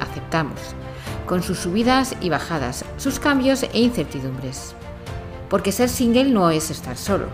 aceptamos, 0.00 0.60
con 1.26 1.42
sus 1.42 1.58
subidas 1.58 2.16
y 2.20 2.28
bajadas, 2.28 2.84
sus 2.96 3.20
cambios 3.20 3.62
e 3.62 3.80
incertidumbres. 3.80 4.74
Porque 5.48 5.72
ser 5.72 5.88
single 5.88 6.24
no 6.24 6.50
es 6.50 6.70
estar 6.70 6.96
solo. 6.96 7.26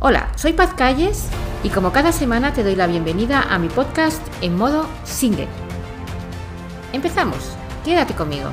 Hola, 0.00 0.28
soy 0.36 0.52
Paz 0.52 0.74
Calles 0.74 1.28
y 1.64 1.70
como 1.70 1.92
cada 1.92 2.12
semana 2.12 2.52
te 2.52 2.62
doy 2.62 2.76
la 2.76 2.86
bienvenida 2.86 3.42
a 3.42 3.58
mi 3.58 3.68
podcast 3.68 4.22
en 4.42 4.56
modo 4.56 4.86
single. 5.04 5.48
Empezamos, 6.92 7.56
quédate 7.84 8.14
conmigo. 8.14 8.50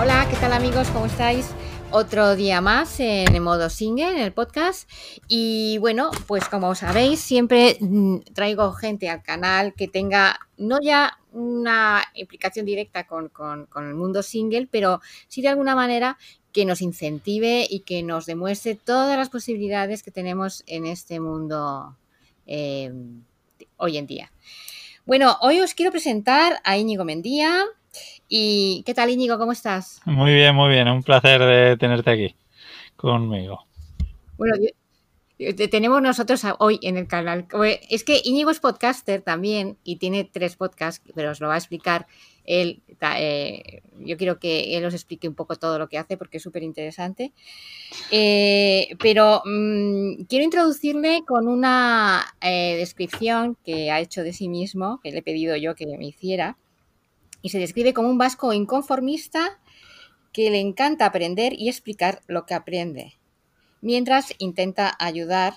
Hola, 0.00 0.26
¿qué 0.30 0.36
tal 0.36 0.52
amigos? 0.52 0.88
¿Cómo 0.92 1.06
estáis? 1.06 1.50
Otro 1.90 2.36
día 2.36 2.60
más 2.60 3.00
en 3.00 3.42
modo 3.42 3.70
single, 3.70 4.10
en 4.10 4.18
el 4.18 4.32
podcast. 4.32 4.88
Y 5.26 5.78
bueno, 5.78 6.10
pues 6.26 6.46
como 6.46 6.74
sabéis, 6.74 7.18
siempre 7.18 7.78
mm, 7.80 8.18
traigo 8.34 8.72
gente 8.72 9.08
al 9.08 9.22
canal 9.22 9.72
que 9.72 9.88
tenga 9.88 10.38
no 10.58 10.78
ya 10.82 11.18
una 11.32 12.04
implicación 12.12 12.66
directa 12.66 13.06
con, 13.06 13.30
el 13.74 13.94
mundo 13.94 14.22
single, 14.22 14.68
pero 14.70 15.00
sí 15.28 15.40
de 15.40 15.48
alguna 15.48 15.74
manera 15.74 16.18
que 16.52 16.66
nos 16.66 16.82
incentive 16.82 17.66
y 17.68 17.80
que 17.80 18.02
nos 18.02 18.26
demuestre 18.26 18.74
todas 18.74 19.16
las 19.16 19.30
posibilidades 19.30 20.02
que 20.02 20.10
tenemos 20.10 20.64
en 20.66 20.84
este 20.84 21.20
mundo 21.20 21.96
eh, 22.46 22.92
hoy 23.78 23.96
en 23.96 24.06
día. 24.06 24.30
Bueno, 25.06 25.38
hoy 25.40 25.60
os 25.60 25.72
quiero 25.72 25.90
presentar 25.90 26.60
a 26.64 26.76
Íñigo 26.76 27.06
Mendía. 27.06 27.64
¿Y 28.28 28.82
qué 28.84 28.92
tal, 28.92 29.10
Íñigo? 29.10 29.38
¿Cómo 29.38 29.52
estás? 29.52 30.00
Muy 30.04 30.34
bien, 30.34 30.54
muy 30.54 30.68
bien. 30.68 30.86
Un 30.88 31.02
placer 31.02 31.40
de 31.40 31.76
tenerte 31.78 32.10
aquí 32.10 32.36
conmigo. 32.96 33.64
Bueno, 34.36 34.54
tenemos 35.70 36.02
nosotros 36.02 36.42
hoy 36.58 36.78
en 36.82 36.98
el 36.98 37.06
canal. 37.06 37.46
Es 37.88 38.04
que 38.04 38.20
Íñigo 38.22 38.50
es 38.50 38.60
podcaster 38.60 39.22
también 39.22 39.78
y 39.82 39.96
tiene 39.96 40.24
tres 40.24 40.56
podcasts, 40.56 41.02
pero 41.14 41.30
os 41.30 41.40
lo 41.40 41.48
va 41.48 41.54
a 41.54 41.58
explicar 41.58 42.06
él. 42.44 42.82
Eh, 43.16 43.82
yo 44.00 44.16
quiero 44.18 44.38
que 44.38 44.76
él 44.76 44.84
os 44.84 44.94
explique 44.94 45.26
un 45.26 45.34
poco 45.34 45.56
todo 45.56 45.78
lo 45.78 45.88
que 45.88 45.96
hace 45.96 46.18
porque 46.18 46.36
es 46.36 46.42
súper 46.42 46.62
interesante. 46.62 47.32
Eh, 48.10 48.88
pero 49.00 49.42
mm, 49.46 50.24
quiero 50.28 50.44
introducirle 50.44 51.22
con 51.26 51.48
una 51.48 52.26
eh, 52.42 52.76
descripción 52.76 53.56
que 53.64 53.90
ha 53.90 54.00
hecho 54.00 54.22
de 54.22 54.34
sí 54.34 54.48
mismo, 54.48 55.00
que 55.02 55.12
le 55.12 55.18
he 55.18 55.22
pedido 55.22 55.56
yo 55.56 55.74
que 55.74 55.86
me 55.86 56.04
hiciera 56.04 56.58
y 57.42 57.50
se 57.50 57.58
describe 57.58 57.94
como 57.94 58.08
un 58.08 58.18
vasco 58.18 58.52
inconformista 58.52 59.58
que 60.32 60.50
le 60.50 60.60
encanta 60.60 61.06
aprender 61.06 61.52
y 61.52 61.68
explicar 61.68 62.20
lo 62.26 62.46
que 62.46 62.54
aprende, 62.54 63.18
mientras 63.80 64.34
intenta 64.38 64.94
ayudar 64.98 65.54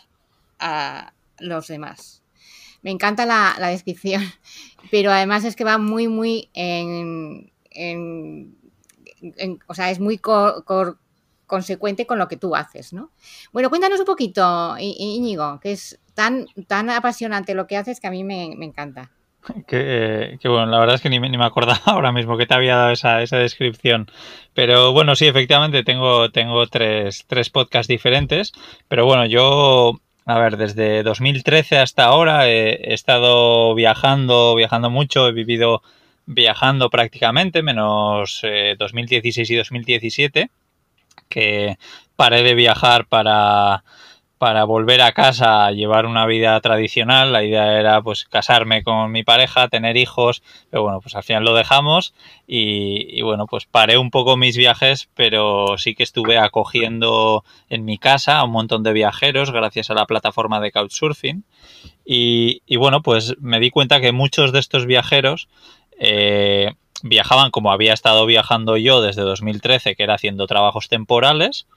a 0.60 1.14
los 1.40 1.68
demás. 1.68 2.24
Me 2.82 2.92
encanta 2.92 3.26
la, 3.26 3.70
descripción, 3.70 4.24
pero 4.92 5.12
además 5.12 5.44
es 5.44 5.56
que 5.56 5.64
va 5.64 5.78
muy, 5.78 6.08
muy 6.08 6.50
en... 6.54 7.52
o 9.68 9.74
sea, 9.74 9.92
es 9.92 10.00
muy 10.00 10.20
consecuente 11.46 12.08
con 12.08 12.18
lo 12.18 12.28
que 12.28 12.38
tú 12.38 12.56
haces, 12.56 12.94
¿no? 12.94 13.12
Bueno, 13.52 13.70
cuéntanos 13.70 14.00
un 14.00 14.06
poquito, 14.06 14.76
Íñigo, 14.80 15.60
que 15.60 15.74
es 15.74 16.00
tan, 16.14 16.48
tan 16.68 16.90
apasionante 16.90 17.54
lo 17.54 17.68
que 17.68 17.78
haces 17.78 18.00
que 18.00 18.08
a 18.08 18.12
mí 18.12 18.24
me 18.24 18.54
encanta. 18.66 19.12
Que, 19.68 20.38
bueno, 20.44 20.68
la 20.68 20.80
verdad 20.80 20.96
es 20.96 21.02
que 21.02 21.10
ni, 21.10 21.20
ni, 21.20 21.38
me 21.38 21.46
acordaba 21.46 21.82
ahora 21.86 22.12
mismo 22.12 22.38
que 22.38 22.46
te 22.46 22.54
había 22.54 22.76
dado 22.76 22.92
esa, 22.92 23.18
descripción. 23.18 24.10
Pero 24.54 24.92
bueno, 24.94 25.16
sí, 25.16 25.28
efectivamente 25.28 25.84
tengo, 25.84 26.30
tres, 26.70 27.26
podcasts 27.52 27.88
diferentes. 27.88 28.52
Pero 28.88 29.06
bueno, 29.06 29.26
yo, 29.26 30.00
a 30.26 30.40
ver, 30.40 30.58
desde 30.58 31.04
2013 31.04 31.80
hasta 31.80 32.06
ahora 32.06 32.50
he, 32.50 32.94
estado 32.94 33.74
viajando, 33.76 34.56
viajando 34.56 34.90
mucho, 34.90 35.28
he 35.28 35.32
vivido 35.32 35.82
viajando 36.26 36.90
prácticamente, 36.90 37.64
menos 37.64 38.42
2016 38.78 39.50
eh, 39.50 39.54
y 39.54 39.58
2017, 39.58 40.50
que 41.30 41.78
paré 42.16 42.44
de 42.44 42.54
viajar 42.54 43.06
para 43.08 43.84
para 44.42 44.64
volver 44.64 45.04
a 45.04 45.12
casa 45.12 45.68
a 45.68 45.72
llevar 45.72 46.08
una 46.08 46.26
vida 46.26 46.60
tradicional. 46.62 47.32
La 47.32 47.44
idea 47.44 47.80
era 47.80 48.02
pues 48.02 48.26
casarme 48.26 48.82
con 48.82 49.12
mi 49.12 49.24
pareja, 49.24 49.68
tener 49.68 49.98
hijos, 49.98 50.42
pero 50.72 50.82
bueno, 50.82 51.00
pues 51.00 51.14
al 51.14 51.22
final 51.22 51.44
lo 51.44 51.54
dejamos 51.54 52.16
y, 52.48 53.22
bueno, 53.22 53.46
pues 53.46 53.68
paré 53.68 54.00
un 54.00 54.10
poco 54.10 54.38
mis 54.38 54.58
viajes, 54.58 55.10
pero 55.14 55.78
sí 55.78 55.94
que 55.94 56.02
estuve 56.02 56.40
acogiendo 56.40 57.44
en 57.70 57.86
mi 57.86 58.00
casa 58.00 58.40
a 58.40 58.46
un 58.46 58.52
montón 58.54 58.82
de 58.82 58.94
viajeros 58.94 59.52
gracias 59.52 59.92
a 59.92 59.94
la 59.94 60.08
plataforma 60.08 60.60
de 60.60 60.72
Couchsurfing. 60.72 61.44
Y, 62.04 62.76
bueno, 62.78 63.04
pues 63.04 63.36
me 63.40 63.60
di 63.60 63.70
cuenta 63.70 64.02
que 64.02 64.12
muchos 64.12 64.52
de 64.52 64.58
estos 64.58 64.88
viajeros 64.88 65.50
eh, 66.00 66.74
viajaban 67.04 67.52
como 67.52 67.72
había 67.72 67.94
estado 67.94 68.26
viajando 68.26 68.76
yo 68.76 69.04
desde 69.04 69.22
2013, 69.22 69.96
que 69.96 70.02
era 70.02 70.16
haciendo 70.16 70.48
trabajos 70.48 70.90
temporales 70.90 71.68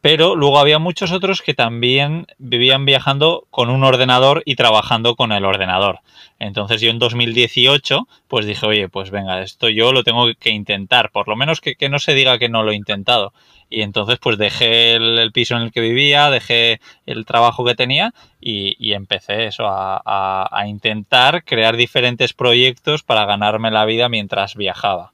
pero 0.00 0.34
luego 0.34 0.58
había 0.58 0.78
muchos 0.78 1.12
otros 1.12 1.42
que 1.42 1.54
también 1.54 2.26
vivían 2.38 2.84
viajando 2.86 3.46
con 3.50 3.68
un 3.68 3.84
ordenador 3.84 4.42
y 4.46 4.56
trabajando 4.56 5.14
con 5.14 5.32
el 5.32 5.44
ordenador. 5.44 6.00
Entonces 6.38 6.80
yo 6.80 6.90
en 6.90 6.98
2018 6.98 8.08
pues 8.26 8.46
dije, 8.46 8.66
oye, 8.66 8.88
pues 8.88 9.10
venga, 9.10 9.42
esto 9.42 9.68
yo 9.68 9.92
lo 9.92 10.02
tengo 10.02 10.26
que 10.38 10.50
intentar, 10.50 11.10
por 11.10 11.28
lo 11.28 11.36
menos 11.36 11.60
que, 11.60 11.76
no 11.90 11.98
se 11.98 12.14
diga 12.14 12.38
que 12.38 12.48
no 12.48 12.62
lo 12.62 12.72
he 12.72 12.76
intentado. 12.76 13.34
Y 13.68 13.82
entonces 13.82 14.18
pues 14.18 14.38
dejé 14.38 14.94
el, 14.94 15.30
piso 15.32 15.56
en 15.56 15.62
el 15.62 15.72
que 15.72 15.80
vivía, 15.80 16.30
dejé 16.30 16.80
el 17.06 17.26
trabajo 17.26 17.64
que 17.64 17.74
tenía 17.74 18.14
y, 18.40 18.92
empecé 18.92 19.46
eso, 19.46 19.66
a, 19.66 20.48
a 20.50 20.66
intentar 20.66 21.44
crear 21.44 21.76
diferentes 21.76 22.32
proyectos 22.32 23.02
para 23.02 23.26
ganarme 23.26 23.70
la 23.70 23.84
vida 23.84 24.08
mientras 24.08 24.56
viajaba. 24.56 25.12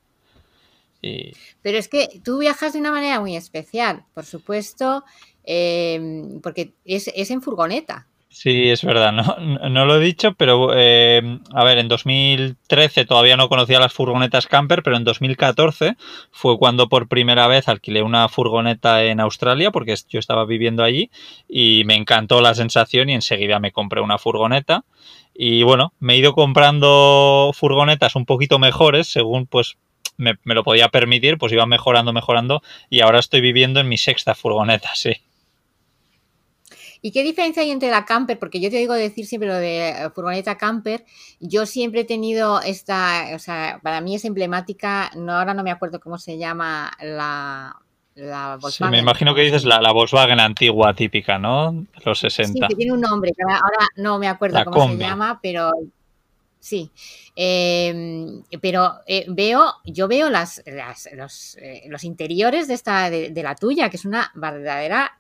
Pero 1.62 1.78
es 1.78 1.89
que 1.89 2.21
tú 2.25 2.39
viajas 2.39 2.72
de 2.72 2.81
una 2.81 2.91
manera 2.91 3.21
muy 3.21 3.37
especial, 3.37 4.05
por 4.15 4.25
supuesto, 4.25 5.05
em, 5.44 6.41
porque 6.41 6.72
es, 6.84 7.09
en 7.31 7.43
furgoneta. 7.43 8.06
Sí, 8.28 8.69
es 8.69 8.84
verdad, 8.84 9.12
no, 9.12 9.69
no 9.71 9.87
lo 9.87 9.97
he 9.97 10.05
dicho, 10.05 10.34
pero 10.34 10.75
em, 10.75 11.41
a 11.55 11.65
ver, 11.65 11.78
en 11.78 11.89
2013 11.89 13.06
todavía 13.06 13.39
no 13.39 13.49
conocía 13.49 13.81
las 13.81 13.94
furgonetas 13.94 14.47
camper, 14.47 14.83
pero 14.83 14.99
en 14.99 15.05
2014 15.05 15.97
fue 16.33 16.59
cuando 16.59 16.91
por 16.91 17.09
primera 17.09 17.47
vez 17.47 17.67
alquilé 17.67 18.03
una 18.03 18.28
furgoneta 18.28 19.05
en 19.05 19.21
Australia, 19.21 19.71
porque 19.71 19.94
yo 20.11 20.19
estaba 20.19 20.44
viviendo 20.44 20.83
allí 20.84 21.11
y 21.49 21.84
me 21.87 21.94
encantó 21.94 22.43
la 22.43 22.55
sensación 22.55 23.09
y 23.09 23.15
enseguida 23.15 23.59
me 23.59 23.73
compré 23.73 24.03
una 24.03 24.19
furgoneta. 24.19 24.84
Y 25.34 25.62
bueno, 25.62 25.93
me 25.99 26.15
he 26.15 26.19
ido 26.19 26.34
comprando 26.34 27.53
furgonetas 27.55 28.17
un 28.17 28.27
poquito 28.27 28.59
mejores 28.59 29.06
según 29.06 29.47
pues 29.47 29.77
me, 30.16 30.37
lo 30.44 30.65
podía 30.65 30.88
permitir, 30.88 31.38
pues 31.38 31.53
iba 31.53 31.66
mejorando, 31.66 32.12
mejorando 32.12 32.62
y 32.91 33.00
ahora 33.00 33.19
estoy 33.19 33.41
viviendo 33.41 33.81
en 33.81 33.88
mi 33.88 33.99
sexta 33.99 34.34
furgoneta, 34.34 34.91
sí. 34.94 35.12
¿Y 37.03 37.12
qué 37.12 37.22
diferencia 37.22 37.62
hay 37.62 37.71
entre 37.71 37.91
la 37.91 38.04
camper? 38.04 38.38
Porque 38.38 38.59
yo 38.60 38.71
te 38.71 38.78
digo 38.78 38.94
decir 38.94 39.26
siempre 39.26 39.49
lo 39.49 39.55
de 39.55 39.91
eh, 39.91 40.10
furgoneta 40.15 40.56
camper. 40.56 41.05
Yo 41.38 41.66
siempre 41.66 42.00
he 42.00 42.05
tenido 42.05 42.60
esta, 42.62 43.28
o 43.34 43.38
sea, 43.38 43.78
para 43.82 44.00
mí 44.00 44.15
es 44.15 44.25
emblemática, 44.25 45.10
no, 45.15 45.34
ahora 45.34 45.55
no 45.55 45.62
me 45.62 45.71
acuerdo 45.71 46.00
cómo 46.00 46.19
se 46.19 46.38
llama 46.38 46.91
la, 47.00 47.76
la 48.16 48.56
Volkswagen. 48.60 48.93
Sí, 48.93 48.97
me 48.97 48.99
imagino 48.99 49.34
que 49.34 49.43
dices 49.43 49.65
la, 49.65 49.93
Volkswagen 49.93 50.41
antigua 50.41 50.94
típica, 50.94 51.38
¿no? 51.38 51.87
Los 52.05 52.19
60. 52.19 52.53
Sí, 52.53 52.60
que 52.69 52.75
tiene 52.75 52.93
un 52.93 53.03
nombre, 53.03 53.31
ahora 53.49 53.87
no 53.97 54.19
me 54.19 54.26
acuerdo 54.26 54.65
cómo 54.65 54.88
se 54.88 54.97
llama, 54.97 55.38
pero 55.43 55.71
Sí, 56.66 56.91
em, 57.37 58.43
pero 58.60 58.94
eh, 59.06 59.25
veo, 59.28 59.75
yo 59.84 60.09
veo 60.09 60.28
las, 60.31 60.65
los, 61.12 61.56
eh, 61.59 61.84
los, 61.87 62.03
interiores 62.03 62.66
de 62.66 62.75
esta, 62.75 63.09
de, 63.09 63.43
la 63.44 63.54
tuya, 63.54 63.88
que 63.88 63.97
es 63.97 64.04
una 64.04 64.32
verdadera, 64.34 65.16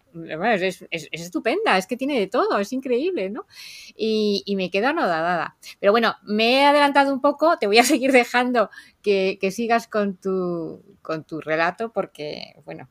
es, 0.60 0.84
estupenda, 1.12 1.78
es 1.78 1.86
que 1.86 1.96
tiene 1.96 2.18
de 2.18 2.26
todo, 2.26 2.58
es 2.58 2.72
increíble, 2.72 3.30
¿no? 3.30 3.46
Y, 3.94 4.42
me 4.56 4.72
quedo 4.72 4.88
anodada. 4.88 5.56
Pero 5.78 5.92
bueno, 5.92 6.16
me 6.24 6.54
he 6.54 6.64
adelantado 6.64 7.12
un 7.14 7.20
poco, 7.20 7.56
te 7.58 7.68
voy 7.68 7.78
a 7.78 7.84
seguir 7.84 8.10
dejando 8.10 8.68
que, 9.00 9.38
sigas 9.52 9.86
con 9.86 10.16
tu, 10.16 10.82
con 11.00 11.22
tu 11.22 11.40
relato, 11.40 11.92
porque, 11.92 12.56
bueno, 12.64 12.88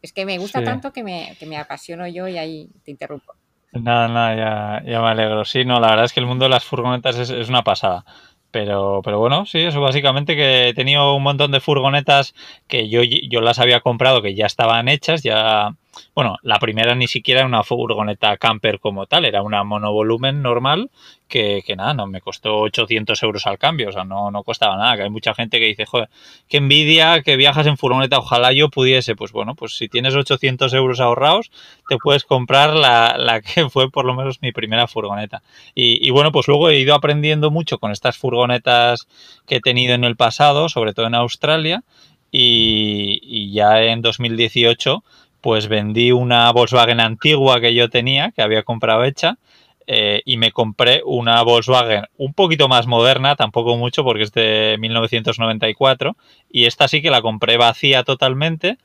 es 0.00 0.14
que 0.14 0.24
me 0.24 0.38
gusta 0.38 0.64
tanto 0.64 0.94
que 0.94 1.04
me, 1.04 1.36
que 1.38 1.44
me 1.44 1.58
apasiono 1.58 2.08
yo 2.08 2.26
y 2.26 2.38
ahí 2.38 2.70
te 2.84 2.90
interrumpo. 2.90 3.34
Nada, 3.82 4.08
nada, 4.08 4.82
ya, 4.84 5.00
me 5.00 5.08
alegro. 5.08 5.44
Sí, 5.44 5.64
no, 5.64 5.80
la 5.80 5.88
verdad 5.88 6.04
es 6.06 6.12
que 6.12 6.20
el 6.20 6.26
mundo 6.26 6.44
de 6.44 6.50
las 6.50 6.64
furgonetas 6.64 7.16
es, 7.18 7.48
una 7.48 7.62
pasada. 7.62 8.04
Pero, 8.50 9.02
pero 9.04 9.18
bueno, 9.18 9.44
sí, 9.44 9.58
eso 9.60 9.80
básicamente 9.80 10.34
que 10.36 10.68
he 10.68 10.74
tenido 10.74 11.14
un 11.14 11.22
montón 11.22 11.50
de 11.50 11.60
furgonetas 11.60 12.34
que 12.68 12.88
yo, 12.88 13.02
yo 13.02 13.40
las 13.40 13.58
había 13.58 13.80
comprado, 13.80 14.22
que 14.22 14.34
ya 14.34 14.46
estaban 14.46 14.88
hechas, 14.88 15.22
ya, 15.22 15.76
bueno, 16.14 16.36
la 16.42 16.58
primera 16.58 16.94
ni 16.94 17.06
siquiera 17.06 17.40
era 17.40 17.48
una 17.48 17.62
furgoneta 17.62 18.36
camper 18.36 18.80
como 18.80 19.06
tal, 19.06 19.24
era 19.24 19.42
una 19.42 19.64
monovolumen 19.64 20.42
normal 20.42 20.90
que, 21.28 21.62
que 21.66 21.76
nada, 21.76 21.94
no 21.94 22.06
me 22.06 22.20
costó 22.20 22.58
800 22.58 23.22
euros 23.22 23.46
al 23.46 23.58
cambio, 23.58 23.88
o 23.88 23.92
sea, 23.92 24.04
no, 24.04 24.30
no 24.30 24.44
costaba 24.44 24.76
nada, 24.76 24.96
que 24.96 25.02
hay 25.02 25.10
mucha 25.10 25.34
gente 25.34 25.58
que 25.58 25.66
dice, 25.66 25.84
joder, 25.84 26.08
qué 26.48 26.58
envidia 26.58 27.22
que 27.22 27.36
viajas 27.36 27.66
en 27.66 27.76
furgoneta, 27.76 28.18
ojalá 28.18 28.52
yo 28.52 28.68
pudiese, 28.68 29.16
pues 29.16 29.32
bueno, 29.32 29.54
pues 29.54 29.76
si 29.76 29.88
tienes 29.88 30.14
800 30.14 30.72
euros 30.74 31.00
ahorrados, 31.00 31.50
te 31.88 31.96
puedes 31.96 32.24
comprar 32.24 32.74
la, 32.74 33.16
la 33.18 33.40
que 33.40 33.68
fue 33.68 33.90
por 33.90 34.04
lo 34.04 34.14
menos 34.14 34.40
mi 34.42 34.52
primera 34.52 34.86
furgoneta. 34.86 35.42
Y, 35.74 36.06
y 36.06 36.10
bueno, 36.10 36.32
pues 36.32 36.46
luego 36.48 36.68
he 36.68 36.78
ido 36.78 36.94
aprendiendo 36.94 37.50
mucho 37.50 37.78
con 37.78 37.90
estas 37.90 38.16
furgonetas 38.16 39.06
que 39.46 39.56
he 39.56 39.60
tenido 39.60 39.94
en 39.94 40.04
el 40.04 40.16
pasado, 40.16 40.68
sobre 40.68 40.94
todo 40.94 41.06
en 41.06 41.14
Australia, 41.14 41.82
y, 42.30 43.20
y 43.22 43.52
ya 43.52 43.82
en 43.82 44.02
2018 44.02 45.02
pues 45.46 45.68
vendí 45.68 46.10
una 46.10 46.50
Volkswagen 46.50 46.98
antigua 46.98 47.60
que 47.60 47.72
yo 47.72 47.88
tenía, 47.88 48.32
que 48.32 48.42
había 48.42 48.64
comprado 48.64 49.04
hecha, 49.04 49.38
eh, 49.86 50.20
y 50.24 50.38
me 50.38 50.50
compré 50.50 51.02
una 51.04 51.40
Volkswagen 51.42 52.06
un 52.16 52.34
poquito 52.34 52.66
más 52.66 52.88
moderna, 52.88 53.36
tampoco 53.36 53.76
mucho 53.76 54.02
porque 54.02 54.24
es 54.24 54.32
de 54.32 54.74
1994, 54.80 56.16
y 56.50 56.64
esta 56.64 56.88
sí 56.88 57.00
que 57.00 57.12
la 57.12 57.22
compré 57.22 57.58
vacía 57.58 58.02
totalmente. 58.02 58.78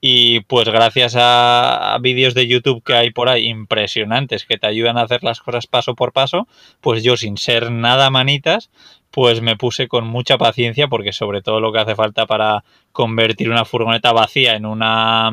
Y 0.00 0.40
pues 0.42 0.68
gracias 0.68 1.16
a, 1.16 1.94
a 1.94 1.98
vídeos 1.98 2.34
de 2.34 2.46
YouTube 2.46 2.84
que 2.84 2.94
hay 2.94 3.10
por 3.10 3.28
ahí 3.28 3.48
impresionantes 3.48 4.44
que 4.44 4.56
te 4.56 4.68
ayudan 4.68 4.98
a 4.98 5.02
hacer 5.02 5.24
las 5.24 5.40
cosas 5.40 5.66
paso 5.66 5.96
por 5.96 6.12
paso, 6.12 6.46
pues 6.80 7.02
yo 7.02 7.16
sin 7.16 7.38
ser 7.38 7.72
nada 7.72 8.10
manitas, 8.10 8.70
pues 9.14 9.40
me 9.40 9.56
puse 9.56 9.86
con 9.86 10.08
mucha 10.08 10.38
paciencia 10.38 10.88
porque 10.88 11.12
sobre 11.12 11.40
todo 11.40 11.60
lo 11.60 11.72
que 11.72 11.78
hace 11.78 11.94
falta 11.94 12.26
para 12.26 12.64
convertir 12.90 13.48
una 13.48 13.64
furgoneta 13.64 14.12
vacía 14.12 14.56
en 14.56 14.66
una, 14.66 15.30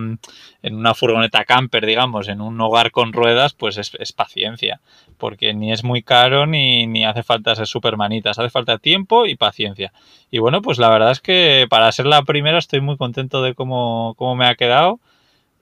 en 0.62 0.75
una 0.75 0.94
furgoneta 0.94 1.45
camper, 1.45 1.88
digamos, 1.88 2.28
en 2.28 2.42
un 2.42 2.62
hogar 2.62 2.92
con 2.92 3.12
ruedas, 3.12 3.56
pues 3.56 3.80
es, 3.80 3.94
es 3.98 4.13
paciencia, 4.13 4.81
porque 5.18 5.56
ni 5.56 5.72
es 5.72 5.83
muy 5.83 6.04
caro 6.04 6.45
ni, 6.45 6.86
ni 6.86 7.06
hace 7.06 7.24
falta 7.24 7.56
ser 7.56 7.66
super 7.66 7.98
manitas, 7.98 8.38
hace 8.38 8.51
falta 8.51 8.78
tiempo 8.78 9.25
y 9.25 9.36
paciencia. 9.36 9.92
Y 10.30 10.38
bueno, 10.38 10.62
pues 10.62 10.77
la 10.77 10.89
verdad 10.89 11.10
es 11.10 11.19
que 11.19 11.66
para 11.68 11.92
ser 11.92 12.06
la 12.06 12.22
primera 12.22 12.60
estoy 12.60 12.81
muy 12.81 12.98
contento 12.98 13.42
de 13.42 13.56
cómo, 13.56 14.13
cómo 14.16 14.36
me 14.36 14.45
ha 14.45 14.54
quedado. 14.54 15.00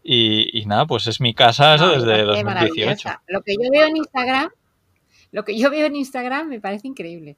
Y, 0.03 0.59
y 0.59 0.65
nada, 0.65 0.87
pues 0.87 1.07
es 1.07 1.21
mi 1.21 1.33
casa 1.33 1.75
eso 1.75 1.87
desde 1.87 2.05
parece 2.05 2.25
2018. 2.25 2.43
maravillosa. 2.43 3.21
Lo 3.27 3.41
que 3.43 3.53
yo 3.53 3.71
veo 3.71 3.87
en 3.87 3.95
Instagram, 3.95 4.49
lo 5.31 5.45
que 5.45 5.57
yo 5.57 5.69
veo 5.69 5.85
en 5.85 5.95
Instagram 5.95 6.49
me 6.49 6.59
parece 6.59 6.85
increíble. 6.89 7.37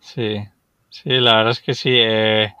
Sí, 0.00 0.38
sí, 0.88 1.10
la 1.10 1.34
verdad 1.36 1.52
es 1.52 1.60
que 1.60 1.74
sí. 1.74 1.90
eh, 1.92 2.54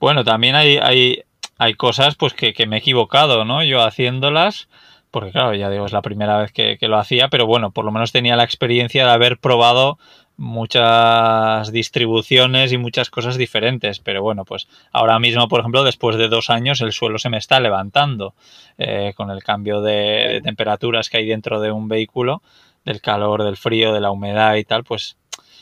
bueno, 0.00 0.24
también 0.24 0.54
hay, 0.56 0.78
hay, 0.78 1.22
hay 1.58 1.74
cosas 1.74 2.16
pues 2.16 2.34
que, 2.34 2.52
que 2.54 2.66
me 2.66 2.76
he 2.76 2.78
equivocado, 2.80 3.44
¿no? 3.44 3.62
Yo 3.64 3.82
haciéndolas, 3.82 4.68
porque 5.10 5.32
claro, 5.32 5.54
ya 5.54 5.70
digo, 5.70 5.86
es 5.86 5.92
la 5.92 6.02
primera 6.02 6.38
vez 6.38 6.52
que, 6.52 6.78
que 6.78 6.88
lo 6.88 6.98
hacía, 6.98 7.28
pero 7.28 7.46
bueno, 7.46 7.72
por 7.72 7.84
lo 7.84 7.92
menos 7.92 8.12
tenía 8.12 8.36
la 8.36 8.44
experiencia 8.44 9.04
de 9.06 9.12
haber 9.12 9.38
probado 9.38 9.98
muchas 10.36 11.70
distribuciones 11.72 12.72
y 12.72 12.78
muchas 12.78 13.10
cosas 13.10 13.36
diferentes. 13.36 14.00
Pero 14.00 14.22
bueno, 14.22 14.44
pues 14.46 14.68
ahora 14.92 15.18
mismo, 15.18 15.48
por 15.48 15.60
ejemplo, 15.60 15.84
después 15.84 16.16
de 16.16 16.28
dos 16.28 16.50
años, 16.50 16.80
el 16.80 16.92
suelo 16.92 17.18
se 17.18 17.30
me 17.30 17.38
está 17.38 17.60
levantando 17.60 18.34
eh, 18.78 19.12
con 19.16 19.30
el 19.30 19.42
cambio 19.44 19.82
de, 19.82 19.92
de 20.34 20.40
temperaturas 20.42 21.10
que 21.10 21.18
hay 21.18 21.26
dentro 21.26 21.60
de 21.60 21.72
un 21.72 21.88
vehículo, 21.88 22.42
del 22.84 23.00
calor, 23.02 23.44
del 23.44 23.56
frío, 23.58 23.92
de 23.92 24.00
la 24.00 24.10
humedad 24.10 24.56
y 24.56 24.64
tal, 24.64 24.84
pues 24.84 25.18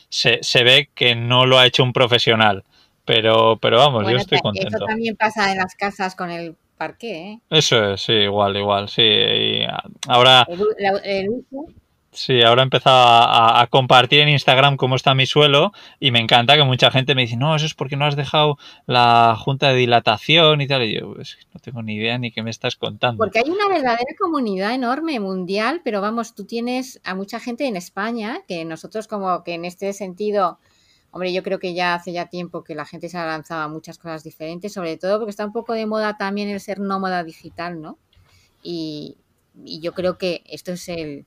se, 0.09 0.39
se 0.41 0.63
ve 0.63 0.89
que 0.93 1.15
no 1.15 1.45
lo 1.45 1.57
ha 1.57 1.65
hecho 1.65 1.83
un 1.83 1.93
profesional. 1.93 2.63
Pero, 3.05 3.57
pero 3.59 3.77
vamos, 3.77 4.03
yo 4.09 4.17
estoy 4.17 4.37
ta- 4.37 4.49
eso 4.53 4.67
contento. 4.67 4.85
también 4.85 5.15
pasa 5.15 5.51
en 5.51 5.57
las 5.57 5.73
casas 5.75 6.15
con 6.15 6.29
el 6.29 6.55
parqué, 6.77 7.31
¿eh? 7.31 7.39
Eso 7.49 7.93
es, 7.93 8.01
sí, 8.01 8.13
igual, 8.13 8.55
igual, 8.55 8.87
sí. 8.87 9.01
Y 9.01 9.63
ahora, 10.07 10.45
El, 10.47 11.01
el 11.03 11.29
uso. 11.29 11.73
Sí, 12.11 12.41
ahora 12.41 12.61
he 12.61 12.63
empezado 12.63 12.97
a, 12.97 13.67
compartir 13.69 14.21
en 14.21 14.29
Instagram 14.29 14.77
cómo 14.77 14.95
está 14.95 15.13
mi 15.13 15.25
suelo 15.25 15.71
y 15.99 16.11
me 16.11 16.19
encanta 16.19 16.55
que 16.55 16.63
mucha 16.63 16.91
gente 16.91 17.15
me 17.15 17.23
dice, 17.23 17.37
no, 17.37 17.55
eso 17.55 17.65
es 17.65 17.73
porque 17.73 17.95
no 17.95 18.05
has 18.05 18.15
dejado 18.15 18.57
la 18.85 19.35
junta 19.37 19.69
de 19.69 19.75
dilatación 19.75 20.61
y 20.61 20.67
tal. 20.67 20.83
Y 20.83 20.99
yo, 20.99 21.13
pues, 21.13 21.37
no 21.53 21.59
tengo 21.59 21.81
ni 21.81 21.95
idea 21.95 22.17
ni 22.17 22.31
qué 22.31 22.41
me 22.43 22.49
estás 22.49 22.75
contando. 22.75 23.17
Porque 23.17 23.39
hay 23.39 23.49
una 23.49 23.67
verdadera 23.67 24.15
comunidad 24.19 24.73
enorme 24.73 25.19
mundial, 25.19 25.81
pero 25.83 26.01
vamos, 26.01 26.35
tú 26.35 26.45
tienes 26.45 26.99
a 27.03 27.15
mucha 27.15 27.39
gente 27.39 27.67
en 27.67 27.75
España, 27.75 28.41
que 28.47 28.65
nosotros 28.65 29.07
como 29.07 29.43
que 29.43 29.53
en 29.53 29.65
este 29.65 29.93
sentido, 29.93 30.59
hombre, 31.11 31.33
yo 31.33 31.43
creo 31.43 31.59
que 31.59 31.73
ya 31.73 31.93
hace 31.95 32.11
ya 32.11 32.27
tiempo 32.27 32.63
que 32.63 32.75
la 32.75 32.85
gente 32.85 33.09
se 33.09 33.17
ha 33.17 33.25
lanzado 33.25 33.61
a 33.61 33.67
muchas 33.67 33.97
cosas 33.97 34.23
diferentes, 34.23 34.73
sobre 34.73 34.97
todo 34.97 35.19
porque 35.19 35.31
está 35.31 35.45
un 35.45 35.53
poco 35.53 35.73
de 35.73 35.85
moda 35.85 36.17
también 36.17 36.49
el 36.49 36.59
ser 36.59 36.79
nómada 36.79 37.23
digital, 37.23 37.81
¿no? 37.81 37.97
Y 38.61 39.17
yo 39.63 39.93
creo 39.93 40.17
que 40.17 40.43
esto 40.45 40.73
es 40.73 40.89
el... 40.89 41.25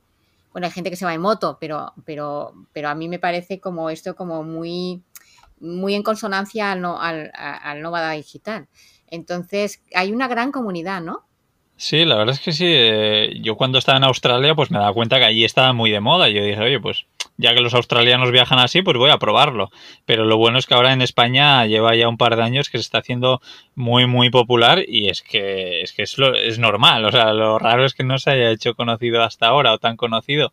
Bueno, 0.53 0.67
hay 0.67 0.73
gente 0.73 0.91
que 0.91 0.97
se 0.97 1.05
va 1.05 1.15
en 1.15 1.21
moto, 1.21 1.59
pero, 1.61 1.93
pero, 2.05 2.53
pero 2.73 2.89
a 2.89 2.95
mí 2.95 3.09
me 3.09 3.19
parece 3.19 3.61
como 3.61 3.91
esto 3.91 4.15
como 4.15 4.43
muy, 4.45 5.03
muy 5.61 5.95
en 5.95 6.03
consonancia 6.03 6.73
al, 6.73 6.81
no- 6.81 7.01
al, 7.01 7.31
al 7.35 7.81
nómada 7.83 8.13
digital. 8.13 8.69
Entonces, 9.09 9.83
hay 9.95 10.13
una 10.13 10.29
gran 10.29 10.53
comunidad, 10.53 11.01
¿no? 11.03 11.25
Sí, 11.77 12.05
la 12.05 12.17
verdad 12.17 12.35
es 12.35 12.41
que 12.41 12.53
sí. 12.53 12.65
eh, 12.69 13.41
yo 13.43 13.57
cuando 13.57 13.79
estaba 13.79 13.99
en 13.99 14.05
Australia, 14.05 14.55
pues 14.55 14.71
me 14.71 14.79
daba 14.79 14.93
cuenta 14.93 15.19
que 15.19 15.25
allí 15.25 15.45
estaba 15.45 15.73
muy 15.73 15.91
de 15.91 16.01
moda. 16.01 16.29
Yo 16.29 16.43
dije, 16.45 16.61
oye, 16.61 16.79
pues 16.81 17.07
ya 17.37 17.55
que 17.55 17.61
los 17.61 17.75
australianos 17.75 18.31
viajan 18.31 18.59
así, 18.59 18.83
pues 18.83 18.97
voy 18.97 19.11
a 19.11 19.19
probarlo. 19.19 19.71
Pero 20.05 20.25
lo 20.25 20.37
bueno 20.37 20.59
es 20.59 20.67
que 20.67 20.75
ahora 20.75 20.93
en 20.93 21.03
España 21.03 21.65
lleva 21.67 21.95
ya 21.97 22.09
un 22.09 22.17
par 22.19 22.37
de 22.37 22.43
años 22.43 22.69
que 22.71 22.79
se 22.79 22.83
está 22.83 22.99
haciendo 22.99 23.41
muy, 23.75 24.07
muy 24.07 24.31
popular 24.31 24.83
y 24.87 25.09
es 25.09 25.23
que 25.23 25.83
es, 25.83 25.93
que 25.93 26.03
es, 26.03 26.19
lo- 26.19 26.35
es 26.35 26.59
normal. 26.59 27.05
O 27.05 27.11
sea, 27.13 27.33
lo 27.33 27.59
raro 27.59 27.85
es 27.85 27.95
que 27.95 28.05
no 28.05 28.19
se 28.19 28.31
haya 28.31 28.51
hecho 28.51 28.75
conocido 28.75 29.23
hasta 29.23 29.47
ahora 29.49 29.73
o 29.73 29.79
tan 29.79 29.97
conocido 29.97 30.53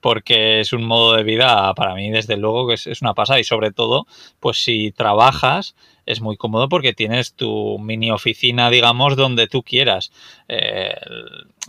porque 0.00 0.60
es 0.60 0.72
un 0.72 0.84
modo 0.84 1.14
de 1.14 1.22
vida 1.24 1.72
para 1.74 1.94
mí 1.94 2.10
desde 2.10 2.36
luego 2.36 2.68
que 2.68 2.74
es, 2.74 3.02
una 3.02 3.14
pasada. 3.14 3.40
Y 3.40 3.44
sobre 3.44 3.72
todo 3.72 4.06
pues 4.40 4.62
si 4.62 4.92
trabajas 4.92 5.74
es 6.06 6.20
muy 6.22 6.36
cómodo 6.38 6.68
porque 6.70 6.94
tienes 6.94 7.34
tu 7.34 7.78
mini 7.78 8.10
oficina 8.10 8.70
digamos 8.70 9.16
donde 9.16 9.46
tú 9.48 9.62
quieras. 9.62 10.10
Eh, 10.48 10.94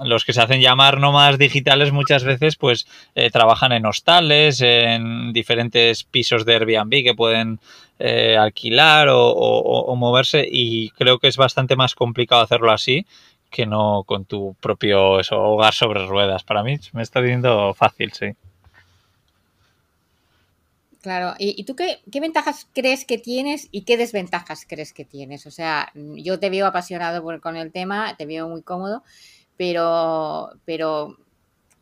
los 0.03 0.23
que 0.23 0.33
se 0.33 0.41
hacen 0.41 0.61
llamar 0.61 0.99
nómadas 0.99 1.37
digitales 1.37 1.91
muchas 1.91 2.23
veces 2.23 2.55
pues 2.55 2.87
eh, 3.15 3.29
trabajan 3.31 3.71
en 3.73 3.85
hostales 3.85 4.61
en 4.61 5.33
diferentes 5.33 6.03
pisos 6.03 6.45
de 6.45 6.53
Airbnb 6.55 7.03
que 7.03 7.13
pueden 7.15 7.59
eh, 7.99 8.37
alquilar 8.37 9.09
o, 9.09 9.19
o- 9.29 9.81
o 9.91 9.95
moverse 9.95 10.47
y 10.49 10.89
creo 10.91 11.19
que 11.19 11.27
es 11.27 11.35
bastante 11.37 11.75
más 11.75 11.95
complicado 11.95 12.41
hacerlo 12.41 12.71
así 12.71 13.05
que 13.50 13.66
no 13.66 14.04
con 14.06 14.25
tu 14.25 14.56
propio 14.62 15.19
eso, 15.19 15.42
hogar 15.42 15.74
sobre 15.74 16.06
ruedas. 16.06 16.44
Para 16.44 16.63
mí 16.63 16.78
me 16.94 17.01
está 17.01 17.19
viendo 17.19 17.74
fácil, 17.74 18.13
sí. 18.13 18.36
Claro, 21.01 21.34
¿y, 21.40 21.63
tú 21.63 21.78
qué, 21.78 22.01
qué 22.12 22.19
ventajas 22.19 22.68
crees 22.74 23.06
que 23.06 23.18
tienes 23.18 23.69
y 23.72 23.84
qué 23.84 23.96
desventajas 23.96 24.66
crees 24.68 24.92
que 24.92 25.06
tienes? 25.06 25.46
O 25.48 25.51
sea, 25.51 25.92
yo 25.96 26.40
te 26.40 26.50
veo 26.50 26.66
apasionado 26.66 27.24
con 27.40 27.56
el 27.56 27.72
tema, 27.72 28.16
te 28.18 28.25
veo 28.25 28.50
muy 28.50 28.63
cómodo, 28.63 29.04
pero, 29.56 30.50
pero 30.66 31.18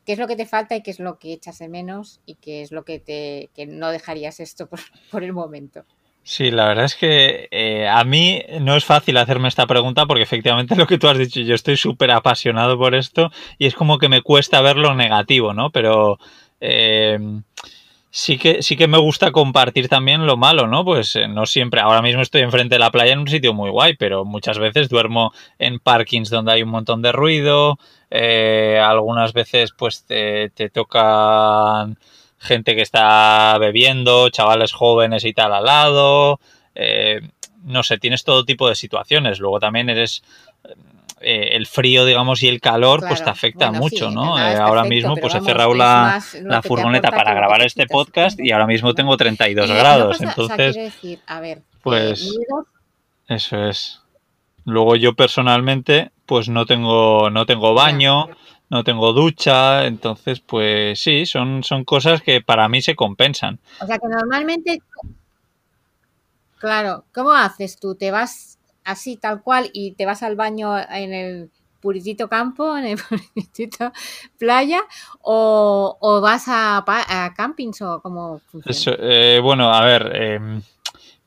¿qué 0.06 0.14
es 0.14 0.20
lo 0.20 0.28
que 0.28 0.36
te 0.36 0.46
falta 0.46 0.76
y 0.76 0.84
qué 0.84 0.92
es 0.92 1.00
lo 1.00 1.18
que 1.18 1.34
echas 1.34 1.58
de 1.58 1.68
menos 1.68 2.22
y 2.28 2.36
qué 2.36 2.62
es 2.62 2.72
lo 2.72 2.86
que 2.86 3.00
te 3.00 3.50
que 3.56 3.66
no 3.66 3.90
dejarías 3.90 4.40
esto 4.40 4.68
por, 4.70 4.80
por 5.12 5.24
el 5.24 5.34
momento? 5.34 5.84
Sí, 6.30 6.52
la 6.52 6.68
verdad 6.68 6.84
es 6.84 6.96
que 6.96 7.48
eh, 7.52 7.88
a 7.88 8.04
mí 8.04 8.42
no 8.60 8.76
es 8.76 8.84
fácil 8.84 9.16
hacerme 9.16 9.48
esta 9.48 9.66
pregunta 9.66 10.06
porque 10.06 10.24
efectivamente 10.24 10.76
lo 10.76 10.86
que 10.86 10.98
tú 10.98 11.08
has 11.08 11.18
dicho, 11.18 11.40
yo 11.40 11.56
estoy 11.56 11.78
súper 11.78 12.12
apasionado 12.12 12.78
por 12.78 12.96
esto 12.96 13.32
y 13.58 13.66
es 13.66 13.74
como 13.76 13.98
que 13.98 14.10
me 14.10 14.22
cuesta 14.22 14.60
ver 14.60 14.76
lo 14.76 14.94
negativo, 14.94 15.54
¿no? 15.54 15.70
Pero 15.70 16.20
eh, 16.60 17.18
sí 18.10 18.38
que 18.38 18.62
sí 18.62 18.76
que 18.76 18.90
me 18.90 18.98
gusta 18.98 19.32
compartir 19.32 19.88
también 19.88 20.26
lo 20.28 20.36
malo, 20.36 20.68
¿no? 20.68 20.84
Pues 20.84 21.16
eh, 21.16 21.30
no 21.30 21.46
siempre, 21.46 21.80
ahora 21.80 22.02
mismo 22.02 22.22
estoy 22.22 22.42
enfrente 22.42 22.76
de 22.76 22.80
la 22.80 22.92
playa 22.92 23.14
en 23.14 23.20
un 23.20 23.30
sitio 23.30 23.54
muy 23.54 23.70
guay, 23.70 23.96
pero 23.96 24.26
muchas 24.26 24.60
veces 24.60 24.90
duermo 24.90 25.32
en 25.60 25.80
parkings 25.80 26.30
donde 26.30 26.52
hay 26.52 26.62
un 26.62 26.70
montón 26.70 27.02
de 27.02 27.14
ruido, 27.14 27.80
algunas 28.12 29.32
veces 29.32 29.72
pues 29.72 30.04
te, 30.04 30.50
te 30.50 30.70
tocan 30.70 31.98
gente 32.38 32.76
que 32.76 32.82
está 32.82 33.58
bebiendo, 33.60 34.30
chavales 34.30 34.72
jóvenes 34.74 35.26
y 35.26 35.34
tal 35.34 35.54
al 35.54 35.66
lado, 35.66 36.40
eh, 36.76 37.22
no 37.64 37.84
sé, 37.84 37.98
tienes 37.98 38.24
todo 38.24 38.46
tipo 38.46 38.70
de 38.70 38.76
situaciones. 38.76 39.40
Luego 39.40 39.60
también 39.60 39.90
eres 39.90 40.24
eh, 41.20 41.56
el 41.56 41.66
frío, 41.66 42.06
digamos, 42.06 42.44
y 42.44 42.48
el 42.48 42.62
calor, 42.62 43.00
pues 43.08 43.24
te 43.24 43.30
afecta 43.30 43.70
bueno, 43.70 43.82
mucho, 43.82 44.10
sí, 44.10 44.16
¿no? 44.16 44.38
Eh, 44.38 44.56
ahora 44.56 44.84
perfecto, 44.84 44.90
mismo, 44.90 45.16
pues 45.16 45.34
he 45.34 45.42
cerrado 45.42 45.74
la, 45.74 46.22
furgoneta 46.64 47.10
para 47.10 47.34
grabar 47.34 47.64
este 47.64 47.88
podcast 47.88 48.40
y 48.40 48.52
ahora 48.52 48.68
mismo 48.68 48.94
tengo 48.94 49.18
32 49.18 49.68
Y 49.68 49.74
grados. 49.74 50.18
pasa, 50.20 50.24
o 50.24 50.48
sea, 50.48 50.56
Entonces, 50.56 50.76
decir, 50.76 51.20
a 51.26 51.40
ver, 51.40 51.58
eh, 51.58 51.62
pues 51.82 52.38
eso 53.28 53.66
es. 53.66 54.02
Luego 54.64 54.96
yo 54.96 55.16
personalmente, 55.16 56.12
pues 56.28 56.50
no 56.50 56.68
tengo, 56.68 57.32
no 57.32 57.48
tengo 57.48 57.74
baño, 57.74 58.30
no 58.70 58.84
tengo 58.84 59.14
ducha, 59.14 59.86
entonces, 59.86 60.40
pues 60.40 61.00
sí, 61.00 61.26
son, 61.26 61.64
son 61.64 61.86
cosas 61.86 62.22
que 62.22 62.42
para 62.42 62.68
mí 62.68 62.82
se 62.82 62.96
compensan. 62.96 63.60
o 63.82 63.88
sea 63.88 63.98
que 63.98 64.08
normalmente, 64.08 64.82
claro, 66.60 67.06
¿cómo 67.14 67.32
haces 67.32 67.80
tú? 67.80 67.96
¿Te 67.96 68.12
vas 68.12 68.60
así 68.84 69.18
tal 69.18 69.42
cual 69.42 69.70
y 69.74 69.92
te 69.92 70.06
vas 70.06 70.24
al 70.24 70.36
baño 70.36 70.78
en 70.78 71.14
el 71.14 71.52
puritito 71.80 72.28
campo, 72.28 72.78
en 72.78 72.86
el 72.86 72.98
puritito 73.10 73.92
playa, 74.38 74.82
o, 75.22 76.20
vas 76.22 76.48
a, 76.48 76.84
a, 76.86 77.34
campings 77.34 77.82
o 77.82 78.02
cómo 78.02 78.40
funciona? 78.52 78.98
Eh, 79.02 79.40
bueno, 79.42 79.72
a 79.72 79.86
ver, 79.86 80.16
em, 80.16 80.62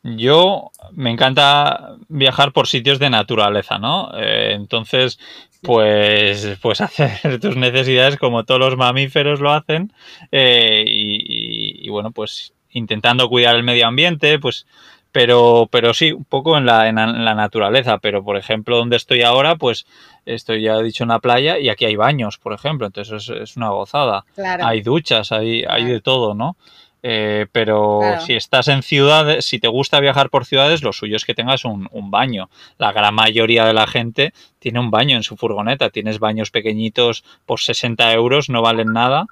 yo 0.03 0.71
me 0.93 1.11
encanta 1.11 1.97
viajar 2.09 2.53
por 2.53 2.67
sitios 2.67 2.99
de 2.99 3.11
naturaleza, 3.11 3.79
¿no? 3.79 4.11
Eh, 4.17 4.53
entonces, 4.55 5.19
pues, 5.63 6.59
pues 6.61 6.81
hacer 6.81 7.41
tus 7.41 7.57
necesidades 7.57 8.17
como 8.17 8.45
todos 8.45 8.61
los 8.61 8.77
mamíferos 8.77 9.41
lo 9.41 9.53
hacen 9.53 9.93
eh, 10.33 10.85
y, 10.87 11.89
bueno, 11.89 12.11
pues 12.13 12.53
intentando 12.71 13.29
cuidar 13.29 13.57
el 13.57 13.63
medio 13.63 13.87
ambiente, 13.87 14.39
pues 14.39 14.67
pero, 15.13 15.69
pero 15.73 15.93
sí, 15.93 16.13
un 16.13 16.25
poco 16.25 16.57
en 16.57 16.67
la, 16.67 16.89
en 16.89 16.95
la, 16.95 17.35
naturaleza. 17.35 17.99
Pero, 17.99 18.23
por 18.23 18.37
ejemplo, 18.37 18.77
donde 18.77 18.97
estoy 18.97 19.23
ahora, 19.23 19.57
pues 19.57 19.85
estoy 20.25 20.63
ya 20.63 20.77
he 20.77 20.83
dicho 20.85 21.03
en 21.03 21.09
la 21.09 21.19
playa 21.19 21.59
y 21.59 21.69
aquí 21.69 21.85
hay 21.85 21.97
baños, 21.97 22.39
por 22.39 22.53
ejemplo. 22.53 22.87
Entonces 22.87 23.29
es, 23.29 23.57
una 23.57 23.71
gozada. 23.71 24.25
Hay 24.63 24.83
duchas, 24.83 25.33
hay, 25.33 25.65
hay 25.69 25.85
de 25.85 26.01
todo, 26.01 26.35
¿no? 26.35 26.57
Eh, 27.03 27.47
pero 27.53 28.01
si 28.27 28.35
estás 28.35 28.69
en 28.69 28.83
ciudades, 28.83 29.47
si 29.47 29.59
te 29.59 29.69
gusta 29.69 30.01
viajar 30.01 30.29
por 30.29 30.45
ciudades, 30.45 30.83
lo 30.83 30.93
suyo 30.93 31.17
es 31.17 31.25
que 31.25 31.35
tengas 31.35 31.65
un, 31.65 31.89
baño. 32.11 32.51
La 32.79 32.93
gran 32.93 33.15
mayoría 33.15 33.65
de 33.65 33.73
la 33.73 33.87
gente 33.87 34.33
tiene 34.59 34.81
un 34.81 34.91
baño 34.91 35.17
en 35.17 35.23
su 35.23 35.37
furgoneta. 35.37 35.91
Tienes 35.91 36.19
baños 36.19 36.51
pequeñitos 36.51 37.25
por 37.47 37.61
60 37.61 38.13
euros, 38.13 38.51
no 38.51 38.63
valen 38.63 38.93
nada, 38.93 39.27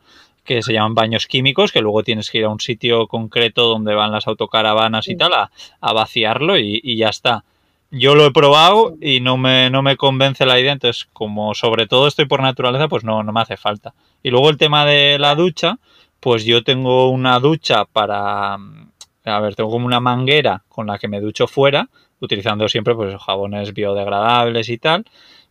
que 0.45 0.63
se 0.63 0.73
llaman 0.73 0.95
baños 0.95 1.27
químicos, 1.27 1.73
que 1.73 1.83
luego 1.83 2.03
tienes 2.03 2.31
que 2.31 2.39
ir 2.39 2.45
a 2.45 2.49
un 2.49 2.61
sitio 2.61 3.07
concreto 3.07 3.67
donde 3.67 3.95
van 3.95 4.13
las 4.13 4.27
autocaravanas 4.27 5.09
y 5.09 5.17
tal 5.17 5.33
a, 5.35 5.51
vaciarlo 5.93 6.59
y, 6.59 6.97
ya 6.97 7.09
está. 7.09 7.45
Yo 7.91 8.15
lo 8.15 8.27
he 8.27 8.33
probado 8.33 8.97
y 9.01 9.21
no 9.21 9.39
me, 9.39 9.71
no 9.71 9.83
me 9.83 9.97
convence 9.97 10.45
la 10.45 10.61
idea, 10.61 10.73
entonces 10.73 11.09
como 11.13 11.55
sobre 11.55 11.87
todo 11.87 12.07
estoy 12.07 12.27
por 12.27 12.43
naturaleza, 12.43 12.89
pues 12.89 13.03
no, 13.03 13.23
no 13.23 13.33
me 13.33 13.41
hace 13.41 13.57
falta. 13.57 13.95
Y 14.23 14.31
luego 14.31 14.51
el 14.51 14.59
tema 14.59 14.85
de 14.85 15.19
la 15.19 15.35
ducha, 15.35 15.79
pues 16.21 16.45
yo 16.45 16.63
tengo 16.65 17.11
una 17.11 17.39
ducha 17.39 17.85
para, 17.85 18.55
a 18.55 19.41
ver, 19.41 19.55
tengo 19.55 19.71
como 19.71 19.87
una 19.87 20.01
manguera 20.01 20.65
con 20.69 20.87
la 20.87 20.99
que 20.99 21.09
me 21.09 21.21
ducho 21.21 21.47
fuera, 21.47 21.89
utilizando 22.21 22.69
siempre 22.69 22.95
pues 22.95 23.15
jabones 23.21 23.73
biodegradables 23.73 24.69
y 24.69 24.79
tal, 24.79 25.05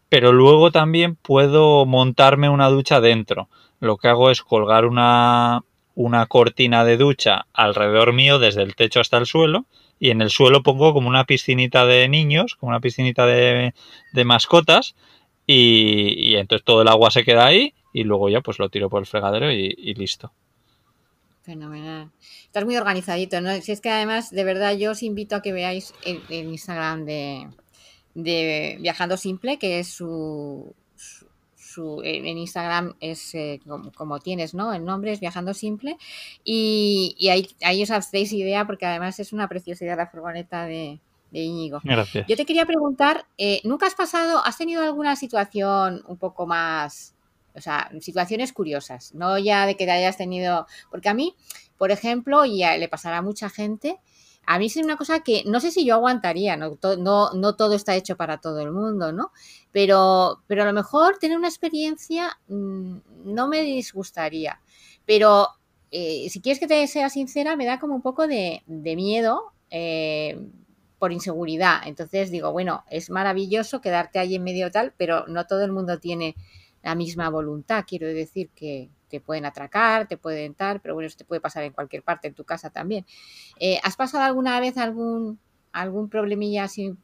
pero 0.10 0.32
luego 0.32 0.72
también 0.72 1.16
puedo 1.16 1.86
montarme 1.86 2.50
una 2.50 2.70
ducha 2.70 3.02
dentro. 3.02 3.50
Lo 3.80 3.98
que 3.98 4.08
hago 4.10 4.32
es 4.32 4.42
colgar 4.42 4.86
una, 4.86 5.64
una 5.96 6.26
cortina 6.26 6.84
de 6.84 6.98
ducha 6.98 7.48
alrededor 7.54 8.14
mío 8.14 8.40
desde 8.40 8.64
el 8.64 8.76
techo 8.76 9.00
hasta 9.00 9.18
el 9.18 9.26
suelo 9.26 9.66
y 10.00 10.12
en 10.12 10.22
el 10.22 10.30
suelo 10.30 10.64
pongo 10.64 10.94
como 10.94 11.10
una 11.10 11.26
piscinita 11.26 11.86
de 11.86 12.08
niños, 12.10 12.56
como 12.56 12.70
una 12.70 12.80
piscinita 12.80 13.26
de, 13.26 13.74
de 14.14 14.26
mascotas 14.26 14.96
y, 15.46 16.36
entonces 16.36 16.66
todo 16.66 16.82
el 16.82 16.88
agua 16.90 17.10
se 17.10 17.24
queda 17.24 17.46
ahí 17.46 17.74
y 17.94 18.04
luego 18.04 18.30
ya 18.30 18.42
pues 18.42 18.60
lo 18.60 18.70
tiro 18.70 18.90
por 18.90 19.00
el 19.00 19.08
fregadero 19.08 19.52
y 19.52 19.94
listo. 19.96 20.32
Fenomenal. 21.48 22.12
Estás 22.44 22.66
muy 22.66 22.76
organizadito, 22.76 23.40
¿no? 23.40 23.54
Si 23.62 23.72
es 23.72 23.80
que 23.80 23.90
además, 23.90 24.32
de 24.32 24.44
verdad, 24.44 24.76
yo 24.76 24.92
os 24.92 25.02
invito 25.02 25.34
a 25.34 25.42
que 25.42 25.54
veáis 25.54 25.94
el, 26.04 26.22
Instagram 26.30 27.06
de, 27.06 28.78
Viajando 28.82 29.16
Simple, 29.16 29.58
que 29.58 29.80
es 29.80 29.88
su, 29.88 30.76
su, 31.56 32.02
en 32.04 32.38
Instagram 32.38 32.96
es 33.00 33.34
eh, 33.34 33.62
como, 33.96 34.20
tienes, 34.20 34.56
¿no? 34.56 34.74
El 34.74 34.84
nombre 34.84 35.14
es 35.14 35.22
Viajando 35.22 35.54
Simple 35.54 35.98
y, 36.44 37.16
ahí, 37.32 37.48
ahí, 37.64 37.82
os 37.82 37.92
hacéis 37.92 38.34
idea 38.34 38.68
porque 38.68 38.86
además 38.86 39.18
es 39.22 39.32
una 39.32 39.48
preciosidad 39.48 39.96
la 39.96 40.08
furgoneta 40.08 40.66
de, 40.66 41.00
de 41.32 41.40
Íñigo. 41.40 41.80
Gracias. 41.82 42.28
Yo 42.28 42.36
te 42.36 42.46
quería 42.46 42.66
preguntar, 42.66 43.26
eh, 43.38 43.62
¿nunca 43.64 43.88
has 43.88 43.96
pasado, 43.96 44.44
has 44.44 44.58
tenido 44.58 44.84
alguna 44.84 45.16
situación 45.16 46.04
un 46.08 46.18
poco 46.18 46.46
más 46.46 47.16
o 47.58 47.62
sea, 47.62 47.90
situaciones 48.00 48.54
curiosas, 48.54 49.14
no 49.16 49.38
ya 49.38 49.66
de 49.66 49.76
que 49.76 49.86
te 49.86 49.92
hayas 49.92 50.18
tenido, 50.18 50.68
porque 50.92 51.10
a 51.10 51.14
mí, 51.14 51.36
por 51.78 51.92
ejemplo, 51.92 52.46
y 52.46 52.60
le 52.60 52.88
pasará 52.88 53.18
a 53.18 53.22
mucha 53.22 53.50
gente, 53.50 54.00
a 54.48 54.60
mí 54.60 54.68
es 54.68 54.78
una 54.78 54.96
cosa 54.96 55.20
que 55.20 55.44
no 55.46 55.60
sé 55.60 55.72
si 55.72 55.86
yo 55.86 55.96
aguantaría, 55.96 56.56
no, 56.56 56.78
todo 56.78 57.74
está 57.74 57.96
hecho 57.96 58.16
para 58.16 58.38
todo 58.40 58.62
el 58.62 58.72
mundo, 58.72 59.12
¿no? 59.12 59.32
Pero, 59.74 60.42
pero 60.48 60.64
a 60.64 60.66
lo 60.66 60.72
mejor 60.72 61.18
tener 61.18 61.38
una 61.38 61.50
experiencia 61.50 62.40
mm, 62.48 62.98
no 63.26 63.50
me 63.50 63.62
disgustaría. 63.64 64.62
Pero 65.06 65.50
eh, 65.92 66.28
si 66.30 66.40
quieres 66.40 66.62
que 66.62 66.68
te 66.68 66.88
sea 66.88 67.10
sincera, 67.10 67.58
me 67.58 67.66
da 67.66 67.78
como 67.78 67.94
un 67.94 68.02
poco 68.02 68.26
de, 68.26 68.64
miedo 68.68 69.52
eh, 69.70 70.40
por 70.98 71.12
inseguridad. 71.12 71.82
Entonces 71.86 72.32
digo, 72.32 72.54
bueno, 72.54 72.86
es 72.90 73.10
maravilloso 73.10 73.82
quedarte 73.82 74.18
ahí 74.18 74.36
en 74.36 74.46
medio 74.46 74.72
tal, 74.72 74.94
pero 74.96 75.28
no 75.28 75.46
todo 75.46 75.66
el 75.66 75.74
mundo 75.74 76.00
tiene 76.00 76.36
la 76.84 76.96
misma 76.96 77.30
voluntad. 77.30 77.86
Quiero 77.88 78.08
decir 78.08 78.50
que 78.56 78.90
te 79.10 79.20
pueden 79.22 79.46
atracar, 79.46 80.08
te 80.08 80.18
pueden 80.18 80.56
dar, 80.58 80.82
pero 80.82 80.94
bueno, 80.94 81.08
eso 81.08 81.18
te 81.18 81.26
puede 81.26 81.42
pasar 81.42 81.64
en 81.64 81.74
cualquier 81.74 82.04
parte, 82.04 82.28
en 82.28 82.34
tu 82.34 82.44
casa 82.44 82.70
también. 82.70 83.06
Eh, 83.60 83.80
¿Has 83.84 83.96
pasado 83.96 84.24
alguna 84.24 84.60
vez 84.60 84.78
algún, 84.78 85.40
algún 85.72 86.10
problemilla 86.10 86.66
así? 86.66 86.96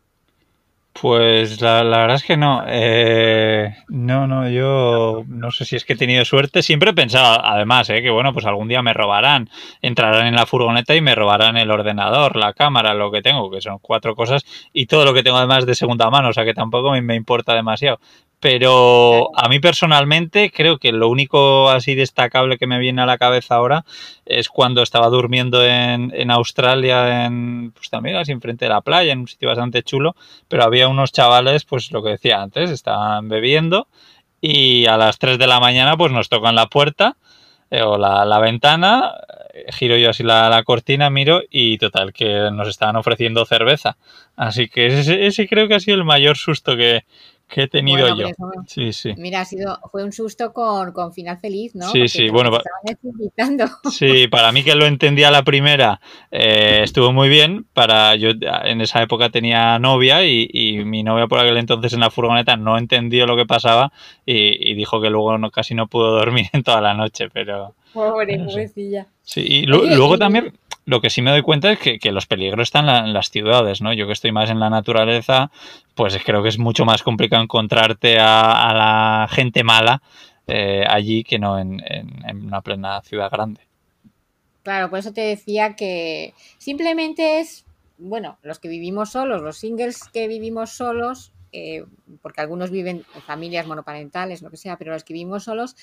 Pues 1.02 1.60
la, 1.60 1.82
verdad 1.82 2.16
es 2.16 2.24
que 2.24 2.38
no. 2.38 2.64
Eh, 2.68 3.76
no, 3.88 4.28
no, 4.28 4.48
yo 4.48 5.24
no 5.28 5.50
sé 5.50 5.66
si 5.66 5.76
es 5.76 5.86
que 5.86 5.94
he 5.94 5.96
tenido 5.98 6.24
suerte. 6.24 6.62
Siempre 6.62 6.92
he 6.92 6.94
pensado, 6.94 7.44
además, 7.44 7.90
eh, 7.90 8.04
que 8.04 8.12
bueno, 8.12 8.32
pues 8.32 8.46
algún 8.46 8.68
día 8.68 8.84
me 8.84 8.94
robarán. 8.94 9.50
Entrarán 9.82 10.28
en 10.28 10.36
la 10.36 10.46
furgoneta 10.46 10.96
y 10.96 11.02
me 11.02 11.16
robarán 11.16 11.58
el 11.58 11.72
ordenador, 11.72 12.36
la 12.36 12.54
cámara, 12.54 12.94
lo 12.94 13.12
que 13.12 13.24
tengo, 13.24 13.50
que 13.50 13.60
son 13.60 13.80
cuatro 13.80 14.16
cosas, 14.16 14.46
y 14.72 14.86
todo 14.86 15.04
lo 15.04 15.16
que 15.16 15.24
tengo 15.24 15.38
además 15.38 15.66
de 15.66 15.74
segunda 15.74 16.12
mano, 16.12 16.30
o 16.30 16.34
sea 16.34 16.46
que 16.46 16.54
tampoco 16.54 16.92
me, 16.92 17.02
me 17.02 17.16
importa 17.16 17.56
demasiado. 17.56 18.00
Pero 18.44 19.30
a 19.38 19.48
mí 19.48 19.62
personalmente 19.62 20.52
creo 20.52 20.78
que 20.78 20.92
lo 20.92 21.08
único 21.08 21.70
así 21.70 21.96
destacable 21.96 22.58
que 22.58 22.68
me 22.68 22.78
viene 22.78 23.02
a 23.02 23.06
la 23.06 23.18
cabeza 23.18 23.56
ahora 23.56 23.86
es 24.26 24.50
cuando 24.50 24.84
estaba 24.84 25.08
durmiendo 25.08 25.66
en, 25.66 26.30
Australia, 26.30 27.24
en, 27.24 27.72
pues 27.72 27.90
también 27.90 28.18
así 28.18 28.34
enfrente 28.34 28.66
de 28.66 28.70
la 28.70 28.82
playa, 28.82 29.14
en 29.14 29.20
un 29.20 29.30
sitio 29.30 29.48
bastante 29.48 29.82
chulo, 29.82 30.18
pero 30.50 30.66
había 30.66 30.90
unos 30.90 31.14
chavales, 31.14 31.64
pues 31.64 31.94
lo 31.94 32.04
que 32.04 32.10
decía 32.10 32.42
antes, 32.42 32.70
estaban 32.70 33.30
bebiendo 33.30 33.88
y 34.42 34.88
a 34.88 34.98
las 34.98 35.20
3 35.20 35.38
de 35.38 35.48
la 35.48 35.62
mañana 35.62 35.96
pues 35.96 36.12
nos 36.12 36.28
tocan 36.28 36.56
la 36.56 36.68
puerta 36.68 37.16
eh, 37.72 37.82
o 37.82 37.98
la, 37.98 38.26
la, 38.26 38.40
ventana, 38.40 39.14
giro 39.70 39.96
yo 39.96 40.10
así 40.10 40.22
la, 40.22 40.50
la, 40.50 40.64
cortina, 40.64 41.10
miro 41.10 41.44
y 41.50 41.78
total, 41.78 42.12
que 42.12 42.50
nos 42.52 42.68
estaban 42.68 42.98
ofreciendo 42.98 43.46
cerveza. 43.46 43.96
Así 44.36 44.68
que 44.68 44.88
ese, 44.88 45.28
ese 45.28 45.48
creo 45.48 45.70
que 45.70 45.76
ha 45.76 45.80
sido 45.80 45.96
el 45.96 46.04
mayor 46.04 46.36
susto 46.36 46.76
que, 46.76 47.06
que 47.54 47.64
he 47.64 47.68
tenido 47.68 48.16
yo. 48.16 48.28
sí, 48.68 48.92
sí. 48.94 49.14
Mira, 49.18 49.42
ha 49.42 49.46
sido, 49.46 49.80
fue 49.92 50.04
un 50.04 50.12
susto 50.12 50.54
con, 50.54 50.92
con 50.92 51.14
final 51.14 51.38
feliz, 51.38 51.76
¿no? 51.76 51.90
Sí, 51.90 52.08
sí, 52.08 52.30
bueno. 52.30 52.52
Sí, 53.92 54.28
para 54.28 54.52
mí 54.52 54.64
que 54.64 54.76
lo 54.76 54.86
entendía 54.86 55.30
la 55.30 55.44
primera, 55.44 56.02
eh, 56.32 56.82
estuvo 56.84 57.14
muy 57.14 57.30
bien. 57.30 57.66
Para 57.74 58.16
yo 58.16 58.32
en 58.42 58.82
esa 58.82 59.02
época 59.02 59.30
tenía 59.30 59.78
novia 59.80 60.26
y, 60.26 60.50
y, 60.52 60.84
mi 60.84 61.04
novia 61.04 61.28
por 61.28 61.40
aquel 61.40 61.58
entonces 61.58 61.94
en 61.94 62.00
la 62.00 62.10
furgoneta 62.10 62.58
no 62.58 62.78
entendió 62.78 63.28
lo 63.28 63.36
que 63.36 63.46
pasaba 63.46 63.92
y, 64.26 64.72
y 64.72 64.74
dijo 64.74 65.02
que 65.02 65.10
luego 65.10 65.38
no, 65.38 65.52
casi 65.52 65.76
no 65.76 65.88
pudo 65.88 66.12
dormir 66.12 66.48
en 66.54 66.64
toda 66.64 66.82
la 66.82 66.94
noche, 66.94 67.30
pero... 67.30 67.76
Pobre, 67.94 68.40
pobrecilla. 68.40 69.06
Sí, 69.22 69.42
y 69.48 69.66
luego 69.68 70.18
también 70.18 70.52
lo 70.86 71.02
que 71.02 71.10
sí 71.10 71.22
me 71.22 71.32
doy 71.32 71.42
cuenta 71.42 71.72
es 71.72 71.80
que, 71.80 72.12
los 72.12 72.26
peligros 72.26 72.68
están 72.68 72.90
en 72.90 73.14
las 73.14 73.30
ciudades, 73.30 73.82
¿no? 73.82 73.94
Yo 73.94 74.08
que 74.08 74.14
estoy 74.14 74.32
más 74.32 74.50
en 74.50 74.60
la 74.60 74.70
naturaleza, 74.70 75.52
pues 75.96 76.18
creo 76.24 76.44
que 76.44 76.50
es 76.50 76.60
mucho 76.60 76.86
más 76.86 77.04
complicado 77.04 77.42
encontrarte 77.42 78.18
a, 78.20 78.74
la 78.74 79.28
gente 79.30 79.64
mala 79.64 80.02
eh, 80.48 80.84
allí 80.88 81.24
que 81.24 81.40
no 81.40 81.58
en, 81.58 81.82
una 82.34 82.62
plena 82.62 83.02
ciudad 83.02 83.32
grande. 83.32 83.62
Claro, 84.64 84.90
por 84.90 85.00
eso 85.00 85.14
te 85.14 85.22
decía 85.22 85.76
que 85.76 86.34
simplemente 86.58 87.40
es, 87.40 87.66
bueno, 87.98 88.38
los 88.44 88.60
que 88.60 88.70
vivimos 88.70 89.12
solos, 89.12 89.42
los 89.42 89.58
singles 89.58 90.04
que 90.06 90.28
vivimos 90.28 90.72
solos, 90.72 91.32
eh, 91.52 91.86
porque 92.22 92.42
algunos 92.42 92.72
viven 92.72 93.06
en 93.16 93.22
familias 93.22 93.68
monoparentales, 93.68 94.42
lo 94.42 94.50
que 94.50 94.58
sea, 94.58 94.78
pero 94.78 94.92
los 94.92 95.04
que 95.04 95.14
vivimos 95.14 95.44
solos, 95.44 95.76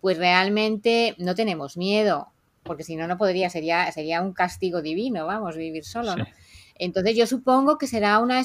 pues 0.00 0.18
realmente 0.18 1.14
no 1.18 1.34
tenemos 1.34 1.76
miedo 1.76 2.28
porque 2.68 2.84
si 2.84 2.94
no, 2.94 3.08
no 3.08 3.18
podría, 3.18 3.50
sería, 3.50 3.90
sería 3.90 4.22
un 4.22 4.32
castigo 4.32 4.80
divino, 4.80 5.26
vamos, 5.26 5.56
vivir 5.56 5.84
solo, 5.84 6.14
¿no? 6.14 6.24
Entonces 6.78 7.16
yo 7.16 7.26
supongo 7.26 7.76
que 7.76 7.88
será 7.88 8.20
una, 8.20 8.44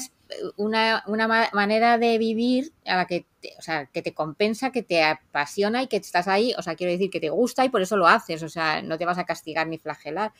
una, 0.56 1.04
una, 1.06 1.48
manera 1.52 1.98
de 1.98 2.18
vivir 2.18 2.72
a 2.84 2.96
la 2.96 3.06
que 3.06 3.26
te, 3.40 3.52
o 3.56 3.62
sea, 3.62 3.86
que 3.86 4.02
te 4.02 4.12
compensa, 4.12 4.72
que 4.72 4.82
te 4.82 5.04
apasiona 5.04 5.84
y 5.84 5.86
que 5.86 5.98
estás 5.98 6.26
ahí, 6.26 6.52
o 6.58 6.62
sea, 6.62 6.74
quiero 6.74 6.92
decir 6.92 7.10
que 7.10 7.20
te 7.20 7.30
gusta 7.30 7.64
y 7.64 7.68
por 7.68 7.80
eso 7.80 7.96
lo 7.96 8.08
haces, 8.08 8.42
o 8.42 8.48
sea, 8.48 8.82
no 8.82 8.98
te 8.98 9.04
vas 9.04 9.18
a 9.18 9.24
castigar 9.24 9.68
ni 9.68 9.78
flagelar. 9.78 10.32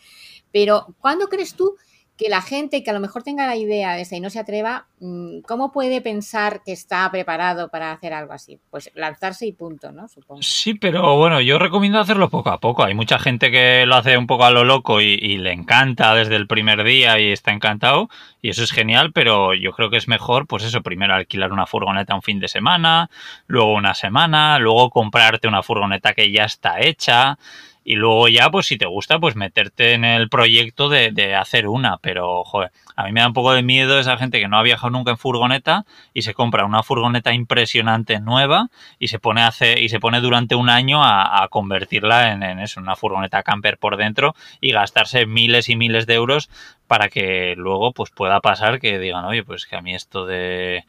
Pero 0.51 0.97
¿cuándo 0.99 1.29
crees 1.29 1.55
tú 1.55 1.77
que 2.17 2.29
la 2.29 2.43
gente 2.43 2.85
que 2.85 2.91
a 2.91 2.93
lo 2.93 3.01
mejor 3.01 3.23
tenga 3.23 3.47
la 3.47 3.57
idea 3.57 3.95
de 3.95 4.03
esa 4.03 4.15
y 4.15 4.21
no 4.21 4.31
se 4.31 4.39
atreva, 4.39 4.87
mm, 5.01 5.41
¿cómo 5.41 5.73
puede 5.73 6.01
pensar 6.01 6.63
que 6.65 6.73
está 6.73 7.11
preparado 7.11 7.69
para 7.71 7.91
hacer 7.91 8.13
algo 8.13 8.33
así? 8.33 8.61
Pues 8.71 8.91
lanzarse 8.95 9.47
y 9.47 9.53
punto, 9.53 9.91
¿no? 9.91 10.07
Sí, 10.41 10.75
pero 10.75 11.17
bueno, 11.17 11.41
yo 11.41 11.59
recomiendo 11.59 11.99
hacerlo 11.99 12.31
poco 12.31 12.51
a 12.51 12.61
poco. 12.61 12.85
Hay 12.85 12.95
mucha 12.95 13.19
gente 13.19 13.51
que 13.51 13.85
lo 13.87 13.97
hace 13.97 14.17
un 14.17 14.29
poco 14.29 14.45
a 14.45 14.53
lo 14.53 14.65
loco 14.65 15.01
y, 15.01 15.15
y 15.15 15.39
le 15.39 15.53
encanta 15.53 16.15
desde 16.15 16.37
el 16.37 16.47
primer 16.47 16.85
día 16.85 17.19
y 17.19 17.33
está 17.33 17.53
encantado 17.53 18.09
y 18.41 18.51
eso 18.51 18.63
es 18.63 18.73
genial, 18.73 19.11
pero 19.13 19.55
yo 19.55 19.73
creo 19.73 19.89
que 19.91 19.97
es 19.97 20.07
mejor, 20.07 20.47
pues 20.47 20.65
eso, 20.65 20.83
primero 20.83 21.15
alquilar 21.15 21.51
una 21.51 21.67
furgoneta 21.67 22.15
un 22.15 22.21
fin 22.21 22.41
de 22.41 22.49
semana, 22.49 23.09
luego 23.47 23.73
una 23.73 23.95
semana, 23.95 24.59
luego 24.59 24.91
comprarte 24.91 25.49
una 25.49 25.63
furgoneta 25.63 26.13
que 26.13 26.31
ya 26.31 26.45
está 26.45 26.79
hecha 26.81 27.39
y 27.85 27.97
luego 27.97 28.29
ya, 28.29 28.51
pues 28.51 28.67
si 28.67 28.79
te 28.79 28.87
gusta, 28.87 29.19
pues 29.19 29.37
meterte 29.37 29.93
en 29.93 30.05
el 30.05 30.31
proyecto 30.31 30.89
de, 30.89 31.11
de, 31.13 31.35
hacer 31.35 31.69
una. 31.69 31.99
Pero, 31.99 32.43
joder, 32.45 32.73
a 32.97 33.05
mí 33.05 33.13
me 33.13 33.21
da 33.21 33.27
un 33.29 33.35
poco 33.35 33.53
de 33.53 33.63
miedo 33.63 34.01
esa 34.01 34.17
gente 34.17 34.41
que 34.41 34.49
no 34.49 34.59
ha 34.59 34.63
viajado 34.63 34.91
nunca 34.91 35.11
en 35.11 35.19
furgoneta 35.19 35.85
y 36.15 36.23
se 36.23 36.33
compra 36.33 36.65
una 36.65 36.83
furgoneta 36.83 37.35
impresionante 37.35 38.21
nueva 38.21 38.69
y 38.99 39.09
se 39.09 39.19
pone, 39.19 39.43
hace, 39.43 39.81
y 39.81 39.91
se 39.91 40.01
pone 40.01 40.21
durante 40.21 40.55
un 40.55 40.71
año 40.71 41.05
a, 41.05 41.47
convertirla 41.51 42.33
en, 42.33 42.43
en, 42.43 42.59
eso, 42.59 42.81
una 42.81 42.97
furgoneta 42.97 43.43
camper 43.43 43.77
por 43.77 43.99
dentro 43.99 44.35
y 44.61 44.73
gastarse 44.73 45.27
miles 45.27 45.69
y 45.69 45.77
miles 45.77 46.07
de 46.07 46.15
euros 46.15 46.49
para 46.87 47.09
que 47.09 47.55
luego 47.57 47.93
pues 47.93 48.11
pueda 48.11 48.41
pasar 48.41 48.81
que 48.81 48.99
digan, 48.99 49.27
oye, 49.27 49.45
pues 49.45 49.67
que 49.67 49.77
a 49.77 49.83
mí 49.83 49.95
esto 49.95 50.25
de 50.25 50.85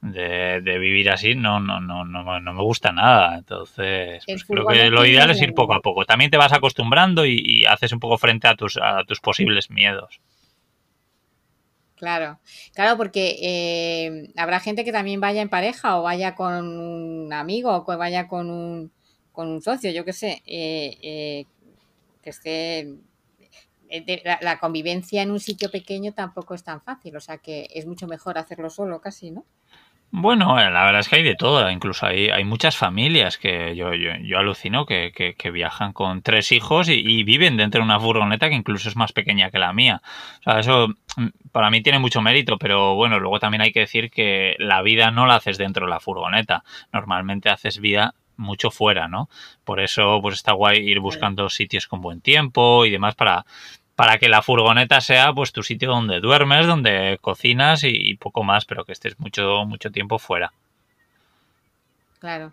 de, 0.00 0.60
de, 0.60 0.78
vivir 0.78 1.10
así 1.10 1.34
no, 1.34 1.58
no, 1.58 1.80
no, 1.80 2.04
no, 2.04 2.40
no 2.40 2.52
me 2.52 2.62
gusta 2.62 2.92
nada. 2.92 3.36
Entonces, 3.38 4.22
pues 4.26 4.44
creo 4.44 4.66
que 4.66 4.90
lo 4.90 5.04
ideal 5.04 5.30
es 5.30 5.42
ir 5.42 5.54
poco 5.54 5.74
a 5.74 5.80
poco. 5.80 6.04
También 6.04 6.30
te 6.30 6.36
vas 6.36 6.52
acostumbrando 6.52 7.26
y, 7.26 7.42
y 7.44 7.64
haces 7.64 7.92
un 7.92 8.00
poco 8.00 8.18
frente 8.18 8.48
a 8.48 8.54
tus, 8.54 8.76
a 8.76 9.02
tus 9.04 9.20
posibles 9.20 9.70
miedos. 9.70 10.20
Claro, 11.96 12.38
claro, 12.74 12.98
porque 12.98 13.38
eh, 13.40 14.30
habrá 14.36 14.60
gente 14.60 14.84
que 14.84 14.92
también 14.92 15.18
vaya 15.18 15.40
en 15.40 15.48
pareja 15.48 15.98
o 15.98 16.02
vaya 16.02 16.34
con 16.34 16.78
un 16.78 17.32
amigo 17.32 17.74
o 17.74 17.86
que 17.86 17.96
vaya 17.96 18.28
con 18.28 18.50
un, 18.50 18.92
con 19.32 19.48
un 19.48 19.62
socio, 19.62 19.90
yo 19.90 20.04
qué 20.04 20.12
sé, 20.12 20.42
eh, 20.46 20.98
eh, 21.02 21.46
que 22.22 22.30
esté... 22.30 22.96
De, 23.88 24.20
la, 24.24 24.40
la 24.42 24.58
convivencia 24.58 25.22
en 25.22 25.30
un 25.30 25.38
sitio 25.38 25.70
pequeño 25.70 26.12
tampoco 26.12 26.54
es 26.54 26.64
tan 26.64 26.82
fácil, 26.82 27.16
o 27.16 27.20
sea 27.20 27.38
que 27.38 27.68
es 27.72 27.86
mucho 27.86 28.08
mejor 28.08 28.36
hacerlo 28.36 28.68
solo 28.68 29.00
casi, 29.00 29.30
¿no? 29.30 29.46
Bueno, 30.10 30.56
la 30.56 30.84
verdad 30.84 31.00
es 31.00 31.08
que 31.08 31.16
hay 31.16 31.22
de 31.22 31.34
todo, 31.34 31.68
incluso 31.70 32.06
hay, 32.06 32.30
hay 32.30 32.44
muchas 32.44 32.76
familias 32.76 33.36
que 33.38 33.74
yo, 33.76 33.92
yo, 33.92 34.12
yo 34.22 34.38
alucino 34.38 34.86
que, 34.86 35.12
que, 35.14 35.34
que, 35.34 35.50
viajan 35.50 35.92
con 35.92 36.22
tres 36.22 36.52
hijos 36.52 36.88
y, 36.88 36.94
y, 36.94 37.22
viven 37.24 37.56
dentro 37.56 37.80
de 37.80 37.84
una 37.84 38.00
furgoneta 38.00 38.48
que 38.48 38.54
incluso 38.54 38.88
es 38.88 38.96
más 38.96 39.12
pequeña 39.12 39.50
que 39.50 39.58
la 39.58 39.72
mía. 39.72 40.00
O 40.40 40.42
sea, 40.44 40.60
eso 40.60 40.88
para 41.52 41.70
mí 41.70 41.82
tiene 41.82 41.98
mucho 41.98 42.22
mérito, 42.22 42.56
pero 42.56 42.94
bueno, 42.94 43.18
luego 43.18 43.40
también 43.40 43.62
hay 43.62 43.72
que 43.72 43.80
decir 43.80 44.10
que 44.10 44.54
la 44.58 44.80
vida 44.82 45.10
no 45.10 45.26
la 45.26 45.36
haces 45.36 45.58
dentro 45.58 45.86
de 45.86 45.90
la 45.90 46.00
furgoneta, 46.00 46.64
normalmente 46.92 47.50
haces 47.50 47.80
vida 47.80 48.14
mucho 48.36 48.70
fuera, 48.70 49.08
¿no? 49.08 49.28
Por 49.64 49.80
eso 49.80 50.20
pues 50.22 50.36
está 50.36 50.52
guay 50.52 50.78
ir 50.78 51.00
buscando 51.00 51.48
sitios 51.48 51.86
con 51.86 52.00
buen 52.00 52.20
tiempo 52.20 52.84
y 52.84 52.90
demás 52.90 53.14
para 53.14 53.44
para 53.96 54.18
que 54.18 54.28
la 54.28 54.42
furgoneta 54.42 55.00
sea 55.00 55.32
pues 55.32 55.52
tu 55.52 55.62
sitio 55.62 55.88
donde 55.88 56.20
duermes, 56.20 56.66
donde 56.66 57.18
cocinas 57.22 57.82
y, 57.82 58.14
poco 58.16 58.44
más, 58.44 58.66
pero 58.66 58.84
que 58.84 58.92
estés 58.92 59.18
mucho, 59.18 59.64
mucho 59.66 59.90
tiempo 59.90 60.18
fuera. 60.18 60.52
Claro. 62.20 62.52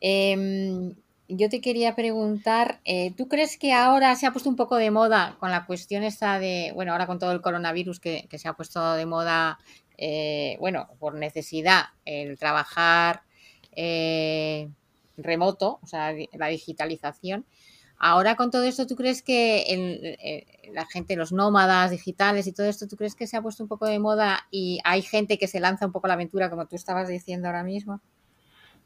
Eh, 0.00 0.92
yo 1.28 1.48
te 1.48 1.62
quería 1.62 1.94
preguntar, 1.94 2.80
eh, 2.84 3.12
¿tú 3.16 3.26
crees 3.26 3.56
que 3.56 3.72
ahora 3.72 4.14
se 4.16 4.26
ha 4.26 4.32
puesto 4.32 4.50
un 4.50 4.56
poco 4.56 4.76
de 4.76 4.90
moda 4.90 5.36
con 5.40 5.50
la 5.50 5.64
cuestión 5.64 6.02
esta 6.02 6.38
de, 6.38 6.72
bueno, 6.74 6.92
ahora 6.92 7.06
con 7.06 7.18
todo 7.18 7.32
el 7.32 7.40
coronavirus 7.40 7.98
que, 7.98 8.28
se 8.30 8.48
ha 8.48 8.52
puesto 8.52 8.92
de 8.92 9.06
moda, 9.06 9.58
eh, 9.96 10.58
bueno, 10.60 10.88
por 10.98 11.14
necesidad, 11.14 11.86
el 12.04 12.38
trabajar 12.38 13.22
eh, 13.74 14.68
remoto, 15.16 15.80
o 15.82 15.86
sea, 15.86 16.12
la 16.34 16.48
digitalización, 16.48 17.46
Ahora 18.04 18.34
con 18.34 18.50
todo 18.50 18.64
esto, 18.64 18.84
¿tú 18.88 18.96
crees 18.96 19.22
que 19.22 19.62
el, 19.68 20.16
eh, 20.20 20.44
la 20.72 20.86
gente, 20.86 21.16
los 21.16 21.32
nómadas 21.32 21.90
digitales 21.90 22.46
y 22.46 22.52
todo 22.52 22.66
esto, 22.66 22.88
¿tú 22.88 22.96
crees 22.96 23.14
que 23.14 23.26
se 23.26 23.36
ha 23.36 23.42
puesto 23.42 23.62
un 23.62 23.68
poco 23.68 23.86
de 23.86 23.98
moda 23.98 24.46
y 24.50 24.80
hay 24.84 25.02
gente 25.02 25.38
que 25.38 25.48
se 25.48 25.60
lanza 25.60 25.86
un 25.86 25.92
poco 25.92 26.06
a 26.06 26.08
la 26.08 26.14
aventura, 26.14 26.50
como 26.50 26.66
tú 26.66 26.76
estabas 26.76 27.08
diciendo 27.08 27.48
ahora 27.48 27.64
mismo? 27.64 28.00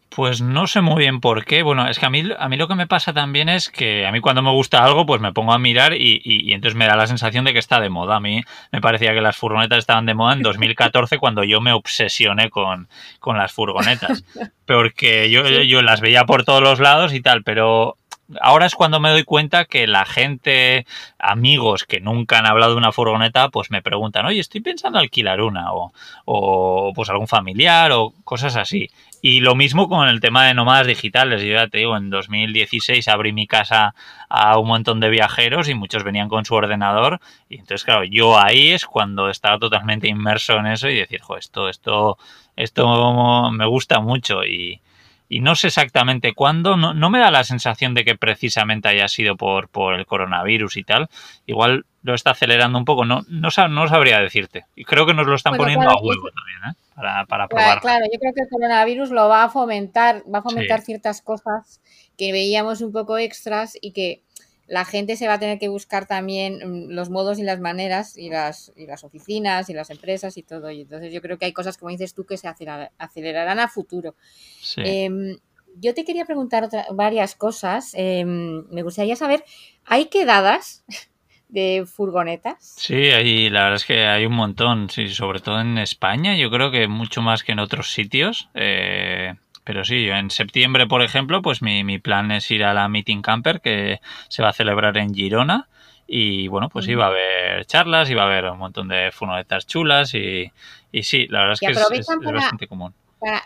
Pues 0.09 0.41
no 0.41 0.67
sé 0.67 0.81
muy 0.81 0.99
bien 0.99 1.21
por 1.21 1.45
qué. 1.45 1.63
Bueno, 1.63 1.89
es 1.89 1.99
que 1.99 2.07
a 2.07 2.11
mí, 2.11 2.23
a 2.39 2.49
mí 2.49 2.57
lo 2.57 2.69
que 2.69 2.75
me 2.75 2.87
pasa 2.87 3.13
también 3.13 3.49
es 3.49 3.69
que 3.69 4.07
a 4.07 4.13
mí 4.13 4.21
cuando 4.21 4.41
me 4.41 4.53
gusta 4.53 4.83
algo, 4.85 5.05
pues 5.05 5.21
me 5.21 5.33
pongo 5.33 5.53
a 5.53 5.59
mirar 5.59 5.95
y, 5.95 6.23
y, 6.25 6.49
y, 6.49 6.53
entonces 6.53 6.77
me 6.77 6.87
da 6.87 6.97
la 6.97 7.07
sensación 7.07 7.45
de 7.45 7.53
que 7.53 7.59
está 7.59 7.81
de 7.81 7.91
moda. 7.91 8.17
A 8.17 8.21
mí 8.21 8.43
me 8.73 8.81
parecía 8.81 9.13
que 9.13 9.21
las 9.21 9.37
furgonetas 9.37 9.79
estaban 9.79 10.07
de 10.07 10.15
moda 10.15 10.35
en 10.35 10.43
2014 10.43 11.19
cuando 11.19 11.45
yo 11.45 11.61
me 11.61 11.73
obsesioné 11.73 12.51
con, 12.51 12.89
con 13.19 13.37
las 13.37 13.53
furgonetas. 13.53 14.25
Porque 14.65 15.29
yo, 15.31 15.47
yo 15.49 15.83
las 15.83 16.01
veía 16.01 16.25
por 16.25 16.45
todos 16.45 16.63
los 16.63 16.81
lados 16.81 17.13
y 17.13 17.21
tal, 17.21 17.43
pero 17.43 17.97
ahora 18.41 18.67
es 18.67 18.75
cuando 18.75 19.01
me 19.01 19.11
doy 19.11 19.25
cuenta 19.25 19.65
que 19.65 19.87
la 19.87 20.05
gente, 20.05 20.87
amigos 21.19 21.85
que 21.85 22.01
nunca 22.01 22.39
han 22.39 22.47
hablado 22.47 22.73
de 22.73 22.79
una 22.79 22.93
furgoneta, 22.93 23.49
pues 23.51 23.71
me 23.71 23.83
preguntan, 23.83 24.27
oye, 24.27 24.41
estoy 24.41 24.61
pensando 24.61 24.99
alquilar 24.99 25.41
una, 25.41 25.73
o, 25.73 25.93
o 26.25 26.93
pues 26.95 27.09
algún 27.11 27.29
familiar, 27.29 27.93
o 27.93 28.13
cosas 28.25 28.57
así. 28.57 28.91
Y 29.23 29.41
lo 29.41 29.55
mismo 29.55 29.89
con 29.89 30.09
el 30.09 30.21
tema 30.21 30.47
de 30.47 30.55
nómadas 30.55 30.87
digitales. 30.87 31.43
Yo 31.43 31.55
ya 31.55 31.69
te 31.69 31.79
digo, 31.79 31.97
en 31.97 32.11
2016 32.11 33.09
abrí 33.09 33.33
mi 33.33 33.47
casa 33.47 33.95
a 34.29 34.59
un 34.59 34.69
montón 34.69 35.01
de 35.01 35.09
viajeros 35.09 35.69
y 35.69 35.75
muchos 35.75 36.05
venían 36.05 36.29
con 36.29 36.45
su 36.45 36.55
ordenador. 36.55 37.21
Y 37.49 37.55
entonces, 37.55 37.85
claro, 37.85 38.05
yo 38.05 38.39
ahí 38.39 38.73
es 38.73 38.87
cuando 38.87 39.29
estaba 39.31 39.59
totalmente 39.59 40.09
inmerso 40.09 40.57
en 40.59 40.67
eso 40.67 40.89
y 40.89 40.97
decir, 40.97 41.21
esto, 41.39 41.69
esto, 41.69 42.19
esto 42.57 43.51
me 43.51 43.67
gusta 43.67 44.01
mucho. 44.01 44.45
Y, 44.45 44.81
y 45.29 45.41
no 45.41 45.55
sé 45.55 45.69
exactamente 45.69 46.35
cuándo, 46.35 46.77
no, 46.77 46.95
no, 46.95 47.11
me 47.11 47.19
da 47.19 47.31
la 47.31 47.45
sensación 47.45 47.95
de 47.95 48.05
que 48.05 48.17
precisamente 48.17 48.89
haya 48.89 49.09
sido 49.09 49.37
por, 49.37 49.69
por 49.69 49.95
el 49.95 50.07
coronavirus 50.07 50.77
y 50.77 50.85
tal. 50.85 51.09
Igual 51.47 51.85
lo 52.03 52.15
está 52.15 52.31
acelerando 52.31 52.79
un 52.79 52.85
poco, 52.85 53.05
no, 53.05 53.23
no, 53.29 53.49
no 53.69 53.89
sabría 53.89 54.21
decirte. 54.21 54.65
Y 54.77 54.85
creo 54.85 55.07
que 55.07 55.15
nos 55.15 55.27
lo 55.27 55.35
están 55.35 55.53
bueno, 55.53 55.65
poniendo 55.65 55.87
claro, 55.87 55.99
a 55.99 56.03
huevo 56.03 56.29
también, 56.31 56.59
¿eh? 56.71 56.83
Para, 56.95 57.27
para 57.27 57.49
probar. 57.49 57.81
Claro, 57.81 58.05
yo 58.13 58.19
creo 58.19 58.33
que 58.33 58.43
el 58.43 58.49
coronavirus 58.49 59.11
lo 59.11 59.29
va 59.29 59.45
a 59.45 59.49
fomentar, 59.49 60.23
va 60.33 60.39
a 60.39 60.43
fomentar 60.43 60.81
sí. 60.81 60.87
ciertas 60.87 61.21
cosas 61.21 61.81
que 62.17 62.33
veíamos 62.33 62.81
un 62.81 62.93
poco 62.93 63.19
extras 63.19 63.77
y 63.81 63.93
que 63.93 64.23
la 64.67 64.85
gente 64.85 65.17
se 65.17 65.29
va 65.29 65.35
a 65.35 65.39
tener 65.39 65.59
que 65.59 65.69
buscar 65.69 66.07
también 66.07 66.57
mm, 66.57 66.91
los 66.91 67.11
modos 67.11 67.39
y 67.39 67.43
las 67.43 67.61
maneras 67.61 68.17
y 68.17 68.31
las, 68.31 68.73
y 68.77 68.87
las 68.87 69.05
oficinas 69.05 69.71
y 69.71 69.75
las 69.75 69.91
empresas 69.91 70.37
y 70.37 70.43
todo. 70.43 70.71
Y 70.71 70.83
entonces 70.83 71.13
yo 71.13 71.21
creo 71.21 71.39
que 71.39 71.47
hay 71.47 71.53
cosas, 71.53 71.79
como 71.79 71.91
dices 71.91 72.15
tú, 72.15 72.25
que 72.25 72.37
se 72.37 72.49
acelerarán 72.49 73.59
a 73.59 73.69
futuro. 73.69 74.15
Sí. 74.61 74.83
Eh, 74.85 75.39
yo 75.79 75.95
te 75.95 76.05
quería 76.05 76.25
preguntar 76.25 76.65
otra, 76.65 76.87
varias 76.93 77.35
cosas. 77.35 77.93
Eh, 77.95 78.25
me 78.25 78.83
gustaría 78.83 79.17
saber, 79.17 79.45
¿hay 79.85 80.07
quedadas 80.07 80.85
de 81.49 81.85
furgonetas? 81.87 82.75
Sí, 82.77 82.95
hay, 82.95 83.51
la 83.51 83.65
verdad 83.65 83.77
es 83.77 83.85
que 83.85 84.07
hay 84.07 84.27
un 84.27 84.35
montón, 84.35 84.91
sí, 84.91 85.09
sobre 85.09 85.41
todo 85.41 85.61
en 85.61 85.79
España, 85.79 86.37
yo 86.37 86.51
creo 86.51 86.71
que 86.71 86.89
mucho 86.89 87.23
más 87.23 87.45
que 87.45 87.53
en 87.53 87.61
otros 87.61 87.93
sitios. 87.93 88.49
Eh, 88.55 89.35
pero 89.67 89.85
sí, 89.85 90.09
en 90.09 90.31
septiembre, 90.31 90.87
por 90.87 91.03
ejemplo, 91.03 91.43
pues 91.43 91.61
mi, 91.61 91.83
mi, 91.83 91.99
plan 91.99 92.31
es 92.31 92.49
ir 92.53 92.63
a 92.63 92.73
la 92.73 92.89
Meeting 92.89 93.21
Camper 93.21 93.61
que 93.61 94.01
se 94.29 94.41
va 94.41 94.51
a 94.51 94.53
celebrar 94.53 94.97
en 94.97 95.13
Girona. 95.13 95.69
Y 96.07 96.47
bueno, 96.47 96.69
pues 96.69 96.87
iba 96.87 97.07
a 97.07 97.09
haber 97.09 97.67
charlas, 97.67 98.09
iba 98.09 98.23
a 98.23 98.27
haber 98.27 98.45
un 98.45 98.61
montón 98.61 98.87
de 98.87 99.11
furgonetas 99.11 99.67
chulas 99.67 100.15
y, 100.15 100.53
y 100.93 101.03
sí, 101.03 101.27
la 101.27 101.41
verdad 101.41 101.55
es 101.55 101.61
que 101.61 101.73
es, 101.73 101.79
es, 101.79 101.99
es 101.99 102.07
para, 102.07 102.31
bastante 102.31 102.69
común. 102.69 102.95
Para, 103.19 103.43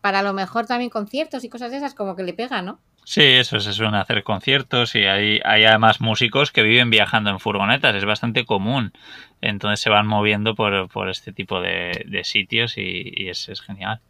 para 0.00 0.22
lo 0.22 0.32
mejor 0.32 0.66
también 0.66 0.90
conciertos 0.90 1.44
y 1.44 1.48
cosas 1.48 1.70
de 1.70 1.76
esas, 1.76 1.94
como 1.94 2.16
que 2.16 2.24
le 2.24 2.34
pega, 2.34 2.60
¿no? 2.60 2.80
Sí, 3.04 3.22
eso 3.22 3.60
se 3.60 3.72
suelen 3.72 3.94
hacer 3.94 4.24
conciertos 4.24 4.96
y 4.96 5.04
hay, 5.04 5.40
hay 5.44 5.62
además 5.62 6.00
músicos 6.00 6.50
que 6.50 6.64
viven 6.64 6.90
viajando 6.90 7.30
en 7.30 7.38
furgonetas, 7.38 7.94
es 7.94 8.04
bastante 8.04 8.44
común. 8.44 8.92
Entonces 9.40 9.78
se 9.78 9.90
van 9.90 10.08
moviendo 10.08 10.56
por, 10.56 10.88
por 10.88 11.08
este 11.08 11.32
tipo 11.32 11.60
de, 11.60 12.04
de 12.08 12.24
sitios 12.24 12.76
y, 12.78 13.12
y 13.14 13.28
es, 13.28 13.48
es 13.48 13.60
genial. 13.60 14.00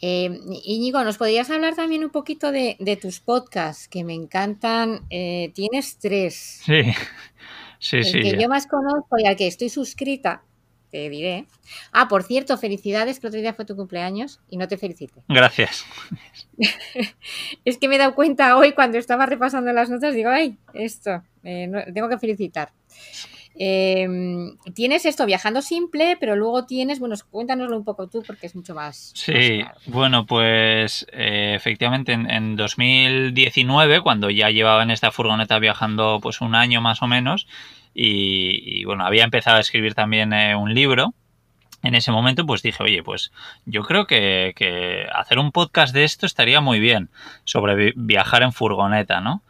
Eh, 0.00 0.40
Íñigo, 0.64 1.02
¿nos 1.02 1.18
podrías 1.18 1.50
hablar 1.50 1.74
también 1.74 2.04
un 2.04 2.10
poquito 2.10 2.52
de, 2.52 2.76
de 2.78 2.96
tus 2.96 3.20
podcasts 3.20 3.88
que 3.88 4.04
me 4.04 4.14
encantan? 4.14 5.06
Eh, 5.10 5.50
tienes 5.54 5.98
tres. 5.98 6.60
Sí, 6.64 6.82
sí, 7.78 7.96
el 7.98 8.04
sí. 8.04 8.20
que 8.20 8.32
ya. 8.32 8.38
yo 8.38 8.48
más 8.48 8.66
conozco 8.66 9.18
y 9.18 9.26
al 9.26 9.36
que 9.36 9.46
estoy 9.46 9.68
suscrita, 9.68 10.42
te 10.90 11.10
diré. 11.10 11.46
Ah, 11.92 12.08
por 12.08 12.22
cierto, 12.22 12.56
felicidades, 12.56 13.20
que 13.20 13.26
otro 13.26 13.40
día 13.40 13.52
fue 13.52 13.64
tu 13.64 13.76
cumpleaños 13.76 14.40
y 14.48 14.56
no 14.56 14.68
te 14.68 14.78
felicité. 14.78 15.22
Gracias. 15.28 15.84
es 17.64 17.78
que 17.78 17.88
me 17.88 17.96
he 17.96 17.98
dado 17.98 18.14
cuenta 18.14 18.56
hoy 18.56 18.72
cuando 18.72 18.98
estaba 18.98 19.26
repasando 19.26 19.72
las 19.72 19.90
notas, 19.90 20.14
digo, 20.14 20.30
ay, 20.30 20.56
esto, 20.74 21.22
eh, 21.44 21.66
no, 21.66 21.80
tengo 21.92 22.08
que 22.08 22.18
felicitar. 22.18 22.72
Eh, 23.60 24.06
tienes 24.74 25.04
esto 25.04 25.26
viajando 25.26 25.62
simple, 25.62 26.16
pero 26.20 26.36
luego 26.36 26.64
tienes, 26.64 27.00
bueno, 27.00 27.16
cuéntanoslo 27.30 27.76
un 27.76 27.84
poco 27.84 28.06
tú 28.06 28.22
porque 28.24 28.46
es 28.46 28.54
mucho 28.54 28.74
más. 28.74 29.12
Sí, 29.14 29.62
más 29.64 29.74
bueno, 29.86 30.26
pues 30.26 31.06
eh, 31.12 31.54
efectivamente 31.56 32.12
en, 32.12 32.30
en, 32.30 32.54
2019, 32.54 34.00
cuando 34.00 34.30
ya 34.30 34.50
llevaba 34.50 34.84
en 34.84 34.92
esta 34.92 35.10
furgoneta 35.10 35.58
viajando 35.58 36.20
pues 36.22 36.40
un 36.40 36.54
año 36.54 36.80
más 36.80 37.02
o 37.02 37.08
menos, 37.08 37.48
y, 38.00 38.84
bueno, 38.84 39.04
había 39.04 39.24
empezado 39.24 39.56
a 39.56 39.60
escribir 39.60 39.94
también 39.94 40.32
eh, 40.32 40.54
un 40.54 40.72
libro. 40.72 41.14
En 41.82 41.96
ese 41.96 42.12
momento 42.12 42.46
pues 42.46 42.62
dije, 42.62 42.82
oye, 42.82 43.02
pues 43.02 43.32
yo 43.64 43.82
creo 43.82 44.06
que, 44.06 44.52
que 44.54 45.06
hacer 45.12 45.38
un 45.40 45.50
podcast 45.50 45.92
de 45.92 46.04
esto 46.04 46.24
estaría 46.24 46.60
muy 46.60 46.78
bien 46.78 47.08
sobre 47.44 47.92
viajar 47.96 48.42
en 48.42 48.52
furgoneta, 48.52 49.20
¿no? 49.20 49.42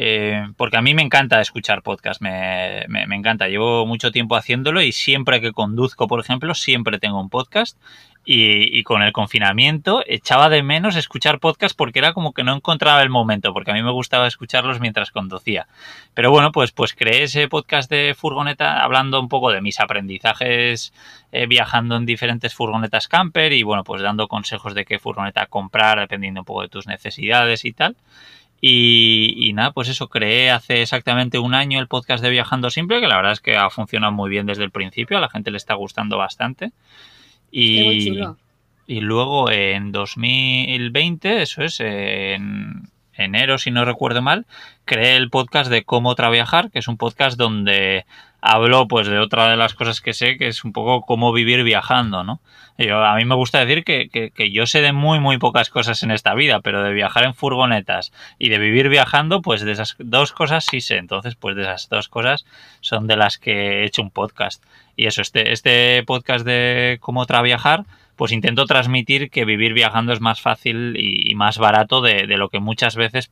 Eh, 0.00 0.46
porque 0.56 0.76
a 0.76 0.80
mí 0.80 0.94
me 0.94 1.02
encanta 1.02 1.40
escuchar 1.40 1.82
podcast, 1.82 2.20
me, 2.20 2.84
encanta. 3.16 3.48
Llevo 3.48 3.84
mucho 3.84 4.12
tiempo 4.12 4.36
haciéndolo 4.36 4.80
y 4.80 4.92
siempre 4.92 5.40
que 5.40 5.50
conduzco, 5.50 6.06
por 6.06 6.20
ejemplo, 6.20 6.54
siempre 6.54 7.00
tengo 7.00 7.20
un 7.20 7.28
podcast. 7.28 7.76
Y, 8.24 8.82
con 8.84 9.02
el 9.02 9.12
confinamiento 9.12 10.02
echaba 10.06 10.50
de 10.50 10.62
menos 10.62 10.96
escuchar 10.96 11.40
podcast 11.40 11.74
porque 11.76 11.98
era 11.98 12.12
como 12.12 12.32
que 12.32 12.44
no 12.44 12.54
encontraba 12.54 13.02
el 13.02 13.08
momento, 13.08 13.52
porque 13.54 13.70
a 13.70 13.74
mí 13.74 13.82
me 13.82 13.90
gustaba 13.90 14.28
escucharlos 14.28 14.78
mientras 14.80 15.10
conducía. 15.10 15.66
Pero 16.14 16.30
bueno, 16.30 16.52
pues, 16.52 16.70
pues 16.70 16.94
creé 16.94 17.24
ese 17.24 17.48
podcast 17.48 17.90
de 17.90 18.14
furgoneta 18.16 18.84
hablando 18.84 19.18
un 19.18 19.28
poco 19.28 19.50
de 19.50 19.62
mis 19.62 19.80
aprendizajes 19.80 20.92
eh, 21.32 21.46
viajando 21.46 21.96
en 21.96 22.06
diferentes 22.06 22.54
furgonetas 22.54 23.08
camper 23.08 23.52
y 23.52 23.64
bueno, 23.64 23.82
pues 23.82 24.02
dando 24.02 24.28
consejos 24.28 24.74
de 24.74 24.84
qué 24.84 24.98
furgoneta 25.00 25.46
comprar 25.46 25.98
dependiendo 25.98 26.42
un 26.42 26.44
poco 26.44 26.62
de 26.62 26.68
tus 26.68 26.86
necesidades 26.86 27.64
y 27.64 27.72
tal. 27.72 27.96
Y, 28.60 29.52
nada, 29.54 29.72
pues 29.72 29.88
eso, 29.88 30.08
creé 30.08 30.50
hace 30.50 30.82
exactamente 30.82 31.38
un 31.38 31.54
año 31.54 31.78
el 31.78 31.86
podcast 31.86 32.22
de 32.22 32.30
Viajando 32.30 32.70
Simple, 32.70 33.00
que 33.00 33.06
la 33.06 33.16
verdad 33.16 33.32
es 33.32 33.40
que 33.40 33.56
ha 33.56 33.70
funcionado 33.70 34.12
muy 34.12 34.30
bien 34.30 34.46
desde 34.46 34.64
el 34.64 34.72
principio, 34.72 35.16
a 35.16 35.20
la 35.20 35.30
gente 35.30 35.50
le 35.52 35.58
está 35.58 35.74
gustando 35.74 36.18
bastante. 36.18 36.72
Y, 37.52 38.20
y 38.86 39.00
luego 39.00 39.50
en 39.50 39.92
2020, 39.92 41.42
eso 41.42 41.62
es, 41.62 41.78
en 41.78 42.90
enero, 43.24 43.58
si 43.58 43.70
no 43.70 43.84
recuerdo 43.84 44.22
mal, 44.22 44.46
creé 44.84 45.16
el 45.16 45.30
podcast 45.30 45.70
de 45.70 45.84
Cómo 45.84 46.14
Traviajar, 46.14 46.70
que 46.70 46.78
es 46.78 46.88
un 46.88 46.96
podcast 46.96 47.36
donde 47.36 48.06
hablo 48.40 48.86
pues 48.86 49.08
de 49.08 49.18
otra 49.18 49.50
de 49.50 49.56
las 49.56 49.74
cosas 49.74 50.00
que 50.00 50.12
sé, 50.12 50.36
que 50.36 50.48
es 50.48 50.64
un 50.64 50.72
poco 50.72 51.02
cómo 51.02 51.32
vivir 51.32 51.64
viajando, 51.64 52.22
¿no? 52.24 52.40
Yo, 52.78 53.04
a 53.04 53.16
mí 53.16 53.24
me 53.24 53.34
gusta 53.34 53.58
decir 53.64 53.82
que, 53.82 54.08
que, 54.08 54.52
yo 54.52 54.64
sé 54.66 54.80
de 54.80 54.92
muy, 54.92 55.18
muy 55.18 55.38
pocas 55.38 55.68
cosas 55.68 56.04
en 56.04 56.12
esta 56.12 56.34
vida, 56.34 56.60
pero 56.60 56.84
de 56.84 56.92
viajar 56.92 57.24
en 57.24 57.34
furgonetas 57.34 58.12
y 58.38 58.50
de 58.50 58.58
vivir 58.58 58.88
viajando, 58.88 59.42
pues 59.42 59.62
de 59.62 59.72
esas 59.72 59.96
dos 59.98 60.30
cosas 60.32 60.64
sí 60.64 60.80
sé. 60.80 60.96
Entonces, 60.98 61.34
pues 61.34 61.56
de 61.56 61.62
esas 61.62 61.88
dos 61.88 62.08
cosas 62.08 62.46
son 62.80 63.08
de 63.08 63.16
las 63.16 63.38
que 63.38 63.80
he 63.80 63.84
hecho 63.84 64.02
un 64.02 64.12
podcast. 64.12 64.62
Y 64.94 65.06
eso, 65.06 65.22
este, 65.22 65.52
este 65.52 66.04
podcast 66.04 66.46
de 66.46 66.98
cómo 67.00 67.26
traviajar, 67.26 67.84
pues 68.18 68.32
intento 68.32 68.66
transmitir 68.66 69.30
que 69.30 69.44
vivir 69.44 69.74
viajando 69.74 70.12
es 70.12 70.20
más 70.20 70.40
fácil 70.40 70.96
y, 70.98 71.32
más 71.36 71.56
barato 71.56 72.00
de, 72.00 72.26
lo 72.26 72.48
que 72.48 72.58
muchas 72.58 72.96
veces 72.96 73.30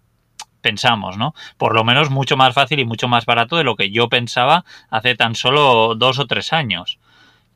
pensamos, 0.61 1.19
¿no? 1.19 1.35
Por 1.59 1.75
lo 1.75 1.83
menos 1.83 2.09
mucho 2.09 2.37
más 2.37 2.55
fácil 2.55 2.79
y 2.79 2.85
mucho 2.85 3.09
más 3.09 3.27
barato 3.27 3.57
de 3.57 3.65
lo 3.65 3.75
que 3.75 3.91
yo 3.91 4.09
pensaba 4.09 4.65
hace 4.89 5.17
tan 5.17 5.35
solo 5.35 5.97
dos 5.97 6.21
o 6.21 6.27
tres 6.27 6.53
años, 6.53 7.01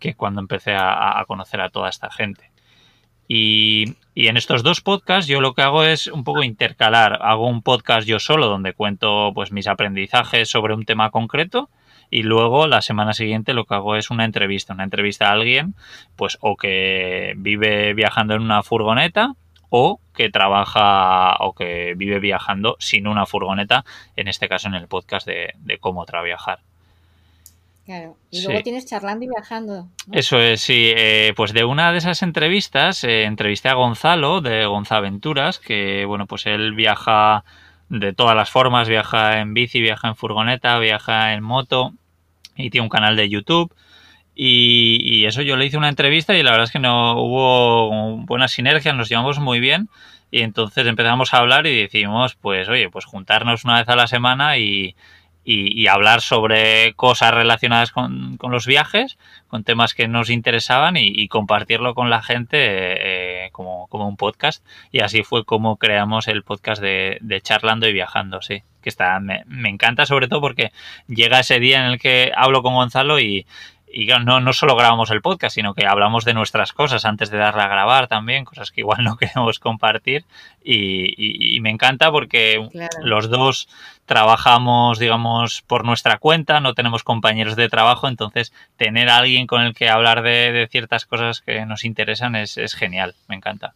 que 0.01 0.17
cuando 0.17 0.41
empecé 0.41 0.75
a, 0.77 1.25
conocer 1.29 1.61
a 1.61 1.71
toda 1.71 1.89
esta 1.89 2.11
gente. 2.11 2.51
Y, 3.29 3.95
en 4.17 4.37
estos 4.37 4.65
dos 4.65 4.81
podcasts 4.81 5.29
yo 5.29 5.41
lo 5.41 5.55
que 5.55 5.63
hago 5.63 5.85
es 5.85 6.09
un 6.09 6.25
poco 6.25 6.43
intercalar. 6.43 7.21
Hago 7.23 7.47
un 7.47 7.63
podcast 7.63 8.09
yo 8.09 8.19
solo 8.19 8.49
donde 8.49 8.73
cuento 8.73 9.31
pues 9.37 9.53
mis 9.53 9.69
aprendizajes 9.69 10.51
sobre 10.51 10.75
un 10.75 10.85
tema 10.85 11.11
concreto 11.11 11.71
y 12.11 12.25
luego 12.25 12.67
la 12.67 12.83
semana 12.83 13.15
siguiente 13.15 13.55
lo 13.55 13.65
que 13.65 13.75
hago 13.75 13.97
es 13.97 14.11
una 14.11 14.25
entrevista, 14.25 14.75
una 14.75 14.85
entrevista 14.85 15.29
a 15.29 15.33
alguien 15.33 15.75
pues 16.17 16.39
o 16.41 16.57
que 16.57 17.35
vive 17.37 17.95
viajando 17.95 18.35
en 18.35 18.43
una 18.43 18.63
furgoneta 18.63 19.35
o 19.71 20.01
que 20.15 20.29
trabaja 20.31 21.37
o 21.39 21.55
que 21.55 21.95
vive 21.97 22.19
viajando 22.19 22.77
sin 22.81 23.07
una 23.07 23.25
furgoneta, 23.25 23.85
en 24.17 24.29
este 24.29 24.49
caso 24.49 24.69
en 24.69 24.75
el 24.75 24.89
podcast 24.89 25.27
de, 25.27 25.55
cómo 25.81 26.05
traviajar. 26.05 26.59
Claro. 27.87 28.17
Y 28.31 28.45
luego 28.45 28.63
tienes 28.63 28.87
charlando 28.87 29.25
y 29.25 29.29
viajando. 29.29 29.89
Eso 30.13 30.39
es, 30.39 30.61
sí. 30.61 30.93
Eh, 30.95 31.33
pues 31.37 31.53
de 31.53 31.65
una 31.65 31.91
de 31.93 31.99
esas 31.99 32.23
entrevistas, 32.23 33.03
eh, 33.05 33.25
entrevisté 33.25 33.69
a 33.69 33.75
Gonzalo 33.75 34.41
de 34.41 34.67
Gonzaventuras, 34.67 35.59
que 35.59 36.05
bueno, 36.05 36.27
pues 36.27 36.47
él 36.47 36.75
viaja 36.75 37.45
de 37.89 38.13
todas 38.13 38.37
las 38.37 38.51
formas, 38.51 38.89
viaja 38.89 39.41
en 39.41 39.55
bici, 39.55 39.81
viaja 39.81 40.09
en 40.09 40.17
furgoneta, 40.17 40.79
viaja 40.79 41.33
en 41.33 41.43
moto 41.43 41.95
y 42.61 42.71
tiene 42.71 42.85
un 42.85 42.89
canal 42.91 43.17
de 43.17 43.29
YouTube. 43.29 43.75
Y, 44.35 45.27
eso 45.27 45.43
yo 45.43 45.57
le 45.57 45.67
hice 45.67 45.77
una 45.77 45.89
entrevista 45.89 46.35
y 46.35 46.43
la 46.43 46.53
verdad 46.53 46.65
es 46.65 46.73
que 46.73 46.79
no 46.79 47.21
hubo 47.21 48.17
buena 48.25 48.49
sinergia, 48.49 48.93
nos 48.93 49.09
llevamos 49.09 49.39
muy 49.39 49.61
bien. 49.61 49.89
Y 50.31 50.43
entonces 50.43 50.87
empezamos 50.87 51.35
a 51.35 51.39
hablar 51.39 51.67
y 51.67 51.83
decimos, 51.83 52.37
pues 52.37 52.69
oye, 52.69 52.89
pues 52.89 53.05
juntarnos 53.05 53.65
una 53.65 53.79
vez 53.81 53.89
a 53.89 53.97
la 53.97 54.07
semana 54.07 54.59
y, 54.59 54.97
hablar 55.91 56.21
sobre 56.21 56.95
cosas 56.95 57.35
relacionadas 57.35 57.91
con, 57.91 58.39
los 58.41 58.67
viajes, 58.67 59.19
con 59.49 59.65
temas 59.65 59.95
que 59.95 60.09
nos 60.09 60.31
interesaban 60.31 60.97
y, 60.97 61.29
compartirlo 61.29 61.95
con 61.95 62.09
la 62.09 62.23
gente 62.23 62.57
eh, 63.47 63.51
como, 63.53 63.89
un 63.91 64.17
podcast. 64.17 64.65
Y 64.93 65.01
así 65.01 65.23
fue 65.25 65.45
como 65.45 65.77
creamos 65.77 66.29
el 66.29 66.45
podcast 66.45 66.81
de 66.83 67.41
Charlando 67.43 67.89
y 67.89 67.93
Viajando, 67.93 68.41
sí. 68.43 68.63
Que 68.81 68.89
está, 68.89 69.19
me, 69.21 69.45
me 69.47 69.69
encanta 69.69 70.07
sobre 70.07 70.29
todo 70.29 70.41
porque 70.41 70.73
llega 71.07 71.41
ese 71.41 71.61
día 71.61 71.85
en 71.85 71.93
el 71.93 71.99
que 71.99 72.33
hablo 72.35 72.63
con 72.63 72.75
Gonzalo 72.75 73.21
y, 73.21 73.47
y 73.93 74.07
no, 74.07 74.41
no 74.41 74.53
solo 74.53 74.77
grabamos 74.77 75.11
el 75.11 75.21
podcast, 75.21 75.55
sino 75.55 75.75
que 75.75 75.87
hablamos 75.87 76.25
de 76.25 76.35
nuestras 76.35 76.73
cosas 76.73 77.05
antes 77.05 77.31
de 77.31 77.39
darle 77.39 77.63
a 77.63 77.69
grabar 77.69 78.07
también, 78.07 78.45
cosas 78.45 78.71
que 78.71 78.83
igual 78.83 79.03
no 79.05 79.17
queremos 79.17 79.59
compartir. 79.59 80.25
Y, 80.63 81.59
me 81.61 81.71
encanta 81.71 82.11
porque 82.11 82.69
los 83.03 83.29
dos 83.29 83.69
trabajamos, 84.07 84.99
digamos, 84.99 85.63
por 85.63 85.85
nuestra 85.85 86.19
cuenta, 86.19 86.61
no 86.61 86.75
tenemos 86.75 87.03
compañeros 87.03 87.57
de 87.57 87.69
trabajo, 87.69 88.09
entonces 88.09 88.53
tener 88.77 89.09
a 89.09 89.19
alguien 89.19 89.47
con 89.47 89.63
el 89.63 89.75
que 89.75 89.89
hablar 89.91 90.23
de, 90.23 90.69
ciertas 90.71 91.05
cosas 91.05 91.41
que 91.41 91.67
nos 91.67 91.85
interesan 91.85 92.35
es, 92.35 92.57
es 92.57 92.75
genial, 92.75 93.15
me 93.29 93.37
encanta. 93.37 93.75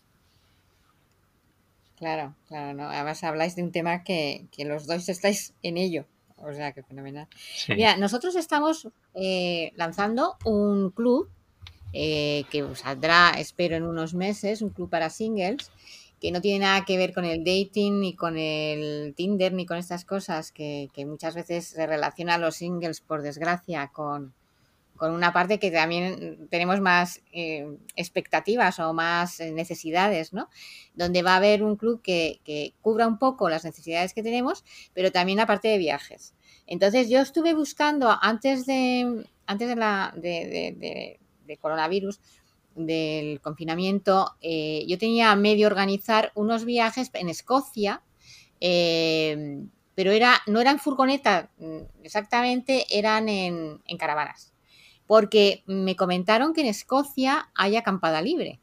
Claro, 1.97 2.35
claro, 2.49 2.75
¿no? 2.75 2.89
además 2.89 3.23
habláis 3.23 3.55
de 3.55 3.63
un 3.63 3.73
tema 3.73 4.03
que, 4.03 4.47
que 4.51 4.65
los 4.65 4.87
dos 4.87 5.09
estáis 5.09 5.55
en 5.63 5.77
ello. 5.77 6.07
O 6.37 6.53
sea, 6.53 6.73
que 6.73 6.83
fenomenal. 6.83 7.29
Mira, 7.69 7.97
nosotros 7.97 8.37
estamos 8.37 8.89
eh, 9.15 9.73
lanzando 9.77 10.37
un 10.45 10.91
club 10.91 11.31
eh, 11.93 12.45
que 12.51 12.67
saldrá, 12.75 13.31
espero, 13.39 13.77
en 13.77 13.85
unos 13.85 14.15
meses, 14.15 14.61
un 14.61 14.71
club 14.71 14.91
para 14.91 15.11
singles, 15.11 15.71
que 16.21 16.33
no 16.33 16.41
tiene 16.41 16.67
nada 16.67 16.85
que 16.85 16.99
ver 16.99 17.15
con 17.15 17.25
el 17.25 17.45
dating, 17.45 18.01
ni 18.01 18.15
con 18.15 18.37
el 18.37 19.15
Tinder, 19.17 19.53
ni 19.53 19.65
con 19.65 19.79
estas 19.79 20.05
cosas 20.05 20.53
que, 20.53 20.91
que 20.93 21.07
muchas 21.07 21.35
veces 21.35 21.69
se 21.69 21.87
relacionan 21.87 22.41
los 22.41 22.57
singles, 22.57 23.01
por 23.01 23.23
desgracia, 23.23 23.91
con, 23.93 24.35
con 25.05 25.13
una 25.13 25.35
parte 25.35 25.59
que 25.59 25.71
también 25.71 26.49
tenemos 26.49 26.81
más 26.81 27.21
eh, 27.31 27.77
expectativas 27.95 28.79
o 28.79 28.95
más 28.95 29.39
eh, 29.39 29.53
necesidades, 29.53 30.33
¿no? 30.33 30.49
Donde 30.95 31.23
va 31.23 31.35
a 31.35 31.37
haber 31.37 31.63
un 31.63 31.77
club 31.77 32.01
que, 32.01 32.73
cubra 32.81 33.07
un 33.07 33.19
poco 33.19 33.51
las 33.51 33.67
necesidades 33.67 34.15
que 34.15 34.23
tenemos, 34.23 34.65
pero 34.95 35.13
también 35.13 35.37
la 35.37 35.47
parte 35.47 35.69
de 35.69 35.77
viajes. 35.77 36.33
Entonces 36.67 37.11
yo 37.11 37.21
estuve 37.21 37.53
buscando 37.53 38.17
antes 38.19 38.65
de 38.65 39.27
antes 39.45 39.69
de 39.69 39.77
la 39.77 40.15
de, 40.17 41.19
coronavirus, 41.61 42.19
del 42.75 43.43
confinamiento, 43.43 44.37
eh, 44.41 44.87
yo 44.89 44.97
tenía 44.97 45.37
medio 45.37 45.67
organizar 45.67 46.33
unos 46.35 46.65
viajes 46.65 47.11
en 47.13 47.29
Escocia, 47.29 48.01
pero 48.59 50.13
era, 50.13 50.41
no 50.47 50.63
eran 50.63 50.79
furgonetas 50.79 51.51
mm, 51.59 51.81
exactamente, 52.03 52.87
eran 52.89 53.29
en 53.29 53.99
caravanas 53.99 54.54
porque 55.07 55.63
me 55.67 55.97
comentaron 55.97 56.55
que 56.55 56.63
en 56.63 56.69
Escocia 56.69 57.49
hay 57.55 57.77
acampada 57.77 58.23
libre. 58.23 58.61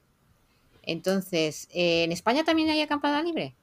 Entonces, 0.84 1.70
eh, 1.74 2.04
¿en 2.04 2.12
España 2.12 2.44
también 2.44 2.70
hay 2.70 2.82
acampada 2.82 3.22
libre? 3.22 3.54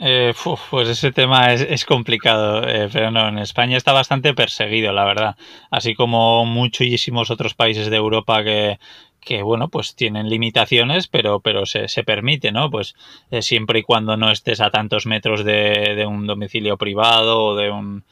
Eh, 0.00 0.32
pues 0.70 0.88
ese 0.88 1.10
tema 1.10 1.52
es, 1.52 1.84
complicado, 1.84 2.62
eh, 2.68 2.88
pero 2.92 3.10
no, 3.10 3.28
en 3.28 3.38
España 3.38 3.76
está 3.76 3.92
bastante 3.92 4.32
perseguido, 4.34 4.92
la 4.92 5.04
verdad. 5.04 5.36
Así 5.70 5.94
como 5.94 6.44
muchísimos 6.44 7.30
otros 7.30 7.54
países 7.54 7.90
de 7.90 7.96
Europa 7.96 8.44
que, 8.44 8.78
que 9.20 9.42
bueno, 9.42 9.68
pues 9.68 9.96
tienen 9.96 10.28
limitaciones, 10.28 11.08
pero, 11.08 11.40
pero 11.40 11.66
se, 11.66 11.88
se 11.88 12.04
permite, 12.04 12.52
¿no? 12.52 12.70
Pues 12.70 12.94
siempre 13.40 13.80
y 13.80 13.82
cuando 13.82 14.16
no 14.16 14.30
estés 14.30 14.60
a 14.60 14.70
tantos 14.70 15.06
metros 15.06 15.44
de, 15.44 15.94
de 15.96 16.06
un 16.06 16.26
domicilio 16.28 16.76
privado 16.76 17.42
o 17.44 17.56
de 17.56 17.70
un, 17.70 18.04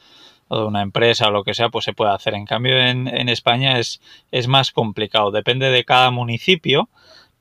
o 0.47 0.59
de 0.59 0.65
una 0.65 0.81
empresa 0.81 1.27
o 1.27 1.31
lo 1.31 1.43
que 1.43 1.53
sea, 1.53 1.69
pues 1.69 1.85
se 1.85 1.93
puede 1.93 2.11
hacer. 2.11 2.33
En 2.33 2.45
cambio, 2.45 2.77
en, 2.77 3.07
en 3.07 3.29
España 3.29 3.79
es, 3.79 4.01
es 4.31 4.47
más 4.47 4.71
complicado. 4.71 5.31
Depende 5.31 5.69
de 5.69 5.83
cada 5.83 6.11
municipio, 6.11 6.89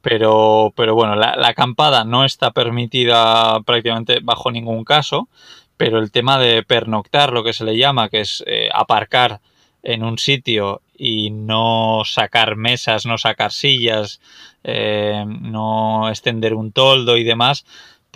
pero, 0.06 0.72
pero 0.76 0.94
bueno, 0.94 1.16
la, 1.16 1.36
acampada 1.44 2.04
no 2.04 2.24
está 2.24 2.52
permitida 2.52 3.60
prácticamente 3.62 4.20
bajo 4.22 4.52
ningún 4.52 4.84
caso, 4.84 5.28
pero 5.76 5.98
el 5.98 6.12
tema 6.12 6.38
de 6.38 6.62
pernoctar, 6.62 7.32
lo 7.32 7.42
que 7.42 7.52
se 7.52 7.64
le 7.64 7.76
llama, 7.76 8.08
que 8.08 8.20
es 8.20 8.44
eh, 8.46 8.68
aparcar 8.72 9.40
en 9.82 10.04
un 10.04 10.18
sitio 10.18 10.80
y 10.96 11.30
no 11.30 12.02
sacar 12.04 12.54
mesas, 12.54 13.04
no 13.04 13.18
sacar 13.18 13.50
sillas, 13.50 14.20
eh, 14.62 15.24
no 15.26 16.08
extender 16.08 16.54
un 16.54 16.70
toldo 16.70 17.16
y 17.16 17.24
demás, 17.24 17.66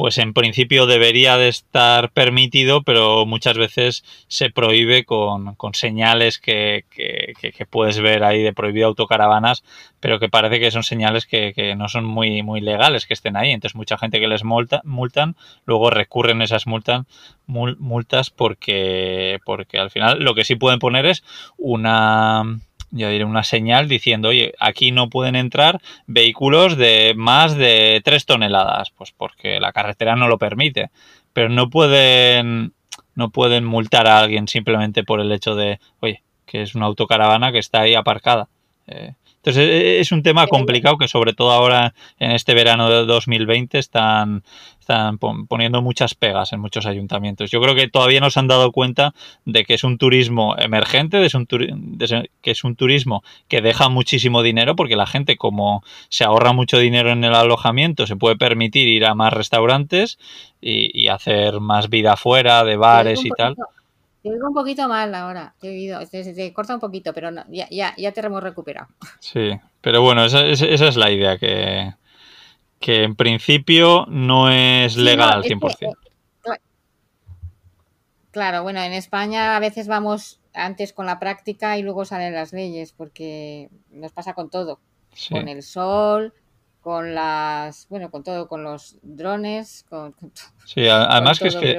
pues 0.01 0.17
en 0.17 0.33
principio 0.33 0.87
debería 0.87 1.37
de 1.37 1.49
estar 1.49 2.11
permitido, 2.13 2.81
pero 2.81 3.27
muchas 3.27 3.59
veces 3.59 4.03
se 4.29 4.49
prohíbe 4.49 5.05
con, 5.05 5.55
señales 5.75 6.39
que, 6.39 6.87
puedes 7.69 8.01
ver 8.01 8.25
ahí 8.25 8.43
de 8.43 8.55
prohibido 8.55 8.87
autocaravanas, 8.87 9.63
pero 10.01 10.19
que 10.19 10.31
parece 10.31 10.59
que 10.59 10.71
son 10.71 10.85
señales 10.85 11.27
que, 11.27 11.75
no 11.77 11.91
son 11.91 12.07
muy, 12.07 12.43
muy 12.43 12.63
legales 12.63 13.05
que 13.05 13.13
estén 13.13 13.37
ahí. 13.37 13.51
Entonces 13.51 13.77
mucha 13.77 13.99
gente 13.99 14.21
que 14.21 14.27
les 14.27 14.43
multa, 14.43 14.81
multan, 14.85 15.37
luego 15.67 15.91
recurren 15.91 16.41
esas 16.41 16.67
multas, 16.67 17.05
multas 17.47 18.31
porque, 18.31 19.39
porque 19.45 19.77
al 19.77 19.91
final 19.91 20.25
lo 20.25 20.35
que 20.35 20.45
sí 20.45 20.57
pueden 20.57 20.79
poner 20.79 21.05
es 21.05 21.23
una 21.59 22.59
yo 22.91 23.09
diré 23.09 23.25
una 23.25 23.45
señal 23.45 23.89
diciendo, 23.89 24.29
oye, 24.29 24.55
aquí 24.59 24.93
no 24.93 25.09
pueden 25.09 25.37
entrar 25.37 25.81
vehículos 26.07 26.77
de 26.77 27.15
más 27.17 27.57
de 27.57 28.01
3 28.05 28.27
toneladas, 28.27 28.91
pues 28.91 29.13
porque 29.13 29.61
la 29.61 29.73
carretera 29.73 30.17
no 30.17 30.29
lo 30.29 30.39
permite. 30.39 30.91
Pero 31.33 31.49
no 31.49 31.71
pueden, 31.71 32.73
no 33.15 33.31
pueden 33.31 33.65
multar 33.65 34.07
a 34.07 34.19
alguien 34.19 34.49
simplemente 34.49 35.05
por 35.05 35.21
el 35.21 35.31
hecho 35.33 35.55
de, 35.55 35.79
oye, 36.01 36.23
que 36.47 36.63
es 36.63 36.75
una 36.75 36.87
autocaravana 36.87 37.53
que 37.53 37.59
está 37.59 37.83
ahí 37.83 37.95
aparcada. 37.95 38.49
Eh, 38.89 39.15
entonces 39.43 39.69
e, 39.69 39.97
e, 39.97 40.01
es 40.01 40.13
un 40.13 40.23
tema 40.23 40.47
complicado 40.47 40.99
que 40.99 41.09
sobre 41.09 41.33
todo 41.33 41.51
ahora 41.51 41.95
en 42.19 42.33
este 42.33 42.53
verano 42.53 42.91
de 42.91 43.07
2020 43.07 43.79
están, 43.79 44.43
están 44.79 45.19
poniendo 45.19 45.81
muchas 45.81 46.15
pegas 46.15 46.53
en 46.53 46.61
muchos 46.61 46.85
ayuntamientos. 46.85 47.51
Yo 47.51 47.61
creo 47.63 47.75
que 47.75 47.89
todavía 47.89 48.21
no 48.21 48.31
se 48.31 48.39
han 48.39 48.49
dado 48.49 48.71
cuenta 48.71 49.15
de 49.47 49.65
que 49.65 49.75
es 49.75 49.85
un 49.85 49.97
turismo 49.97 50.57
emergente, 50.59 51.17
de, 51.17 51.31
un 51.35 51.47
que 52.43 52.51
es 52.51 52.65
un 52.65 52.77
turismo 52.77 53.23
que 53.49 53.63
deja 53.63 53.89
muchísimo 53.89 54.43
dinero 54.43 54.77
porque 54.77 54.97
la 54.97 55.07
gente 55.07 55.37
como 55.37 55.83
se 56.11 56.25
ahorra 56.25 56.53
mucho 56.53 56.79
dinero 56.79 57.11
en 57.11 57.25
el 57.25 57.35
alojamiento 57.35 58.07
se 58.07 58.17
puede 58.17 58.37
permitir 58.37 58.89
ir 58.89 59.07
a 59.07 59.15
más 59.15 59.33
restaurantes 59.33 60.19
y, 60.61 61.09
hacer 61.09 61.61
más 61.61 61.89
vida 61.89 62.17
fuera 62.17 62.63
de 62.63 62.77
bares 62.77 63.25
y 63.25 63.31
tal. 63.31 63.57
Te 64.23 64.31
oigo 64.31 64.49
un 64.49 64.55
poquito 64.55 64.87
mal 64.87 65.15
ahora, 65.15 65.55
te 65.61 65.69
he 65.69 65.71
oído, 65.71 66.07
te 66.07 66.53
corta 66.53 66.75
un 66.75 66.81
poquito, 66.81 67.15
pero 67.15 67.31
ya, 67.49 67.67
ya, 67.71 67.95
ya, 67.97 68.13
te 68.13 68.21
hemos 68.21 68.43
recuperado. 68.43 68.89
Sí, 69.19 69.59
pero 69.81 70.03
bueno, 70.03 70.25
esa, 70.25 70.45
esa 70.47 70.89
es 70.89 70.97
la 70.97 71.11
idea, 71.11 71.39
que, 71.39 71.95
que 72.79 73.05
en 73.05 73.17
principio 73.17 74.07
no 74.09 74.51
es 74.51 74.97
legal 74.97 75.33
al 75.33 75.45
100%. 75.45 75.97
Eh, 76.45 76.61
claro, 78.31 78.63
bueno, 78.63 78.83
en 78.83 78.93
España 78.93 79.57
a 79.57 79.61
veces 79.61 79.89
vamos 79.89 80.41
antes 80.53 80.93
con 80.93 81.07
la 81.07 81.19
práctica 81.19 81.79
y 81.79 81.83
luego 81.83 82.05
salen 82.05 82.35
las 82.35 82.53
leyes, 82.53 82.93
porque 82.93 83.71
nos 83.91 84.13
pasa 84.13 84.35
con 84.35 84.51
todo, 84.51 84.81
con 85.31 85.49
el 85.49 85.63
sol, 85.63 86.35
con 86.81 87.15
las, 87.15 87.87
bueno, 87.91 88.11
con 88.11 88.25
todo, 88.25 88.49
con 88.49 88.65
los 88.65 88.97
drones, 89.03 89.85
con, 89.89 90.15
Sí, 90.65 90.89
además 90.89 91.39
que 91.39 91.49
es 91.49 91.57
que 91.57 91.79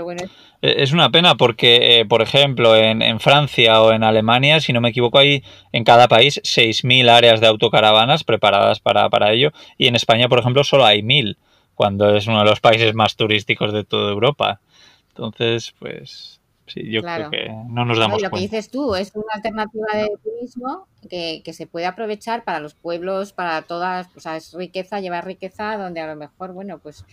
e, 0.61 0.83
es 0.83 0.91
una 0.91 1.09
pena 1.09 1.35
porque, 1.35 1.99
eh, 1.99 2.05
por 2.05 2.21
ejemplo, 2.21 2.75
en, 2.75 3.01
en, 3.01 3.19
Francia 3.19 3.81
o 3.81 3.91
en 3.91 4.03
Alemania, 4.03 4.59
si 4.59 4.73
no 4.73 4.81
me 4.81 4.89
equivoco, 4.89 5.17
hay 5.17 5.43
en 5.71 5.83
cada 5.83 6.07
país 6.07 6.39
6.000 6.43 7.09
áreas 7.09 7.41
de 7.41 7.47
autocaravanas 7.47 8.23
preparadas 8.23 8.79
para, 8.79 9.09
para 9.09 9.31
ello 9.31 9.51
y 9.77 9.87
en 9.87 9.95
España, 9.95 10.29
por 10.29 10.39
ejemplo, 10.39 10.63
solo 10.63 10.85
hay 10.85 11.01
1.000, 11.01 11.37
cuando 11.73 12.15
es 12.15 12.27
uno 12.27 12.39
de 12.39 12.45
los 12.45 12.59
países 12.59 12.93
más 12.93 13.15
turísticos 13.15 13.73
de 13.73 13.83
toda 13.83 14.11
Europa. 14.11 14.61
Entonces, 15.09 15.73
pues 15.79 16.30
Sí, 16.73 16.89
yo 16.89 17.01
creo 17.01 17.29
que 17.29 17.49
no 17.67 17.83
nos 17.83 17.99
damos 17.99 18.21
lo 18.21 18.29
que 18.29 18.39
dices 18.39 18.69
tú 18.69 18.95
es 18.95 19.11
una 19.13 19.33
alternativa 19.33 19.87
de 19.93 20.09
turismo 20.23 20.87
que, 21.09 21.43
se 21.51 21.67
puede 21.67 21.85
aprovechar 21.85 22.45
para 22.45 22.61
los 22.61 22.75
pueblos, 22.75 23.33
para 23.33 23.61
todas, 23.63 24.07
o 24.15 24.21
sea, 24.21 24.37
es 24.37 24.53
riqueza, 24.53 25.01
llevar 25.01 25.25
riqueza 25.25 25.75
donde 25.75 25.99
a 25.99 26.07
lo 26.07 26.15
mejor, 26.15 26.53
bueno, 26.53 26.79
pues 26.79 27.03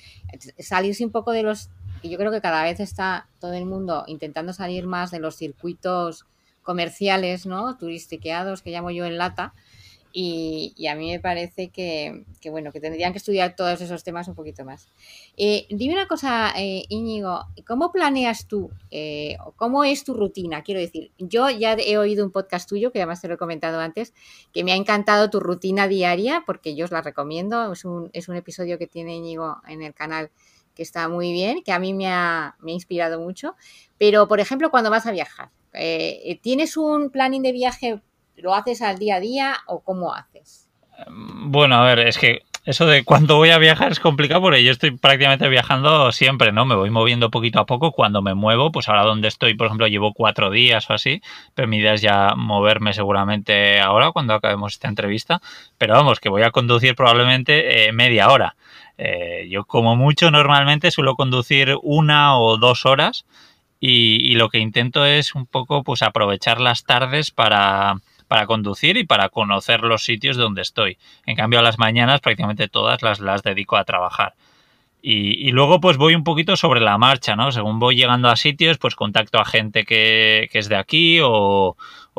salirse 0.61 1.05
un 1.05 1.11
poco 1.11 1.33
de 1.33 1.43
los, 1.43 1.71
y 2.03 2.11
yo 2.11 2.19
creo 2.19 2.31
que 2.31 2.41
cada 2.41 2.63
vez 2.63 2.79
está 2.79 3.27
todo 3.41 3.55
el 3.55 3.67
mundo 3.67 4.05
intentando 4.07 4.53
salir 4.53 4.87
más 4.87 5.11
de 5.11 5.19
los 5.19 5.37
circuitos 5.37 6.25
comerciales, 6.63 7.45
¿no? 7.45 7.77
Turistiqueados, 7.79 8.63
que 8.63 8.71
llamo 8.71 8.93
yo 8.93 9.07
en 9.07 9.19
lata, 9.19 9.55
y, 10.13 10.87
a 10.87 10.95
mí 10.95 11.11
me 11.11 11.21
parece 11.21 11.69
que, 11.69 12.25
bueno, 12.51 12.73
que 12.73 12.81
tendrían 12.81 13.13
que 13.13 13.19
estudiar 13.19 13.55
todos 13.55 13.81
esos 13.81 14.03
temas 14.05 14.27
un 14.29 14.35
poquito 14.35 14.65
más. 14.65 14.89
Eh, 15.37 15.67
dime 15.71 15.95
una 15.95 16.09
cosa, 16.09 16.53
eh, 16.57 16.85
Íñigo, 16.89 17.45
¿cómo 17.67 17.93
planeas 17.93 18.47
tú? 18.47 18.71
Eh, 18.91 19.37
¿Cómo 19.57 19.85
es 19.85 20.05
tu 20.05 20.15
rutina? 20.15 20.63
Quiero 20.63 20.81
decir, 20.81 21.13
yo 21.19 21.51
ya 21.51 21.75
he 21.75 21.99
oído 21.99 22.25
un 22.25 22.33
podcast 22.33 22.69
tuyo, 22.69 22.91
que 22.91 23.01
además 23.01 23.21
te 23.21 23.29
lo 23.29 23.35
he 23.35 23.39
comentado 23.39 23.81
antes, 23.81 24.15
que 24.53 24.65
me 24.65 24.73
ha 24.73 24.77
encantado 24.77 25.31
tu 25.31 25.41
rutina 25.41 25.89
diaria, 25.89 26.43
porque 26.47 26.75
yo 26.75 26.87
os 26.87 26.91
la 26.91 27.03
recomiendo. 27.03 27.73
Es 27.73 27.85
un, 27.85 28.11
episodio 28.15 28.79
que 28.79 28.87
tiene 28.87 29.17
Íñigo 29.17 29.59
en 29.69 29.83
el 29.83 29.95
canal 29.95 30.31
que 30.75 30.83
está 30.83 31.09
muy 31.09 31.33
bien, 31.33 31.63
que 31.65 31.73
a 31.73 31.79
mí 31.79 31.93
me 31.93 32.07
ha, 32.07 32.57
me 32.61 32.73
ha 32.73 32.75
inspirado 32.75 33.21
mucho. 33.21 33.57
Pero, 33.99 34.29
por 34.29 34.41
ejemplo, 34.41 34.71
cuando 34.71 34.91
vas 34.91 35.07
a 35.07 35.13
viajar, 35.13 35.51
¿tienes 36.41 36.77
un 36.77 37.11
planning 37.11 37.43
de 37.43 37.53
viaje 37.53 38.01
¿Lo 38.39 38.55
haces 38.55 38.83
al 38.83 38.99
día 38.99 39.17
a 39.17 39.21
día 39.21 39.57
o 39.67 39.81
cómo 39.81 40.15
haces? 40.15 40.69
Bueno, 41.09 41.77
a 41.77 41.85
ver, 41.85 42.01
es 42.01 42.19
que 42.19 42.43
eso 42.69 42.87
de 42.87 43.03
cuando 43.03 43.37
voy 43.37 43.49
a 43.49 43.57
viajar 43.57 43.93
es 43.93 43.99
complicado 43.99 44.43
porque 44.43 44.63
yo 44.63 44.73
estoy 44.73 44.91
prácticamente 44.91 45.49
viajando 45.49 46.13
siempre, 46.13 46.53
¿no? 46.53 46.67
Me 46.67 46.75
voy 46.75 46.91
moviendo 46.91 47.31
poquito 47.31 47.61
a 47.61 47.65
poco. 47.65 47.93
Cuando 47.93 48.21
me 48.21 48.35
muevo, 48.35 48.71
pues 48.71 48.89
ahora 48.91 49.05
donde 49.05 49.29
estoy, 49.29 49.55
por 49.55 49.69
ejemplo, 49.69 49.87
llevo 49.87 50.13
cuatro 50.13 50.51
días 50.51 50.91
o 50.91 50.93
así, 50.93 51.23
pero 51.55 51.67
mi 51.67 51.79
idea 51.79 51.95
es 51.95 52.03
ya 52.03 52.35
moverme 52.37 52.93
seguramente 52.93 53.81
ahora 53.81 54.13
cuando 54.13 54.35
acabemos 54.35 54.75
esta 54.75 54.89
entrevista. 54.89 55.41
Pero 55.79 55.95
vamos, 55.95 56.21
que 56.21 56.29
voy 56.29 56.43
a 56.43 56.51
conducir 56.51 56.95
probablemente 56.95 57.87
eh, 57.87 57.93
media 57.93 58.29
hora. 58.29 58.55
Eh, 58.99 59.49
yo 59.49 59.65
como 59.65 59.97
mucho 59.97 60.31
normalmente 60.31 60.91
suelo 60.91 61.15
conducir 61.15 61.75
una 61.83 62.39
o 62.39 62.59
dos 62.59 62.85
horas 62.85 63.25
y, 63.81 64.31
y 64.31 64.35
lo 64.35 64.51
que 64.51 64.59
intento 64.59 65.07
es 65.07 65.35
un 65.35 65.47
poco 65.47 65.85
pues 65.85 66.03
aprovechar 66.03 66.61
las 66.61 66.85
tardes 66.85 67.31
para 67.31 67.95
para 68.29 68.47
conducir 68.47 68.97
y 68.97 69.05
para 69.05 69.31
conocer 69.31 69.81
los 69.81 70.05
sitios 70.05 70.37
donde 70.37 70.63
estoy. 70.63 70.99
En 71.27 71.35
cambio, 71.35 71.59
a 71.59 71.63
las 71.63 71.79
mañanas 71.79 72.21
prácticamente 72.21 72.69
todas 72.69 73.03
las, 73.03 73.21
las 73.21 73.43
dedico 73.43 73.77
a 73.77 73.85
trabajar. 73.85 74.35
Y, 75.01 75.53
luego 75.53 75.81
pues 75.81 75.97
voy 75.97 76.15
un 76.15 76.25
poquito 76.25 76.57
sobre 76.57 76.81
la 76.81 76.99
marcha, 76.99 77.37
¿no? 77.37 77.53
Según 77.53 77.79
voy 77.79 77.97
llegando 77.97 78.29
a 78.29 78.37
sitios, 78.37 78.79
pues 78.79 78.97
contacto 78.97 79.39
a 79.39 79.45
gente 79.45 79.85
que, 79.85 80.51
es 80.53 80.69
de 80.69 80.77
aquí 80.77 81.21
o, 81.23 81.77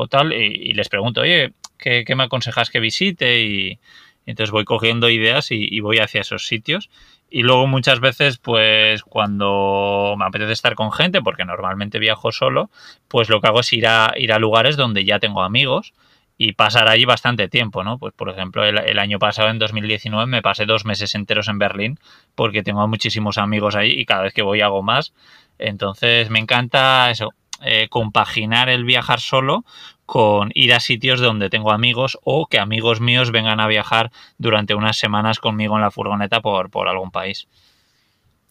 tal 0.09 0.33
y, 0.33 0.73
les 0.73 0.87
pregunto, 0.89 1.21
oye, 1.21 1.53
¿qué, 1.77 2.05
me 2.15 2.23
aconsejas 2.23 2.69
que 2.69 2.79
visite? 2.79 3.41
Y, 3.41 3.79
entonces 4.25 4.51
voy 4.51 4.63
cogiendo 4.63 5.09
ideas 5.09 5.51
y, 5.51 5.79
voy 5.81 5.99
hacia 5.99 6.21
esos 6.21 6.47
sitios. 6.47 6.89
Y 7.29 7.43
luego 7.43 7.67
muchas 7.67 7.99
veces, 7.99 8.37
pues 8.37 9.03
cuando 9.03 10.15
me 10.17 10.25
apetece 10.25 10.53
estar 10.53 10.75
con 10.75 10.91
gente, 10.91 11.21
porque 11.21 11.45
normalmente 11.45 11.99
viajo 11.99 12.31
solo, 12.31 12.71
pues 13.07 13.29
lo 13.29 13.39
que 13.39 13.47
hago 13.47 13.59
es 13.59 13.71
ir 13.73 13.87
a, 13.87 14.13
ir 14.17 14.33
a 14.33 14.39
lugares 14.39 14.77
donde 14.77 15.05
ya 15.05 15.19
tengo 15.19 15.43
amigos 15.43 15.93
y 16.41 16.53
pasar 16.53 16.87
allí 16.87 17.05
bastante 17.05 17.49
tiempo, 17.49 17.83
¿no? 17.83 17.99
Pues 17.99 18.13
por 18.13 18.29
ejemplo, 18.29 18.63
el, 18.63 18.97
año 18.97 19.19
pasado, 19.19 19.49
en 19.49 19.59
2019, 19.59 20.25
me 20.25 20.41
pasé 20.41 20.65
dos 20.65 20.85
meses 20.85 21.13
enteros 21.13 21.49
en 21.49 21.59
Berlín 21.59 21.99
porque 22.33 22.63
tengo 22.63 22.87
muchísimos 22.87 23.37
amigos 23.37 23.75
ahí 23.75 23.91
y 23.91 24.05
cada 24.05 24.23
vez 24.23 24.33
que 24.33 24.41
voy 24.41 24.61
hago 24.61 24.81
más. 24.81 25.13
Entonces 25.59 26.29
me 26.29 26.39
encanta 26.39 27.11
eso, 27.11 27.33
eh, 27.61 27.89
compaginar 27.89 28.69
el 28.69 28.85
viajar 28.85 29.19
solo 29.19 29.65
con 30.09 30.49
ir 30.55 30.73
a 30.73 30.79
sitios 30.79 31.19
donde 31.19 31.51
tengo 31.51 31.71
amigos 31.71 32.17
o 32.23 32.47
que 32.47 32.57
amigos 32.57 32.99
míos 32.99 33.29
vengan 33.31 33.59
a 33.59 33.67
viajar 33.67 34.11
durante 34.39 34.73
unas 34.73 34.97
semanas 34.97 35.37
conmigo 35.37 35.75
en 35.75 35.81
la 35.81 35.91
furgoneta 35.91 36.41
por, 36.41 36.71
por 36.71 36.87
algún 36.87 37.11
país. 37.11 37.47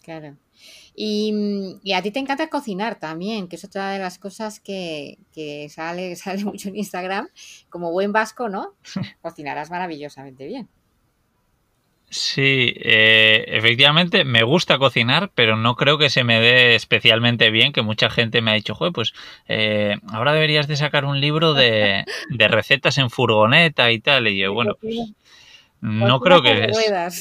Claro. 0.04 0.36
Y, 0.94 1.80
a 1.92 2.00
ti 2.00 2.12
te 2.12 2.20
encanta 2.20 2.48
cocinar 2.48 3.00
también, 3.00 3.48
que 3.48 3.56
es 3.56 3.64
otra 3.64 3.90
de 3.90 3.98
las 3.98 4.20
cosas 4.20 4.60
que, 4.60 5.18
que 5.32 5.68
sale, 5.68 6.14
sale 6.16 6.44
mucho 6.44 6.68
en 6.68 6.76
Instagram. 6.76 7.28
Como 7.68 7.90
buen 7.90 8.12
vasco, 8.12 8.48
¿no? 8.48 8.74
Cocinarás 9.20 9.68
maravillosamente 9.68 10.46
bien. 10.46 10.68
Sí, 12.10 12.72
eh, 12.76 13.44
efectivamente 13.48 14.24
me 14.24 14.42
gusta 14.42 14.78
cocinar, 14.78 15.30
pero 15.34 15.56
no 15.56 15.76
creo 15.76 15.98
que 15.98 16.08
se 16.08 16.24
me 16.24 16.40
dé 16.40 16.74
especialmente 16.74 17.50
bien, 17.50 17.72
que 17.72 17.82
mucha 17.82 18.08
gente 18.08 18.40
me 18.40 18.50
ha 18.50 18.54
dicho, 18.54 18.74
Joder, 18.74 18.94
pues 18.94 19.12
eh, 19.46 19.98
ahora 20.10 20.32
deberías 20.32 20.66
de 20.68 20.76
sacar 20.76 21.04
un 21.04 21.20
libro 21.20 21.52
de, 21.52 22.04
de, 22.30 22.48
recetas 22.48 22.96
en 22.96 23.10
furgoneta 23.10 23.90
y 23.90 24.00
tal. 24.00 24.26
Y 24.28 24.38
yo, 24.38 24.54
bueno, 24.54 24.76
pues 24.80 24.96
no 25.80 26.20
creo 26.20 26.42
que 26.42 26.72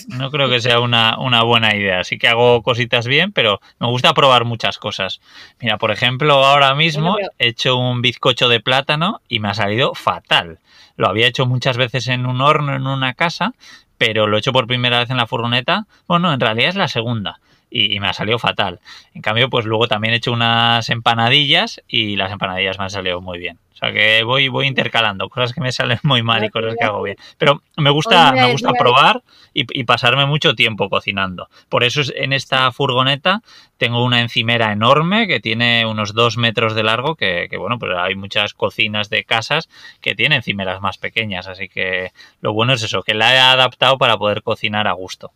no 0.07 0.31
creo 0.31 0.49
que 0.49 0.59
sea 0.59 0.79
una, 0.79 1.19
una, 1.19 1.43
buena 1.43 1.75
idea. 1.75 2.03
Sí 2.03 2.17
que 2.17 2.27
hago 2.27 2.63
cositas 2.63 3.05
bien, 3.05 3.31
pero 3.31 3.59
me 3.79 3.87
gusta 3.87 4.13
probar 4.13 4.45
muchas 4.45 4.79
cosas. 4.79 5.21
Mira, 5.59 5.77
por 5.77 5.91
ejemplo, 5.91 6.33
ahora 6.45 6.73
mismo 6.73 7.17
he 7.37 7.47
hecho 7.47 7.77
un 7.77 8.01
bizcocho 8.01 8.49
de 8.49 8.59
plátano 8.59 9.21
y 9.27 9.39
me 9.39 9.49
ha 9.49 9.53
salido 9.53 9.93
fatal. 9.93 10.59
Lo 10.95 11.07
había 11.07 11.27
hecho 11.27 11.45
muchas 11.45 11.77
veces 11.77 12.07
en 12.07 12.25
un 12.25 12.41
horno 12.41 12.75
en 12.75 12.87
una 12.87 13.13
casa, 13.13 13.53
pero 13.97 14.27
lo 14.27 14.37
he 14.37 14.39
hecho 14.39 14.53
por 14.53 14.67
primera 14.67 14.99
vez 14.99 15.09
en 15.09 15.17
la 15.17 15.27
furgoneta. 15.27 15.87
Bueno, 16.07 16.33
en 16.33 16.39
realidad 16.39 16.69
es 16.69 16.75
la 16.75 16.87
segunda. 16.87 17.39
Y, 17.69 17.99
me 17.99 18.07
ha 18.07 18.13
salido 18.13 18.39
fatal. 18.39 18.79
En 19.13 19.21
cambio, 19.21 19.49
pues 19.49 19.65
luego 19.65 19.87
también 19.87 20.13
he 20.13 20.17
hecho 20.17 20.31
unas 20.31 20.89
empanadillas 20.89 21.81
y 21.87 22.15
las 22.15 22.31
empanadillas 22.31 22.77
me 22.77 22.85
han 22.85 22.89
salido 22.89 23.21
muy 23.21 23.39
bien. 23.39 23.59
O 23.73 23.79
sea 23.79 23.93
que 23.93 24.23
voy, 24.23 24.47
voy 24.47 24.65
intercalando 24.65 25.29
cosas 25.29 25.53
que 25.53 25.61
me 25.61 25.71
salen 25.71 25.99
muy 26.03 26.23
mal 26.23 26.43
y 26.43 26.49
cosas 26.49 26.75
que 26.79 26.83
hago 26.83 27.03
bien. 27.03 27.17
Pero 27.37 27.61
me 27.75 27.91
gusta, 27.91 28.31
me 28.31 28.51
gusta 28.51 28.71
probar 28.73 29.21
y, 29.53 29.83
pasarme 29.83 30.25
mucho 30.25 30.55
tiempo 30.55 30.89
cocinando. 30.89 31.47
Por 31.69 31.83
eso 31.83 32.01
en 32.15 32.33
esta 32.33 32.71
furgoneta 32.71 33.41
tengo 33.77 34.03
una 34.03 34.21
encimera 34.21 34.71
enorme 34.71 35.27
que 35.27 35.39
tiene 35.39 35.85
unos 35.85 36.13
dos 36.13 36.37
metros 36.37 36.73
de 36.73 36.83
largo, 36.83 37.15
que, 37.15 37.47
que 37.49 37.57
bueno, 37.57 37.77
pues 37.77 37.91
hay 37.95 38.15
muchas 38.15 38.53
cocinas 38.53 39.09
de 39.09 39.23
casas 39.23 39.69
que 40.01 40.15
tienen 40.15 40.37
encimeras 40.37 40.81
más 40.81 40.97
pequeñas. 40.97 41.47
Así 41.47 41.69
que 41.69 42.11
lo 42.41 42.53
bueno 42.53 42.73
es 42.73 42.83
eso, 42.83 43.03
que 43.03 43.13
la 43.13 43.35
he 43.35 43.39
adaptado 43.39 43.97
para 43.97 44.17
poder 44.17 44.41
cocinar 44.41 44.87
a 44.87 44.93
gusto. 44.93 45.31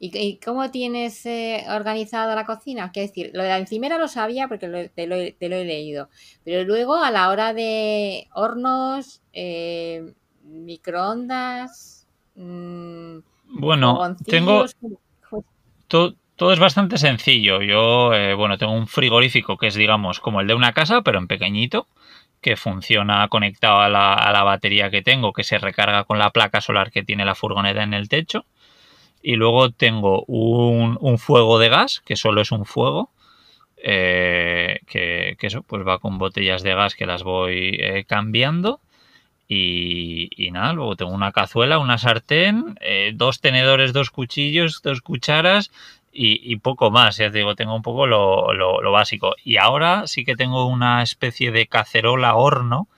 ¿Y, 0.00 0.38
cómo 0.44 0.70
tienes 0.70 1.26
eh, 1.26 1.64
organizada 1.68 2.36
la 2.36 2.46
cocina? 2.46 2.92
Quiero 2.92 3.08
decir, 3.08 3.30
lo 3.34 3.42
de 3.42 3.48
la 3.48 3.58
encimera 3.58 3.98
lo 3.98 4.06
sabía 4.06 4.46
porque 4.46 4.90
te, 4.94 5.06
lo, 5.08 5.16
he 5.16 5.64
leído, 5.64 6.08
pero 6.44 6.62
luego 6.62 6.96
a 6.96 7.10
la 7.10 7.28
hora 7.30 7.52
de 7.52 8.28
hornos, 8.32 9.22
eh, 9.32 10.14
microondas, 10.44 12.06
mmm, 12.36 13.18
bueno, 13.50 14.16
tengo 14.24 14.66
todo, 15.88 16.14
todo, 16.36 16.52
es 16.52 16.60
bastante 16.60 16.98
sencillo. 16.98 17.62
Yo, 17.62 18.14
eh, 18.14 18.34
bueno, 18.34 18.58
tengo 18.58 18.72
un 18.72 18.86
frigorífico 18.86 19.56
que 19.56 19.68
es, 19.68 19.74
digamos, 19.74 20.20
como 20.20 20.40
el 20.40 20.46
de 20.46 20.54
una 20.54 20.72
casa, 20.74 21.02
pero 21.02 21.18
en 21.18 21.26
pequeñito, 21.26 21.88
que 22.40 22.56
funciona 22.56 23.26
conectado 23.28 23.80
a 23.80 23.88
la, 23.88 24.14
a 24.14 24.32
la 24.32 24.44
batería 24.44 24.90
que 24.90 25.02
tengo, 25.02 25.32
que 25.32 25.42
se 25.42 25.58
recarga 25.58 26.04
con 26.04 26.18
la 26.18 26.30
placa 26.30 26.60
solar 26.60 26.92
que 26.92 27.02
tiene 27.02 27.24
la 27.24 27.34
furgoneta 27.34 27.82
en 27.82 27.94
el 27.94 28.08
techo 28.08 28.44
y 29.22 29.36
luego 29.36 29.70
tengo 29.70 30.24
un, 30.26 31.18
fuego 31.18 31.58
de 31.58 31.68
gas, 31.68 32.02
que 32.04 32.16
solo 32.16 32.40
es 32.40 32.52
un 32.52 32.64
fuego, 32.64 33.10
eh, 33.76 34.80
que, 34.86 35.36
eso 35.40 35.62
pues 35.62 35.86
va 35.86 35.98
con 35.98 36.18
botellas 36.18 36.62
de 36.62 36.74
gas 36.74 36.94
que 36.94 37.06
las 37.06 37.22
voy 37.22 37.76
eh, 37.80 38.04
cambiando. 38.06 38.80
Y, 39.50 40.50
nada, 40.52 40.74
luego 40.74 40.94
tengo 40.96 41.12
una 41.12 41.32
cazuela, 41.32 41.78
una 41.78 41.96
sartén, 41.96 42.76
eh, 42.82 43.12
dos 43.14 43.40
tenedores, 43.40 43.94
dos 43.94 44.10
cuchillos, 44.10 44.82
dos 44.82 45.00
cucharas 45.00 45.70
y, 46.12 46.56
poco 46.56 46.90
más. 46.90 47.16
Ya 47.16 47.30
te 47.30 47.38
digo, 47.38 47.54
tengo 47.54 47.74
un 47.74 47.82
poco 47.82 48.06
lo, 48.06 48.52
lo, 48.52 48.92
básico. 48.92 49.36
Y 49.44 49.56
ahora 49.56 50.06
sí 50.06 50.24
que 50.24 50.36
tengo 50.36 50.66
una 50.66 51.02
especie 51.02 51.50
de 51.50 51.66
cacerola 51.66 52.34
horno 52.34 52.88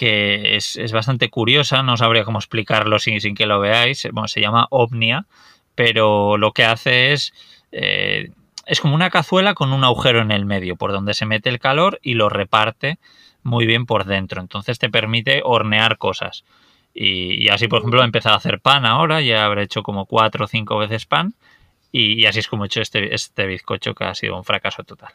que 0.00 0.56
es, 0.56 0.92
bastante 0.92 1.28
curiosa, 1.28 1.82
no 1.82 1.98
sabría 1.98 2.24
cómo 2.24 2.38
explicarlo 2.38 2.98
sin, 2.98 3.20
sin 3.20 3.34
que 3.34 3.44
lo 3.44 3.60
veáis. 3.60 4.08
Bueno, 4.12 4.28
se 4.28 4.40
llama 4.40 4.66
Omnia, 4.70 5.26
pero 5.74 6.38
lo 6.38 6.52
que 6.52 6.64
hace 6.64 7.12
es... 7.12 7.34
Eh, 7.70 8.30
es 8.64 8.80
como 8.80 8.94
una 8.94 9.10
cazuela 9.10 9.52
con 9.52 9.74
un 9.74 9.84
agujero 9.84 10.22
en 10.22 10.30
el 10.30 10.46
medio 10.46 10.76
por 10.76 10.92
donde 10.92 11.12
se 11.12 11.26
mete 11.26 11.50
el 11.50 11.58
calor 11.58 11.98
y 12.02 12.14
lo 12.14 12.30
reparte 12.30 12.98
muy 13.42 13.66
bien 13.66 13.84
por 13.84 14.06
dentro. 14.06 14.40
Entonces 14.40 14.78
te 14.78 14.88
permite 14.88 15.42
hornear 15.44 15.98
cosas. 15.98 16.44
Y, 16.94 17.50
así, 17.50 17.68
por 17.68 17.80
ejemplo, 17.80 18.00
he 18.00 18.04
empezado 18.06 18.36
a 18.36 18.38
hacer 18.38 18.58
pan 18.58 18.86
ahora, 18.86 19.20
ya 19.20 19.44
habré 19.44 19.64
hecho 19.64 19.82
como 19.82 20.06
cuatro 20.06 20.46
o 20.46 20.48
cinco 20.48 20.78
veces 20.78 21.04
pan. 21.04 21.34
Y, 21.92 22.22
y 22.22 22.24
así 22.24 22.38
es 22.38 22.48
como 22.48 22.64
he 22.64 22.68
hecho 22.68 22.80
este, 22.80 23.14
este 23.14 23.46
bizcocho 23.46 23.94
que 23.94 24.04
ha 24.04 24.14
sido 24.14 24.34
un 24.34 24.44
fracaso 24.44 24.82
total. 24.82 25.12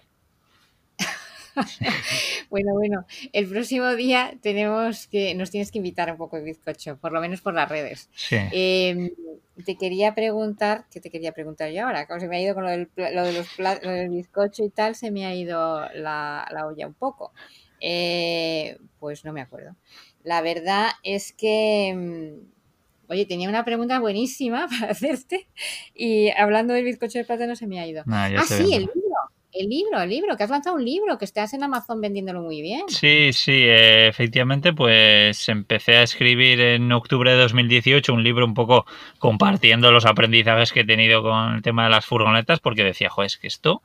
bueno, 2.50 2.74
bueno, 2.74 3.06
el 3.34 3.48
próximo 3.48 3.96
día 3.96 4.34
tenemos 4.42 5.08
que, 5.08 5.36
nos 5.36 5.52
tienes 5.52 5.72
que 5.72 5.80
invitar 5.80 6.12
un 6.12 6.18
poco 6.18 6.38
de 6.38 6.44
bizcocho, 6.44 6.98
por 6.98 7.12
lo 7.12 7.22
menos 7.22 7.42
por 7.42 7.54
las 7.54 7.70
redes. 7.70 8.10
Em, 8.30 9.12
te 9.66 9.78
quería 9.78 10.14
preguntar, 10.14 10.86
¿qué 10.92 11.00
te 11.00 11.10
quería 11.10 11.32
preguntar 11.32 11.72
yo 11.72 11.86
ahora? 11.86 12.08
Como 12.08 12.20
se 12.20 12.28
me 12.28 12.38
ha 12.38 12.42
ido 12.42 12.54
con 12.54 12.64
lo 12.64 12.70
del, 12.70 12.90
lo 12.96 13.24
de 13.24 13.34
los 13.34 13.48
del 13.82 14.10
bizcocho 14.10 14.64
y 14.64 14.70
tal, 14.70 14.96
se 14.96 15.12
me 15.12 15.26
ha 15.26 15.34
ido 15.34 15.88
la, 15.94 16.48
olla 16.66 16.88
un 16.88 16.94
poco. 16.94 17.32
Eh, 17.80 18.78
pues 19.00 19.26
no 19.26 19.34
me 19.34 19.42
acuerdo. 19.42 19.76
La 20.24 20.42
verdad 20.42 20.90
es 21.04 21.34
que, 21.34 21.90
em, 21.90 22.40
oye, 23.08 23.26
tenía 23.26 23.48
una 23.48 23.64
pregunta 23.64 24.00
buenísima 24.00 24.68
para 24.80 24.92
hacerte 24.92 25.48
y 25.94 26.30
hablando 26.32 26.74
del 26.74 26.86
bizcocho 26.86 27.20
de 27.20 27.26
plátano 27.26 27.56
se 27.56 27.68
me 27.68 27.80
ha 27.80 27.88
ido. 27.88 28.04
ah, 28.08 28.44
sí, 28.48 28.74
el. 28.74 28.90
El 29.58 29.70
libro, 29.70 30.02
el 30.02 30.10
libro, 30.10 30.36
que 30.36 30.44
has 30.44 30.50
lanzado 30.50 30.76
un 30.76 30.84
libro, 30.84 31.18
que 31.18 31.26
estás 31.26 31.54
en 31.54 31.64
Amazon 31.64 32.02
vendiéndolo 32.02 32.42
muy 32.42 32.62
bien. 32.62 32.84
Sí, 32.88 33.32
sí, 33.32 33.54
eh, 33.54 34.08
efectivamente, 34.08 34.74
pues 34.74 35.48
empecé 35.48 35.96
a 35.96 36.04
escribir 36.04 36.60
en 36.60 36.92
octubre 36.92 37.32
de 37.32 37.38
2018 37.38 38.14
un 38.14 38.24
libro 38.24 38.46
un 38.46 38.54
poco 38.54 38.86
compartiendo 39.18 39.92
los 39.92 40.06
aprendizajes 40.06 40.74
que 40.74 40.82
he 40.82 40.86
tenido 40.86 41.24
con 41.24 41.56
el 41.56 41.62
tema 41.62 41.86
de 41.86 41.92
las 41.92 42.06
furgonetas, 42.06 42.60
porque 42.60 42.84
decía, 42.84 43.10
joder, 43.10 43.28
es 43.28 43.38
que 43.38 43.48
esto 43.48 43.82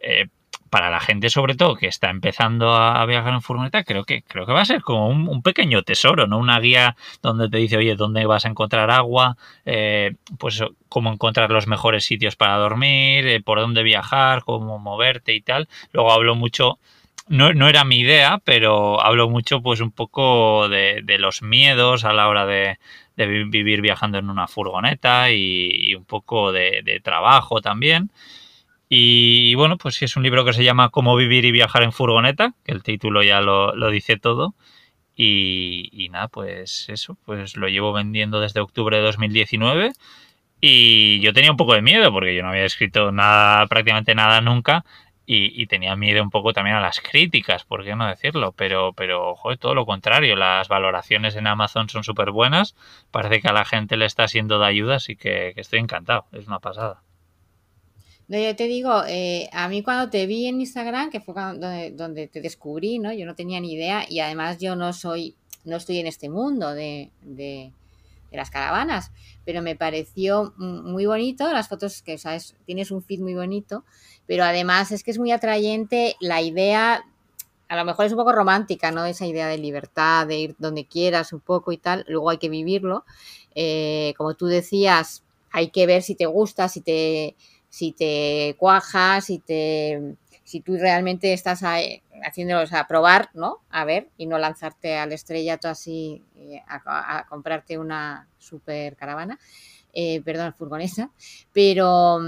eh, 0.00 0.26
para 0.74 0.90
la 0.90 0.98
gente 0.98 1.30
sobre 1.30 1.54
todo 1.54 1.76
que 1.76 1.86
está 1.86 2.10
empezando 2.10 2.74
a 2.74 3.06
viajar 3.06 3.32
en 3.32 3.42
furgoneta, 3.42 3.84
creo 3.84 4.02
que, 4.02 4.22
creo 4.22 4.44
que 4.44 4.52
va 4.52 4.62
a 4.62 4.64
ser 4.64 4.82
como 4.82 5.06
un, 5.06 5.40
pequeño 5.40 5.84
tesoro, 5.84 6.26
¿no? 6.26 6.36
Una 6.36 6.58
guía 6.58 6.96
donde 7.22 7.48
te 7.48 7.58
dice, 7.58 7.76
oye, 7.76 7.94
¿dónde 7.94 8.26
vas 8.26 8.44
a 8.44 8.48
encontrar 8.48 8.90
agua? 8.90 9.36
Eh, 9.66 10.16
pues 10.36 10.64
cómo 10.88 11.12
encontrar 11.12 11.52
los 11.52 11.68
mejores 11.68 12.04
sitios 12.04 12.34
para 12.34 12.56
dormir, 12.56 13.24
eh, 13.24 13.40
por 13.40 13.60
dónde 13.60 13.84
viajar, 13.84 14.42
cómo 14.42 14.80
moverte 14.80 15.32
y 15.32 15.42
tal. 15.42 15.68
Luego 15.92 16.10
hablo 16.10 16.34
mucho 16.34 16.80
no, 17.28 17.68
era 17.68 17.84
mi 17.84 18.00
idea, 18.00 18.40
pero 18.42 19.00
hablo 19.00 19.30
mucho 19.30 19.62
pues 19.62 19.80
un 19.80 19.92
poco 19.92 20.68
de, 20.68 21.04
los 21.20 21.40
miedos 21.40 22.04
a 22.04 22.12
la 22.12 22.26
hora 22.26 22.46
de, 22.46 22.78
vivir 23.16 23.80
viajando 23.80 24.18
en 24.18 24.28
una 24.28 24.48
furgoneta 24.48 25.30
y, 25.30 25.94
un 25.94 26.04
poco 26.04 26.50
de, 26.50 27.00
trabajo 27.04 27.60
también. 27.60 28.10
Y 28.96 29.56
bueno, 29.56 29.76
pues 29.76 30.00
es 30.02 30.16
un 30.16 30.22
libro 30.22 30.44
que 30.44 30.52
se 30.52 30.62
llama 30.62 30.90
Cómo 30.90 31.16
vivir 31.16 31.44
y 31.44 31.50
viajar 31.50 31.82
en 31.82 31.90
furgoneta, 31.90 32.54
que 32.64 32.70
el 32.70 32.84
título 32.84 33.24
ya 33.24 33.40
lo, 33.40 33.72
dice 33.90 34.18
todo. 34.18 34.54
Y, 35.16 36.08
nada, 36.12 36.28
pues 36.28 36.88
eso, 36.88 37.18
pues 37.24 37.56
lo 37.56 37.68
llevo 37.68 37.92
vendiendo 37.92 38.38
desde 38.38 38.60
octubre 38.60 38.98
de 38.98 39.02
2019. 39.02 39.92
Y 40.60 41.18
yo 41.20 41.32
tenía 41.32 41.50
un 41.50 41.56
poco 41.56 41.74
de 41.74 41.82
miedo 41.82 42.12
porque 42.12 42.36
yo 42.36 42.44
no 42.44 42.50
había 42.50 42.64
escrito 42.64 43.10
nada, 43.10 43.66
prácticamente 43.66 44.14
nada 44.14 44.40
nunca. 44.40 44.84
Y, 45.26 45.66
tenía 45.66 45.96
miedo 45.96 46.22
un 46.22 46.30
poco 46.30 46.52
también 46.52 46.76
a 46.76 46.80
las 46.80 47.00
críticas, 47.00 47.64
por 47.64 47.84
qué 47.84 47.96
no 47.96 48.06
decirlo, 48.06 48.52
pero, 48.52 48.92
pero 48.92 49.34
joder, 49.34 49.58
todo 49.58 49.74
lo 49.74 49.86
contrario, 49.86 50.36
las 50.36 50.68
valoraciones 50.68 51.34
en 51.34 51.48
Amazon 51.48 51.88
son 51.88 52.04
súper 52.04 52.30
buenas, 52.30 52.76
parece 53.10 53.40
que 53.40 53.48
a 53.48 53.52
la 53.52 53.64
gente 53.64 53.96
le 53.96 54.06
está 54.06 54.28
siendo 54.28 54.60
de 54.60 54.66
ayuda, 54.66 54.96
así 54.96 55.16
que 55.16 55.52
estoy 55.56 55.80
encantado, 55.80 56.26
es 56.32 56.46
una 56.46 56.60
pasada. 56.60 57.03
No, 58.26 58.38
yo 58.38 58.56
te 58.56 58.64
digo, 58.64 59.02
eh, 59.06 59.50
a 59.52 59.68
mí 59.68 59.82
cuando 59.82 60.08
te 60.08 60.26
vi 60.26 60.46
en 60.46 60.60
Instagram, 60.60 61.10
que 61.10 61.20
fue 61.20 61.34
donde, 61.34 61.90
donde, 61.90 62.26
te 62.26 62.40
descubrí, 62.40 62.98
¿no? 62.98 63.12
Yo 63.12 63.26
no 63.26 63.34
tenía 63.34 63.60
ni 63.60 63.74
idea 63.74 64.06
y 64.08 64.20
además 64.20 64.58
yo 64.58 64.76
no 64.76 64.94
soy, 64.94 65.34
no 65.64 65.76
estoy 65.76 65.98
en 65.98 66.06
este 66.06 66.30
mundo 66.30 66.72
de, 66.72 67.10
de, 67.22 67.72
las 68.32 68.50
caravanas, 68.50 69.12
pero 69.44 69.62
me 69.62 69.76
pareció 69.76 70.54
muy 70.56 71.06
bonito 71.06 71.52
las 71.52 71.68
fotos 71.68 72.02
que, 72.02 72.18
sabes, 72.18 72.56
tienes 72.66 72.90
un 72.90 73.00
feed 73.00 73.20
muy 73.20 73.34
bonito, 73.34 73.84
pero 74.26 74.42
además 74.42 74.90
es 74.90 75.04
que 75.04 75.12
es 75.12 75.18
muy 75.18 75.30
atrayente 75.30 76.16
la 76.18 76.42
idea, 76.42 77.04
a 77.68 77.76
lo 77.76 77.84
mejor 77.84 78.06
es 78.06 78.12
un 78.12 78.18
poco 78.18 78.32
romántica, 78.32 78.90
¿no? 78.90 79.04
Esa 79.04 79.26
idea 79.26 79.46
de 79.46 79.58
libertad, 79.58 80.26
de 80.26 80.38
ir 80.38 80.56
donde 80.58 80.84
quieras 80.84 81.32
un 81.32 81.40
poco 81.40 81.70
y 81.70 81.76
tal, 81.76 82.04
luego 82.08 82.30
hay 82.30 82.38
que 82.38 82.48
vivirlo. 82.48 83.04
Eh, 83.54 84.14
como 84.16 84.34
tú 84.34 84.46
decías, 84.46 85.22
hay 85.52 85.68
que 85.68 85.86
ver 85.86 86.02
si 86.02 86.16
te 86.16 86.26
gusta, 86.26 86.68
si 86.68 86.80
te 86.80 87.36
si 87.74 87.90
te 87.90 88.54
cuajas, 88.56 89.24
si 89.24 89.40
te 89.40 90.14
si 90.44 90.60
tú 90.60 90.76
realmente 90.76 91.32
estás 91.32 91.64
haciéndolo, 92.24 92.62
o 92.62 92.66
sea, 92.68 92.86
probar, 92.86 93.30
¿no? 93.34 93.58
A 93.68 93.84
ver, 93.84 94.10
y 94.16 94.26
no 94.26 94.38
lanzarte 94.38 94.96
al 94.96 95.10
estrellato 95.12 95.68
así 95.68 96.22
eh, 96.36 96.62
a, 96.68 97.26
comprarte 97.28 97.76
una 97.76 98.28
super 98.38 98.94
caravana, 98.94 99.40
eh, 99.92 100.20
perdón, 100.22 100.54
furgonesa, 100.54 101.10
pero, 101.52 102.20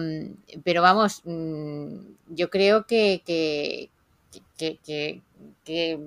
pero 0.65 0.83
vamos, 0.83 1.23
mm, 1.25 1.95
yo 2.31 2.51
creo 2.51 2.85
que, 2.87 3.23
que, 3.25 3.91
que, 4.57 6.01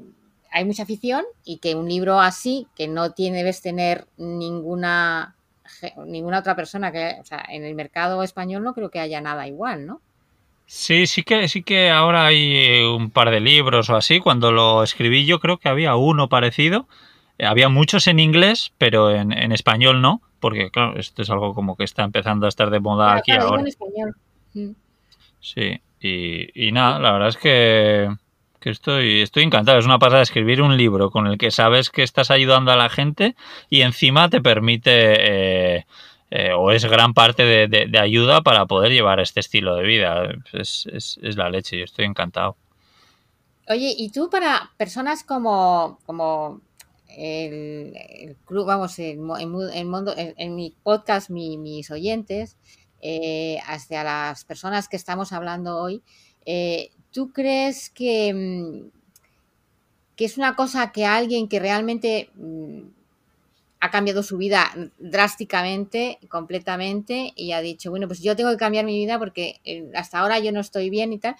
hay 0.52 0.66
mucha 0.66 0.84
afición 0.84 1.24
y 1.46 1.60
que 1.60 1.76
un 1.76 1.88
libro 1.88 2.20
así, 2.20 2.68
que 2.76 2.90
no 2.90 3.14
tiene, 3.14 3.38
debes 3.38 3.62
tener 3.62 4.06
ninguna 4.18 5.38
ninguna 6.06 6.40
otra 6.40 6.56
persona 6.56 6.92
que, 6.92 7.18
o 7.20 7.24
sea, 7.24 7.46
en 7.50 7.64
el 7.64 7.76
mercado 7.76 8.24
español 8.24 8.64
no 8.64 8.74
creo 8.74 8.90
que 8.90 9.00
haya 9.00 9.22
nada 9.22 9.48
igual, 9.48 9.86
¿no? 9.86 10.02
Sí, 10.66 11.08
sí 11.08 11.24
que, 11.24 11.48
sí 11.48 11.64
que 11.64 11.90
ahora 11.90 12.28
hay 12.28 12.56
eh, 12.56 12.88
un 12.88 13.10
par 13.10 13.32
de 13.32 13.40
libros 13.40 13.90
o 13.90 13.96
así. 13.96 14.20
Cuando 14.20 14.52
lo 14.52 14.84
escribí 14.84 15.26
yo 15.26 15.40
creo 15.40 15.58
que 15.58 15.68
había 15.68 15.96
uno 15.96 16.30
parecido. 16.30 16.88
Eh, 17.40 17.46
había 17.46 17.70
muchos 17.70 18.06
en 18.06 18.20
inglés, 18.20 18.72
pero 18.78 19.10
en, 19.10 19.32
español 19.52 20.02
no, 20.02 20.22
porque 20.40 20.70
claro, 20.70 21.00
esto 21.00 21.24
es 21.24 21.30
algo 21.32 21.56
como 21.56 21.76
que 21.76 21.86
está 21.86 22.04
empezando 22.04 22.46
a 22.46 22.50
estar 22.50 22.70
de 22.70 22.80
moda 22.80 23.16
aquí 23.16 23.32
ahora. 23.32 23.62
En 23.62 23.68
español. 23.68 24.16
Mm. 24.54 24.72
Sí, 25.40 25.82
y, 26.02 26.68
y 26.68 26.72
nada, 26.72 27.00
la 27.00 27.14
verdad 27.14 27.30
es 27.30 27.38
que 27.38 28.10
que 28.60 28.70
estoy, 28.70 29.22
estoy 29.22 29.44
encantado. 29.44 29.80
Es 29.80 29.86
una 29.86 30.00
pasada 30.00 30.22
escribir 30.22 30.62
un 30.62 30.78
libro 30.78 31.10
con 31.10 31.28
el 31.28 31.38
que 31.38 31.52
sabes 31.52 31.90
que 31.90 32.04
estás 32.04 32.32
ayudando 32.32 32.72
a 32.72 32.76
la 32.76 32.90
gente 32.90 33.36
y 33.70 33.82
encima 33.82 34.30
te 34.30 34.42
permite 34.42 35.78
eh, 35.78 35.86
eh, 36.32 36.52
o 36.54 36.72
es 36.72 36.86
gran 36.86 37.14
parte 37.14 37.44
de, 37.68 38.00
ayuda 38.00 38.42
para 38.42 38.66
poder 38.68 38.92
llevar 38.92 39.20
este 39.20 39.40
estilo 39.40 39.76
de 39.76 39.84
vida. 39.84 40.30
Es, 40.54 40.88
es, 40.92 41.18
la 41.36 41.50
leche, 41.50 41.78
yo 41.78 41.86
estoy 41.86 42.06
encantado. 42.06 42.56
Oye, 43.68 43.94
¿y 43.98 44.12
tú 44.12 44.30
para 44.30 44.72
personas 44.78 45.24
como, 45.24 46.00
como 46.06 46.62
el, 47.18 48.36
club, 48.46 48.66
vamos, 48.66 48.98
en, 49.00 49.22
mundo, 49.24 50.14
en, 50.16 50.56
mi 50.56 50.76
podcast, 50.84 51.30
mis 51.30 51.90
oyentes, 51.92 52.58
eh, 53.02 53.60
hacia 53.66 54.04
las 54.04 54.46
personas 54.46 54.88
que 54.88 54.98
estamos 54.98 55.32
hablando 55.32 55.78
hoy, 55.78 56.04
eh, 56.46 56.92
¿tú 57.12 57.32
crees 57.32 57.90
que, 57.90 58.34
mm, 58.34 58.90
que 60.16 60.26
es 60.26 60.38
una 60.38 60.56
cosa 60.56 60.92
que 60.92 61.06
alguien 61.06 61.48
que 61.48 61.60
realmente 61.60 62.30
mm, 62.36 62.82
ha 63.82 63.92
cambiado 63.92 64.24
su 64.24 64.38
vida 64.38 64.72
drásticamente, 64.98 66.20
completamente, 66.28 67.32
y 67.36 67.54
ha 67.54 67.62
dicho, 67.62 67.90
bueno, 67.90 68.08
pues 68.08 68.22
yo 68.22 68.36
tengo 68.36 68.52
que 68.52 68.58
cambiar 68.58 68.86
mi 68.86 68.98
vida 68.98 69.18
porque 69.18 69.62
eh, 69.64 69.90
hasta 69.96 70.20
ahora 70.20 70.40
yo 70.40 70.52
no 70.52 70.60
estoy 70.60 70.90
bien 70.90 71.14
y 71.14 71.20
tal. 71.20 71.36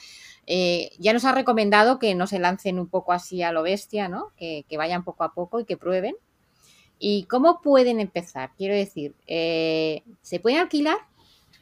Eh, 0.48 0.92
ya 1.00 1.12
nos 1.14 1.26
ha 1.26 1.34
recomendado 1.34 2.00
que 2.00 2.16
no 2.16 2.28
se 2.28 2.40
lancen 2.40 2.80
un 2.80 2.88
poco 2.88 3.12
así 3.12 3.44
a 3.44 3.52
lo 3.52 3.62
bestia, 3.62 4.08
¿no? 4.08 4.32
Que, 4.38 4.66
vayan 4.78 5.04
poco 5.04 5.24
a 5.26 5.34
poco 5.34 5.60
y 5.60 5.66
que 5.66 5.78
prueben. 5.78 6.16
¿Y 6.98 7.24
cómo 7.26 7.62
pueden 7.62 8.00
empezar? 8.00 8.52
Quiero 8.58 8.74
decir, 8.74 9.16
eh, 9.28 10.04
¿se 10.22 10.40
pueden 10.40 10.60
alquilar 10.60 10.98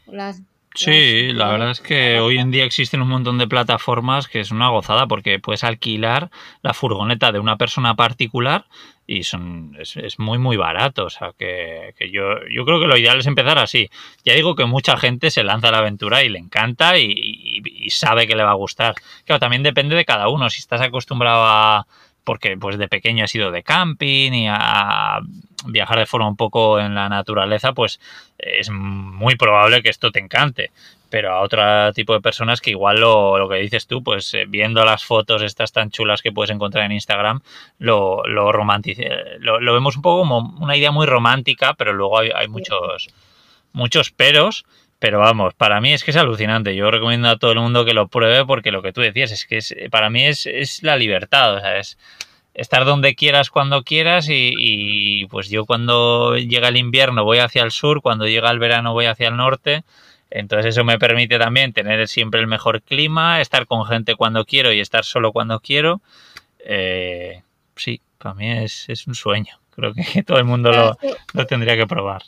las 0.06 0.42
Sí, 0.78 1.32
la 1.34 1.48
verdad 1.50 1.72
es 1.72 1.82
que 1.82 2.20
hoy 2.20 2.38
en 2.38 2.52
día 2.52 2.64
existen 2.64 3.02
un 3.02 3.08
montón 3.08 3.40
de 3.40 3.48
plataformas 3.48 4.28
que 4.28 4.40
es 4.40 4.52
una 4.52 4.70
gozada 4.70 5.08
porque 5.08 5.40
puedes 5.40 5.64
alquilar 5.64 6.30
la 6.62 6.76
furgoneta 6.76 7.32
de 7.32 7.40
una 7.40 7.58
persona 7.58 7.96
particular 7.96 8.68
y 9.08 9.24
son 9.24 9.76
es, 9.80 10.20
muy 10.20 10.38
muy 10.38 10.56
barato. 10.56 11.06
O 11.06 11.10
sea 11.10 11.34
que, 11.36 11.96
yo, 12.14 12.48
yo 12.52 12.64
creo 12.64 12.80
que 12.80 12.86
lo 12.86 12.96
ideal 12.96 13.18
es 13.18 13.26
empezar 13.26 13.58
así. 13.58 13.90
Ya 14.24 14.36
digo 14.36 14.54
que 14.54 14.66
mucha 14.66 14.98
gente 14.98 15.32
se 15.32 15.44
lanza 15.44 15.70
a 15.70 15.72
la 15.72 15.80
aventura 15.80 16.24
y 16.24 16.30
le 16.30 16.38
encanta 16.38 17.00
y, 17.00 17.64
y 17.66 17.90
sabe 17.90 18.28
que 18.28 18.36
le 18.36 18.44
va 18.44 18.52
a 18.52 18.54
gustar. 18.54 18.94
Claro, 19.26 19.40
también 19.40 19.64
depende 19.64 19.96
de 19.96 20.06
cada 20.06 20.30
uno. 20.30 20.48
Si 20.52 20.60
estás 20.60 20.82
acostumbrado 20.82 21.44
a 21.44 21.88
porque 22.28 22.58
pues 22.58 22.78
de 22.78 22.90
pequeño 22.90 23.24
he 23.24 23.28
sido 23.30 23.52
de 23.52 23.64
camping 23.64 24.34
y 24.34 24.48
a 24.50 25.22
viajar 25.66 25.98
de 25.98 26.06
forma 26.06 26.28
un 26.28 26.36
poco 26.36 26.78
en 26.78 26.94
la 26.94 27.08
naturaleza, 27.08 27.72
pues 27.72 28.02
es 28.38 28.70
muy 28.70 29.38
probable 29.38 29.82
que 29.82 29.88
esto 29.88 30.12
te 30.12 30.20
encante. 30.20 30.72
Pero 31.10 31.32
a 31.32 31.40
otro 31.40 31.94
tipo 31.94 32.12
de 32.12 32.20
personas 32.20 32.60
que 32.60 32.72
igual 32.72 33.00
lo, 33.00 33.48
que 33.50 33.60
dices 33.60 33.88
tú, 33.88 34.04
pues 34.04 34.34
eh, 34.34 34.44
viendo 34.46 34.84
las 34.84 35.06
fotos 35.06 35.42
estas 35.42 35.72
tan 35.72 35.90
chulas 35.90 36.22
que 36.22 36.34
puedes 36.34 36.52
encontrar 36.52 36.84
en 36.84 36.92
Instagram, 36.92 37.40
lo, 37.80 38.22
lo, 38.26 38.52
lo, 38.52 39.74
vemos 39.74 39.96
un 39.96 40.02
poco 40.02 40.20
como 40.24 40.54
una 40.60 40.76
idea 40.76 40.92
muy 40.92 41.06
romántica, 41.06 41.76
pero 41.76 41.94
luego 41.94 42.20
hay, 42.20 42.32
hay 42.36 42.50
muchos, 42.50 43.08
muchos 43.72 44.12
peros 44.12 44.66
pero 45.00 45.20
vamos, 45.20 45.54
para 45.54 45.80
mí 45.80 45.94
es 45.94 46.04
que 46.04 46.12
es 46.12 46.18
alucinante. 46.18 46.76
Yo 46.76 46.90
recomiendo 46.90 47.30
a 47.30 47.38
todo 47.38 47.52
el 47.52 47.60
mundo 47.60 47.86
que 47.86 47.94
lo 47.94 48.08
pruebe 48.08 48.46
porque 48.46 48.72
lo 48.72 48.82
que 48.82 48.94
tú 48.94 49.02
decías 49.02 49.32
es 49.32 49.46
que 49.46 49.58
es, 49.58 49.76
para 49.92 50.10
mí 50.10 50.26
es, 50.26 50.46
es 50.48 50.82
la 50.84 50.98
libertad. 50.98 51.56
O 51.56 51.60
sea, 51.60 51.78
es 51.78 51.98
estar 52.56 52.86
donde 52.86 53.14
quieras 53.14 53.52
cuando 53.52 53.84
quieras 53.84 54.28
y, 54.30 54.54
y, 54.58 55.26
pues 55.28 55.50
yo 55.50 55.66
cuando 55.66 56.36
llega 56.38 56.70
el 56.70 56.78
invierno 56.78 57.24
voy 57.24 57.38
hacia 57.38 57.62
el 57.62 57.72
sur, 57.72 58.02
cuando 58.02 58.28
llega 58.28 58.50
el 58.50 58.58
verano 58.60 58.94
voy 58.94 59.06
hacia 59.06 59.28
el 59.28 59.38
norte. 59.38 59.84
Entonces 60.32 60.76
eso 60.76 60.84
me 60.84 60.98
permite 60.98 61.38
también 61.38 61.74
tener 61.74 62.08
siempre 62.08 62.42
el 62.42 62.48
mejor 62.48 62.82
clima, 62.82 63.40
estar 63.40 63.68
con 63.68 63.86
gente 63.86 64.16
cuando 64.16 64.46
quiero 64.46 64.74
y 64.74 64.80
estar 64.80 65.06
solo 65.06 65.32
cuando 65.32 65.60
quiero. 65.60 66.02
Eh, 66.60 67.44
sí, 67.76 68.02
para 68.18 68.34
mí 68.34 68.50
es, 68.50 68.90
es 68.90 69.06
un 69.06 69.14
sueño. 69.14 69.60
Creo 69.76 69.94
que 69.94 70.24
todo 70.26 70.40
el 70.40 70.46
mundo 70.46 70.72
lo, 70.72 70.98
lo 71.34 71.46
tendría 71.46 71.78
que 71.78 71.86
probar. 71.86 72.24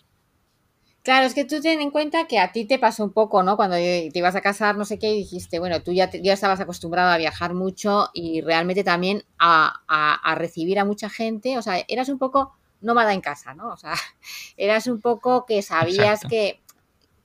Claro, 1.10 1.26
es 1.26 1.34
que 1.34 1.44
tú 1.44 1.60
ten 1.60 1.82
en 1.82 1.90
cuenta 1.90 2.28
que 2.28 2.38
a 2.38 2.52
ti 2.52 2.66
te 2.66 2.78
pasó 2.78 3.04
un 3.04 3.12
poco, 3.12 3.42
¿no? 3.42 3.56
Cuando 3.56 3.78
te 3.78 4.12
ibas 4.14 4.36
a 4.36 4.42
casar, 4.42 4.78
no 4.78 4.86
sé 4.86 5.00
qué, 5.00 5.12
y 5.12 5.18
dijiste, 5.18 5.58
bueno, 5.58 5.82
tú 5.82 5.92
ya, 5.92 6.08
ya 6.12 6.34
estabas 6.34 6.60
acostumbrado 6.60 7.10
a 7.10 7.18
viajar 7.18 7.56
mucho 7.56 8.12
y 8.14 8.42
realmente 8.42 8.84
también 8.84 9.24
a, 9.40 10.36
recibir 10.36 10.78
a 10.78 10.86
mucha 10.86 11.10
gente, 11.10 11.58
o 11.58 11.64
sea, 11.64 11.84
eras 11.88 12.10
un 12.10 12.20
poco 12.20 12.54
nómada 12.82 13.16
en 13.16 13.22
casa, 13.22 13.56
¿no? 13.56 13.70
O 13.70 13.78
sea, 13.78 13.96
eras 14.58 14.86
un 14.86 15.02
poco 15.02 15.48
que 15.48 15.64
sabías 15.64 16.22
que, 16.30 16.62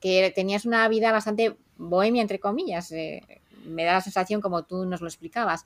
que, 0.01 0.33
tenías 0.33 0.65
una 0.65 0.87
vida 0.87 1.11
bastante 1.11 1.55
bohemia, 1.77 2.23
entre 2.23 2.39
comillas. 2.39 2.91
Eh, 2.91 3.21
me 3.67 3.83
da 3.83 3.93
la 3.93 4.01
sensación 4.01 4.41
como 4.41 4.63
tú 4.63 4.85
nos 4.85 5.01
lo 5.01 5.07
explicabas. 5.07 5.63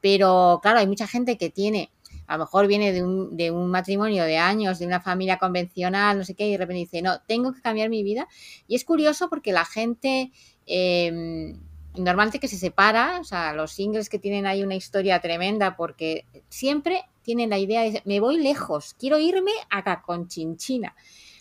Pero 0.00 0.58
claro, 0.60 0.80
hay 0.80 0.88
mucha 0.88 1.06
gente 1.06 1.38
que 1.38 1.50
tiene 1.50 1.92
a 2.30 2.34
lo 2.34 2.44
mejor 2.44 2.68
viene 2.68 2.92
de 2.92 3.02
un, 3.02 3.36
de 3.36 3.50
un 3.50 3.72
matrimonio 3.72 4.22
de 4.22 4.38
años, 4.38 4.78
de 4.78 4.86
una 4.86 5.00
familia 5.00 5.36
convencional, 5.36 6.16
no 6.16 6.24
sé 6.24 6.36
qué, 6.36 6.46
y 6.46 6.52
de 6.52 6.58
repente 6.58 6.78
dice, 6.78 7.02
no, 7.02 7.20
tengo 7.22 7.52
que 7.52 7.60
cambiar 7.60 7.88
mi 7.88 8.04
vida. 8.04 8.28
Y 8.68 8.76
es 8.76 8.84
curioso 8.84 9.28
porque 9.28 9.52
la 9.52 9.64
gente... 9.64 10.30
Eh, 10.66 11.56
normalmente 11.96 12.38
que 12.38 12.46
se 12.46 12.56
separa, 12.56 13.18
o 13.20 13.24
sea, 13.24 13.52
los 13.52 13.72
singles 13.72 14.08
que 14.08 14.20
tienen 14.20 14.46
ahí 14.46 14.62
una 14.62 14.76
historia 14.76 15.20
tremenda 15.20 15.74
porque 15.74 16.24
siempre 16.48 17.02
tienen 17.22 17.50
la 17.50 17.58
idea 17.58 17.82
de, 17.82 18.00
me 18.04 18.20
voy 18.20 18.38
lejos, 18.38 18.94
quiero 18.94 19.18
irme 19.18 19.50
acá 19.68 20.00
con 20.00 20.28
Chinchina. 20.28 20.94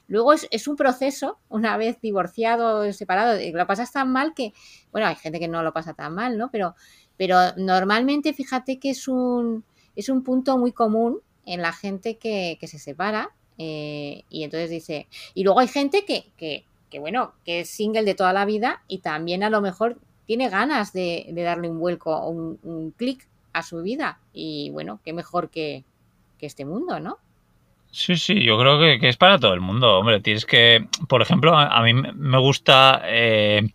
Luego 0.08 0.34
es, 0.34 0.48
es, 0.50 0.68
un 0.68 0.76
proceso, 0.76 1.38
una 1.50 1.78
vez 1.78 2.02
divorciado, 2.02 2.92
separado, 2.94 3.40
lo 3.54 3.68
pasas 3.68 3.92
tan 3.92 4.12
mal 4.12 4.34
que, 4.34 4.54
bueno, 4.92 5.06
hay 5.06 5.16
gente 5.16 5.40
que 5.40 5.48
no 5.48 5.62
lo 5.62 5.72
pasa 5.72 5.94
tan 5.94 6.16
mal, 6.16 6.36
¿no? 6.36 6.50
Pero, 6.50 6.74
pero 7.16 7.38
normalmente 7.58 8.34
fíjate 8.34 8.80
que 8.80 8.90
es 8.90 9.08
un, 9.08 9.64
es 10.00 10.10
un 10.10 10.24
punto 10.24 10.58
muy 10.58 10.72
común 10.72 11.20
en 11.46 11.62
la 11.62 11.74
gente 11.74 12.18
que, 12.18 12.58
se 12.62 12.80
separa 12.80 13.32
eh, 13.58 14.24
y 14.30 14.44
entonces 14.44 14.70
dice, 14.70 15.08
y 15.34 15.44
luego 15.44 15.60
hay 15.60 15.68
gente 15.68 16.06
que, 16.06 16.26
que, 16.38 16.64
que, 16.90 17.00
bueno, 17.00 17.34
que 17.46 17.62
es 17.62 17.70
single 17.70 18.04
de 18.04 18.16
toda 18.16 18.34
la 18.34 18.46
vida 18.46 18.84
y 18.88 19.00
también 19.00 19.44
a 19.44 19.50
lo 19.50 19.62
mejor 19.62 19.98
tiene 20.30 20.48
ganas 20.50 20.94
de, 20.94 21.26
darle 21.34 21.70
un 21.70 21.80
vuelco 21.80 22.16
o 22.16 22.30
un, 22.30 22.94
clic 22.96 23.28
a 23.52 23.64
su 23.64 23.82
vida 23.82 24.20
y 24.32 24.70
bueno, 24.70 25.00
qué 25.04 25.12
mejor 25.12 25.50
que, 25.50 25.84
este 26.40 26.66
mundo, 26.66 27.00
¿no? 27.00 27.18
Sí, 27.90 28.16
sí, 28.16 28.44
yo 28.44 28.60
creo 28.60 28.78
que, 28.78 29.10
es 29.10 29.18
para 29.18 29.40
todo 29.40 29.56
el 29.56 29.60
mundo, 29.60 29.98
hombre. 29.98 30.22
Tienes 30.22 30.46
que, 30.46 30.88
por 31.08 31.24
ejemplo, 31.24 31.58
a, 31.58 31.82
mí 31.82 31.94
me 31.94 32.38
gusta 32.38 33.02
eh, 33.06 33.74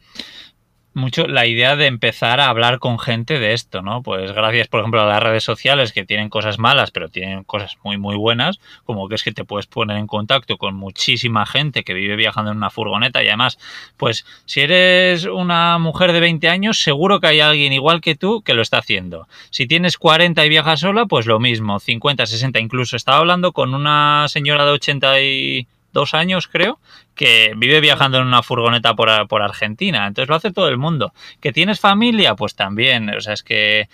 mucho 0.94 1.26
la 1.26 1.46
idea 1.46 1.76
de 1.76 1.86
empezar 1.86 2.40
a 2.40 2.48
hablar 2.48 2.78
con 2.78 2.98
gente 2.98 3.38
de 3.38 3.52
esto, 3.52 3.82
¿no? 3.82 4.02
Pues 4.02 4.32
gracias, 4.32 4.68
por 4.68 4.80
ejemplo, 4.80 5.02
a 5.02 5.06
las 5.06 5.22
redes 5.22 5.44
sociales 5.44 5.92
que 5.92 6.04
tienen 6.04 6.28
cosas 6.28 6.58
malas, 6.58 6.90
pero 6.90 7.08
tienen 7.08 7.44
cosas 7.44 7.76
muy, 7.82 7.98
muy 7.98 8.16
buenas, 8.16 8.60
como 8.84 9.08
que 9.08 9.16
es 9.16 9.22
que 9.22 9.32
te 9.32 9.44
puedes 9.44 9.66
poner 9.66 9.96
en 9.96 10.06
contacto 10.06 10.56
con 10.56 10.74
muchísima 10.74 11.46
gente 11.46 11.84
que 11.84 11.94
vive 11.94 12.16
viajando 12.16 12.50
en 12.50 12.58
una 12.58 12.70
furgoneta 12.70 13.22
y 13.22 13.28
además, 13.28 13.58
pues 13.96 14.24
si 14.44 14.60
eres 14.60 15.24
una 15.24 15.78
mujer 15.78 16.12
de 16.12 16.20
20 16.20 16.48
años, 16.48 16.80
seguro 16.80 17.20
que 17.20 17.28
hay 17.28 17.40
alguien 17.40 17.72
igual 17.72 18.00
que 18.00 18.14
tú 18.14 18.42
que 18.42 18.54
lo 18.54 18.62
está 18.62 18.78
haciendo. 18.78 19.28
Si 19.50 19.66
tienes 19.66 19.98
40 19.98 20.44
y 20.44 20.48
viajas 20.48 20.80
sola, 20.80 21.06
pues 21.06 21.26
lo 21.26 21.40
mismo, 21.40 21.80
50, 21.80 22.26
60, 22.26 22.58
incluso 22.60 22.96
estaba 22.96 23.18
hablando 23.18 23.52
con 23.52 23.74
una 23.74 24.26
señora 24.28 24.64
de 24.64 24.72
80 24.72 25.20
y 25.20 25.66
dos 25.94 26.12
años, 26.12 26.46
creo, 26.46 26.78
que 27.14 27.54
vive 27.56 27.80
viajando 27.80 28.18
en 28.18 28.26
una 28.26 28.42
furgoneta 28.42 28.94
por, 28.94 29.26
por 29.28 29.40
Argentina. 29.40 30.06
Entonces 30.06 30.28
lo 30.28 30.34
hace 30.34 30.52
todo 30.52 30.68
el 30.68 30.76
mundo. 30.76 31.14
¿Que 31.40 31.52
tienes 31.52 31.80
familia? 31.80 32.34
Pues 32.34 32.54
también. 32.54 33.08
O 33.08 33.20
sea, 33.22 33.32
es 33.32 33.42
que 33.42 33.88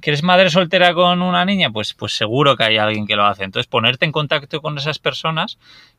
que 0.00 0.10
eres 0.10 0.22
madre 0.22 0.48
soltera 0.48 0.94
con 0.94 1.20
una 1.20 1.44
niña, 1.44 1.70
pues, 1.70 1.92
pues 1.92 2.12
seguro 2.16 2.56
que 2.56 2.64
hay 2.64 2.78
alguien 2.78 3.06
que 3.06 3.16
lo 3.16 3.24
hace. 3.24 3.44
Entonces, 3.44 3.66
ponerte 3.66 4.04
en 4.04 4.12
contacto 4.12 4.62
con 4.62 4.78
esas 4.78 4.98
personas 4.98 5.58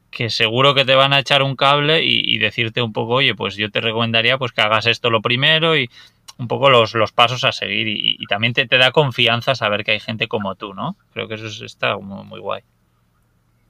que 0.09 0.29
seguro 0.29 0.73
que 0.73 0.85
te 0.85 0.95
van 0.95 1.13
a 1.13 1.19
echar 1.19 1.43
un 1.43 1.55
cable 1.55 2.03
y, 2.03 2.37
decirte 2.37 2.81
un 2.81 2.93
poco, 2.93 3.15
oye, 3.15 3.35
pues 3.35 3.55
yo 3.55 3.69
te 3.69 3.81
recomendaría 3.81 4.37
pues 4.37 4.51
que 4.51 4.61
hagas 4.61 4.85
esto 4.85 5.09
lo 5.09 5.21
primero 5.21 5.75
y 5.77 5.89
un 6.37 6.47
poco 6.47 6.69
los, 6.69 6.93
los 6.95 7.11
pasos 7.11 7.43
a 7.43 7.51
seguir. 7.51 7.87
Y, 7.87 8.25
también 8.27 8.53
te, 8.53 8.67
te, 8.67 8.77
da 8.77 8.91
confianza 8.91 9.55
saber 9.55 9.83
que 9.83 9.91
hay 9.91 9.99
gente 9.99 10.27
como 10.27 10.55
tú, 10.55 10.73
¿no? 10.73 10.97
Creo 11.13 11.27
que 11.27 11.35
eso 11.35 11.65
está 11.65 11.97
muy, 11.97 12.23
muy 12.25 12.39
guay. 12.39 12.61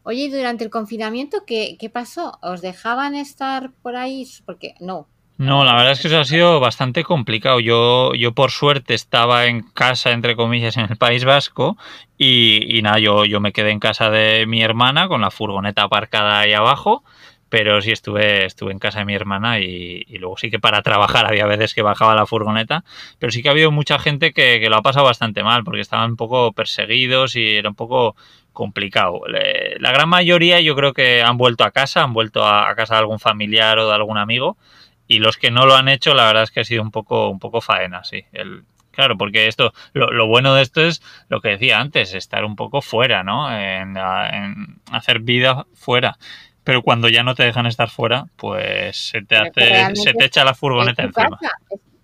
Oye, 0.04 0.30
durante 0.30 0.64
el 0.64 0.70
confinamiento 0.70 1.46
qué, 1.46 1.78
qué 1.80 1.90
pasó? 1.90 2.38
¿Os 2.42 2.62
dejaban 2.62 3.16
estar 3.16 3.72
por 3.82 3.96
ahí? 3.96 4.28
Porque 4.46 4.76
no, 4.80 5.08
no, 5.38 5.66
la 5.66 5.74
verdad 5.74 5.94
es 5.94 6.02
que 6.02 6.08
eso 6.08 6.20
ha 6.20 6.26
sido 6.26 6.60
bastante 6.60 7.04
complicado. 7.04 7.60
Yo, 7.60 8.14
yo 8.14 8.34
por 8.34 8.52
suerte 8.52 8.94
estaba 8.94 9.48
en 9.48 9.64
casa, 9.64 10.12
entre 10.12 10.36
comillas, 10.36 10.78
en 10.78 10.86
el 10.90 10.98
País 10.98 11.26
Vasco 11.26 11.76
y, 12.18 12.78
y, 12.78 12.82
nada, 12.84 13.00
yo, 13.00 13.26
yo 13.26 13.40
me 13.40 13.52
quedé 13.52 13.72
en 13.72 13.80
casa 13.80 14.10
de 14.12 14.46
mi 14.46 14.62
hermana 14.62 15.08
con 15.08 15.22
la 15.22 15.32
furgoneta 15.32 15.84
aparcada 15.84 16.40
ahí 16.40 16.54
abajo, 16.54 17.04
pero 17.50 17.82
sí 17.82 17.92
estuve, 17.92 18.46
estuve 18.46 18.72
en 18.72 18.80
casa 18.80 19.00
de 19.00 19.06
mi 19.06 19.16
hermana 19.16 19.60
y, 19.60 20.04
y 20.08 20.18
luego 20.20 20.38
sí 20.38 20.52
que 20.52 20.60
para 20.60 20.84
trabajar 20.84 21.26
había 21.30 21.48
veces 21.48 21.74
que 21.74 21.82
bajaba 21.82 22.16
la 22.16 22.28
furgoneta, 22.28 22.84
pero 23.18 23.32
sí 23.32 23.42
que 23.42 23.50
ha 23.50 23.54
habido 23.54 23.72
mucha 23.72 23.98
gente 23.98 24.34
que, 24.34 24.60
que 24.60 24.70
lo 24.70 24.78
ha 24.78 24.82
pasado 24.84 25.06
bastante 25.06 25.44
mal 25.44 25.64
porque 25.64 25.82
estaban 25.82 26.12
un 26.12 26.18
poco 26.18 26.54
perseguidos 26.54 27.36
y 27.36 27.56
era 27.56 27.70
un 27.70 27.76
poco 27.76 28.16
complicado. 28.54 29.22
La 29.80 29.92
gran 29.92 30.10
mayoría 30.10 30.62
yo 30.62 30.76
creo 30.76 30.94
que 30.94 31.22
han 31.22 31.38
vuelto 31.38 31.64
a 31.64 31.72
casa, 31.72 32.04
han 32.04 32.14
vuelto 32.14 32.48
a 32.48 32.74
casa 32.76 32.96
de 32.96 33.00
algún 33.00 33.20
familiar 33.20 33.80
o 33.80 33.88
de 33.88 33.96
algún 33.96 34.18
amigo 34.18 34.58
y 35.08 35.20
los 35.20 35.38
que 35.38 35.52
no 35.52 35.66
lo 35.66 35.76
han 35.76 35.90
hecho 35.90 36.14
la 36.14 36.26
verdad 36.26 36.44
es 36.44 36.52
que 36.52 36.62
ha 36.62 36.66
sido 36.66 36.82
un 36.82 36.92
poco, 36.92 37.30
un 37.30 37.40
poco 37.40 37.62
faena, 37.62 38.04
sí. 38.04 38.26
El, 38.32 38.64
claro, 38.92 39.18
porque 39.18 39.48
esto, 39.48 39.74
lo, 39.94 40.28
bueno 40.28 40.54
de 40.56 40.62
esto 40.62 40.82
es 40.82 41.02
lo 41.28 41.42
que 41.42 41.50
decía 41.50 41.80
antes, 41.80 42.14
estar 42.14 42.46
un 42.46 42.56
poco 42.56 42.82
fuera, 42.82 43.24
¿no? 43.24 43.52
En, 43.52 43.98
en 43.98 44.82
hacer 44.92 45.20
vida 45.20 45.66
fuera 45.74 46.18
pero 46.64 46.82
cuando 46.82 47.10
ya 47.10 47.24
no 47.24 47.36
te 47.36 47.44
dejan 47.44 47.66
estar 47.66 47.90
fuera, 47.90 48.28
pues 48.38 48.96
se 48.98 49.22
te 49.22 49.36
hace, 49.36 49.96
se 49.96 50.14
te 50.14 50.26
echa 50.26 50.46
la 50.46 50.54
furgoneta 50.54 51.04
encima. 51.04 51.38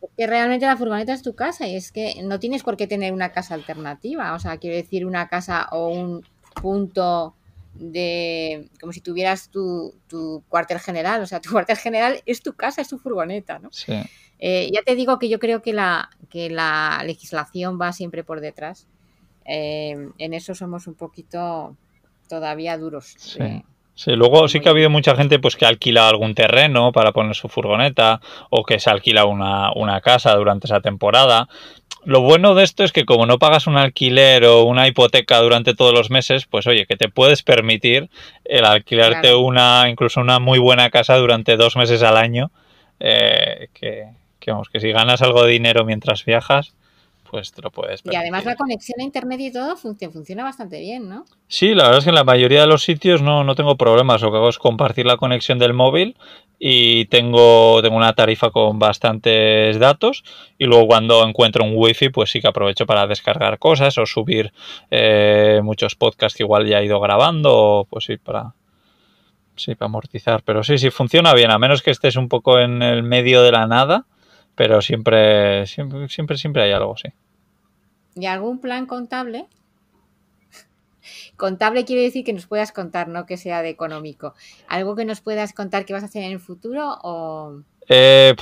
Es 0.02 0.10
que 0.18 0.28
realmente 0.28 0.66
la 0.66 0.76
furgoneta 0.76 1.14
es 1.14 1.22
tu 1.22 1.34
casa 1.34 1.66
y 1.68 1.76
es 1.76 1.92
que 1.92 2.16
no 2.24 2.40
tienes 2.40 2.64
por 2.64 2.76
qué 2.76 2.86
tener 2.86 3.14
una 3.14 3.32
casa 3.32 3.54
alternativa. 3.54 4.34
O 4.34 4.40
sea, 4.40 4.58
quiero 4.58 4.76
decir, 4.76 5.06
una 5.06 5.30
casa 5.30 5.70
o 5.72 5.88
un 5.88 6.26
punto 6.62 7.36
de 7.74 8.68
como 8.80 8.92
si 8.92 9.02
tuvieras 9.02 9.50
tu, 9.50 9.94
tu, 10.08 10.44
cuartel 10.50 10.80
general, 10.80 11.22
o 11.22 11.26
sea, 11.26 11.40
tu 11.42 11.52
cuartel 11.52 11.78
general 11.78 12.22
es 12.26 12.42
tu 12.42 12.54
casa, 12.54 12.82
es 12.82 12.90
tu 12.90 12.98
furgoneta, 12.98 13.60
¿no? 13.60 13.70
Sí. 13.72 13.94
Eh, 14.40 14.70
ya 14.74 14.82
te 14.84 14.96
digo 14.96 15.20
que 15.20 15.30
yo 15.30 15.40
creo 15.40 15.62
que 15.62 15.74
la, 15.74 16.10
que 16.30 16.50
la 16.50 17.02
legislación 17.06 17.80
va 17.80 17.92
siempre 17.92 18.24
por 18.24 18.40
detrás. 18.40 18.88
Eh, 19.46 19.96
en 20.18 20.34
eso 20.34 20.56
somos 20.56 20.88
un 20.88 20.94
poquito 20.94 21.76
todavía 22.28 22.78
duros. 22.78 23.16
Sí. 23.18 23.64
Sí, 24.00 24.12
luego 24.12 24.48
sí 24.48 24.62
que 24.62 24.70
ha 24.70 24.72
habido 24.72 24.90
mucha 24.90 25.14
gente 25.14 25.40
pues 25.40 25.58
que 25.58 25.66
alquila 25.66 26.08
algún 26.08 26.34
terreno 26.34 26.94
para 26.94 27.12
poner 27.12 27.36
su 27.36 27.50
furgoneta 27.50 28.22
o 28.50 28.64
que 28.64 28.80
se 28.80 28.90
alquila 28.90 29.26
una, 29.26 29.74
una 29.76 30.00
casa 30.00 30.34
durante 30.36 30.68
esa 30.68 30.80
temporada. 30.80 31.50
Lo 32.06 32.22
bueno 32.22 32.56
de 32.56 32.64
esto 32.64 32.84
es 32.84 32.92
que 32.92 33.06
como 33.06 33.26
no 33.26 33.40
pagas 33.40 33.68
un 33.68 33.78
alquiler 33.78 34.46
o 34.46 34.64
una 34.64 34.88
hipoteca 34.88 35.38
durante 35.40 35.74
todos 35.76 35.94
los 35.94 36.10
meses, 36.10 36.46
pues 36.46 36.66
oye, 36.68 36.86
que 36.86 36.96
te 36.96 37.10
puedes 37.10 37.44
permitir 37.44 38.10
el 38.46 38.66
alquilarte 38.66 39.22
Claro. 39.30 39.42
una, 39.42 39.90
incluso 39.90 40.22
una 40.22 40.40
muy 40.40 40.60
buena 40.60 40.90
casa 40.90 41.18
durante 41.18 41.58
dos 41.58 41.76
meses 41.76 42.02
al 42.04 42.18
año, 42.18 42.52
eh, 43.00 43.68
que, 43.74 44.08
que 44.40 44.52
vamos, 44.52 44.70
que 44.70 44.80
si 44.80 44.92
ganas 44.92 45.22
algo 45.22 45.44
de 45.44 45.52
dinero 45.52 45.84
mientras 45.86 46.24
viajas, 46.26 46.74
pues 47.30 47.52
te 47.52 47.62
lo 47.62 47.70
puedes 47.70 48.00
Y 48.02 48.04
permitir. 48.06 48.20
además 48.22 48.46
la 48.46 48.56
conexión 48.56 49.00
a 49.02 49.04
internet 49.04 49.40
y 49.42 49.52
todo 49.52 49.76
func- 49.76 50.12
funciona 50.12 50.44
bastante 50.44 50.80
bien, 50.80 51.08
¿no? 51.10 51.26
Sí, 51.48 51.76
la 51.76 51.84
verdad 51.84 52.00
es 52.00 52.04
que 52.06 52.10
en 52.10 52.16
la 52.16 52.24
mayoría 52.24 52.62
de 52.62 52.68
los 52.68 52.82
sitios 52.84 53.22
no, 53.22 53.44
no 53.44 53.54
tengo 53.56 53.76
problemas. 53.76 54.22
Lo 54.22 54.32
que 54.32 54.38
hago 54.38 54.50
es 54.50 54.58
compartir 54.58 55.06
la 55.06 55.18
conexión 55.18 55.60
del 55.60 55.74
móvil 55.74 56.16
y 56.60 57.06
tengo, 57.06 57.82
tengo 57.82 57.96
una 57.96 58.14
tarifa 58.14 58.52
con 58.52 58.78
bastantes 58.78 59.80
datos. 59.80 60.24
Y 60.58 60.66
luego 60.66 60.88
cuando 60.88 61.26
encuentro 61.26 61.64
un 61.64 61.72
wifi, 61.74 62.10
pues 62.10 62.30
sí 62.30 62.42
que 62.42 62.50
aprovecho 62.50 62.86
para 62.86 63.08
descargar 63.08 63.58
cosas 63.58 63.98
o 63.98 64.06
subir 64.06 64.52
eh, 64.92 65.62
muchos 65.64 65.96
podcasts 65.96 66.38
que 66.38 66.44
igual 66.44 66.68
ya 66.68 66.82
he 66.82 66.86
ido 66.86 67.00
grabando. 67.00 67.52
O, 67.54 67.86
pues 67.86 68.06
sí, 68.06 68.18
para, 68.18 68.54
sí, 69.56 69.76
para 69.76 69.88
amortizar. 69.88 70.44
Pero 70.44 70.64
sí, 70.64 70.78
sí, 70.78 70.92
funciona 70.92 71.34
bien, 71.34 71.50
a 71.50 71.58
menos 71.58 71.82
que 71.82 71.92
estés 71.92 72.18
un 72.18 72.28
poco 72.28 72.60
en 72.60 72.82
el 72.82 73.04
medio 73.04 73.42
de 73.42 73.54
la 73.54 73.66
nada. 73.66 74.06
Pero 74.56 74.82
siempre, 74.82 75.66
siempre, 75.66 76.10
siempre, 76.10 76.38
siempre 76.38 76.64
hay 76.64 76.74
algo, 76.74 76.98
sí. 76.98 77.08
¿Y 78.16 78.26
algún 78.26 78.60
plan 78.60 78.86
contable? 78.86 79.46
Contable 81.38 81.86
quiere 81.86 82.04
decir 82.04 82.24
que 82.24 82.34
nos 82.34 82.48
puedas 82.48 82.72
contar, 82.72 83.08
no 83.08 83.26
que 83.26 83.38
sea 83.38 83.62
de 83.62 83.70
económico. 83.70 84.34
¿Algo 84.68 84.96
que 84.96 85.06
nos 85.06 85.22
puedas 85.22 85.54
contar 85.54 85.86
que 85.86 85.94
vas 85.94 86.04
a 86.04 86.08
hacer 86.08 86.24
en 86.24 86.32
el 86.32 86.40
futuro 86.40 86.98
o 87.04 87.64
Eh? 87.92 88.36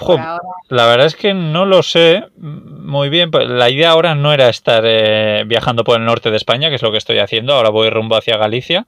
La 0.70 0.86
verdad 0.88 1.08
es 1.08 1.16
que 1.16 1.34
no 1.34 1.66
lo 1.66 1.82
sé 1.82 2.26
muy 2.36 3.10
bien. 3.10 3.32
pero 3.32 3.46
La 3.46 3.70
idea 3.70 3.92
ahora 3.92 4.14
no 4.14 4.34
era 4.34 4.50
estar 4.50 4.84
eh, 4.86 5.46
viajando 5.48 5.86
por 5.86 5.98
el 5.98 6.06
norte 6.06 6.30
de 6.30 6.38
España, 6.38 6.70
que 6.70 6.76
es 6.76 6.82
lo 6.82 6.92
que 6.92 6.98
estoy 6.98 7.20
haciendo. 7.20 7.54
Ahora 7.54 7.70
voy 7.70 7.90
rumbo 7.90 8.18
hacia 8.18 8.38
Galicia. 8.38 8.88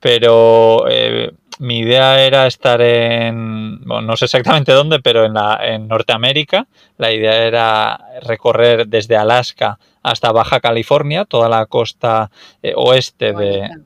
Pero 0.00 0.84
eh, 0.90 1.32
mi 1.58 1.78
idea 1.80 2.22
era 2.24 2.46
estar 2.46 2.80
en, 2.80 3.80
bueno, 3.84 4.02
no 4.02 4.16
sé 4.16 4.24
exactamente 4.26 4.72
dónde, 4.72 5.00
pero 5.00 5.24
en, 5.24 5.34
la, 5.34 5.60
en 5.62 5.88
Norteamérica. 5.88 6.66
La 6.98 7.12
idea 7.12 7.44
era 7.44 8.00
recorrer 8.22 8.86
desde 8.88 9.16
Alaska 9.16 9.78
hasta 10.02 10.32
Baja 10.32 10.60
California, 10.60 11.24
toda 11.24 11.48
la 11.48 11.66
costa 11.66 12.30
eh, 12.62 12.72
oeste 12.76 13.32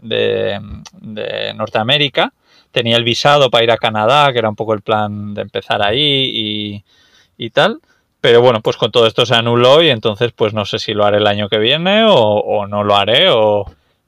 de- 0.03 0.61
de 0.93 1.55
Norteamérica. 1.55 2.33
Tenía 2.73 2.97
el 2.97 3.05
visado 3.05 3.51
para 3.51 3.65
ir 3.65 3.71
a 3.71 3.77
Canadá, 3.77 4.33
que 4.33 4.39
era 4.39 4.49
un 4.49 4.57
poco 4.57 4.75
el 4.75 4.83
plan 4.83 5.35
de 5.35 5.43
empezar 5.43 5.83
ahí 5.83 6.31
y, 6.35 6.85
y 7.37 7.51
tal. 7.51 7.81
Pero 8.21 8.41
bueno, 8.43 8.61
pues 8.63 8.77
con 8.77 8.91
todo 8.91 9.07
esto 9.07 9.25
se 9.27 9.35
anuló 9.37 9.83
y 9.83 9.91
entonces 9.91 10.33
pues 10.33 10.53
no 10.53 10.65
sé 10.65 10.79
si 10.79 10.93
lo 10.93 11.05
haré 11.05 11.19
el 11.19 11.27
año 11.27 11.49
que 11.49 11.59
viene 11.59 12.05
o, 12.05 12.15
o 12.17 12.67
no 12.67 12.83
lo 12.83 12.97
haré 12.97 13.29
o 13.31 13.65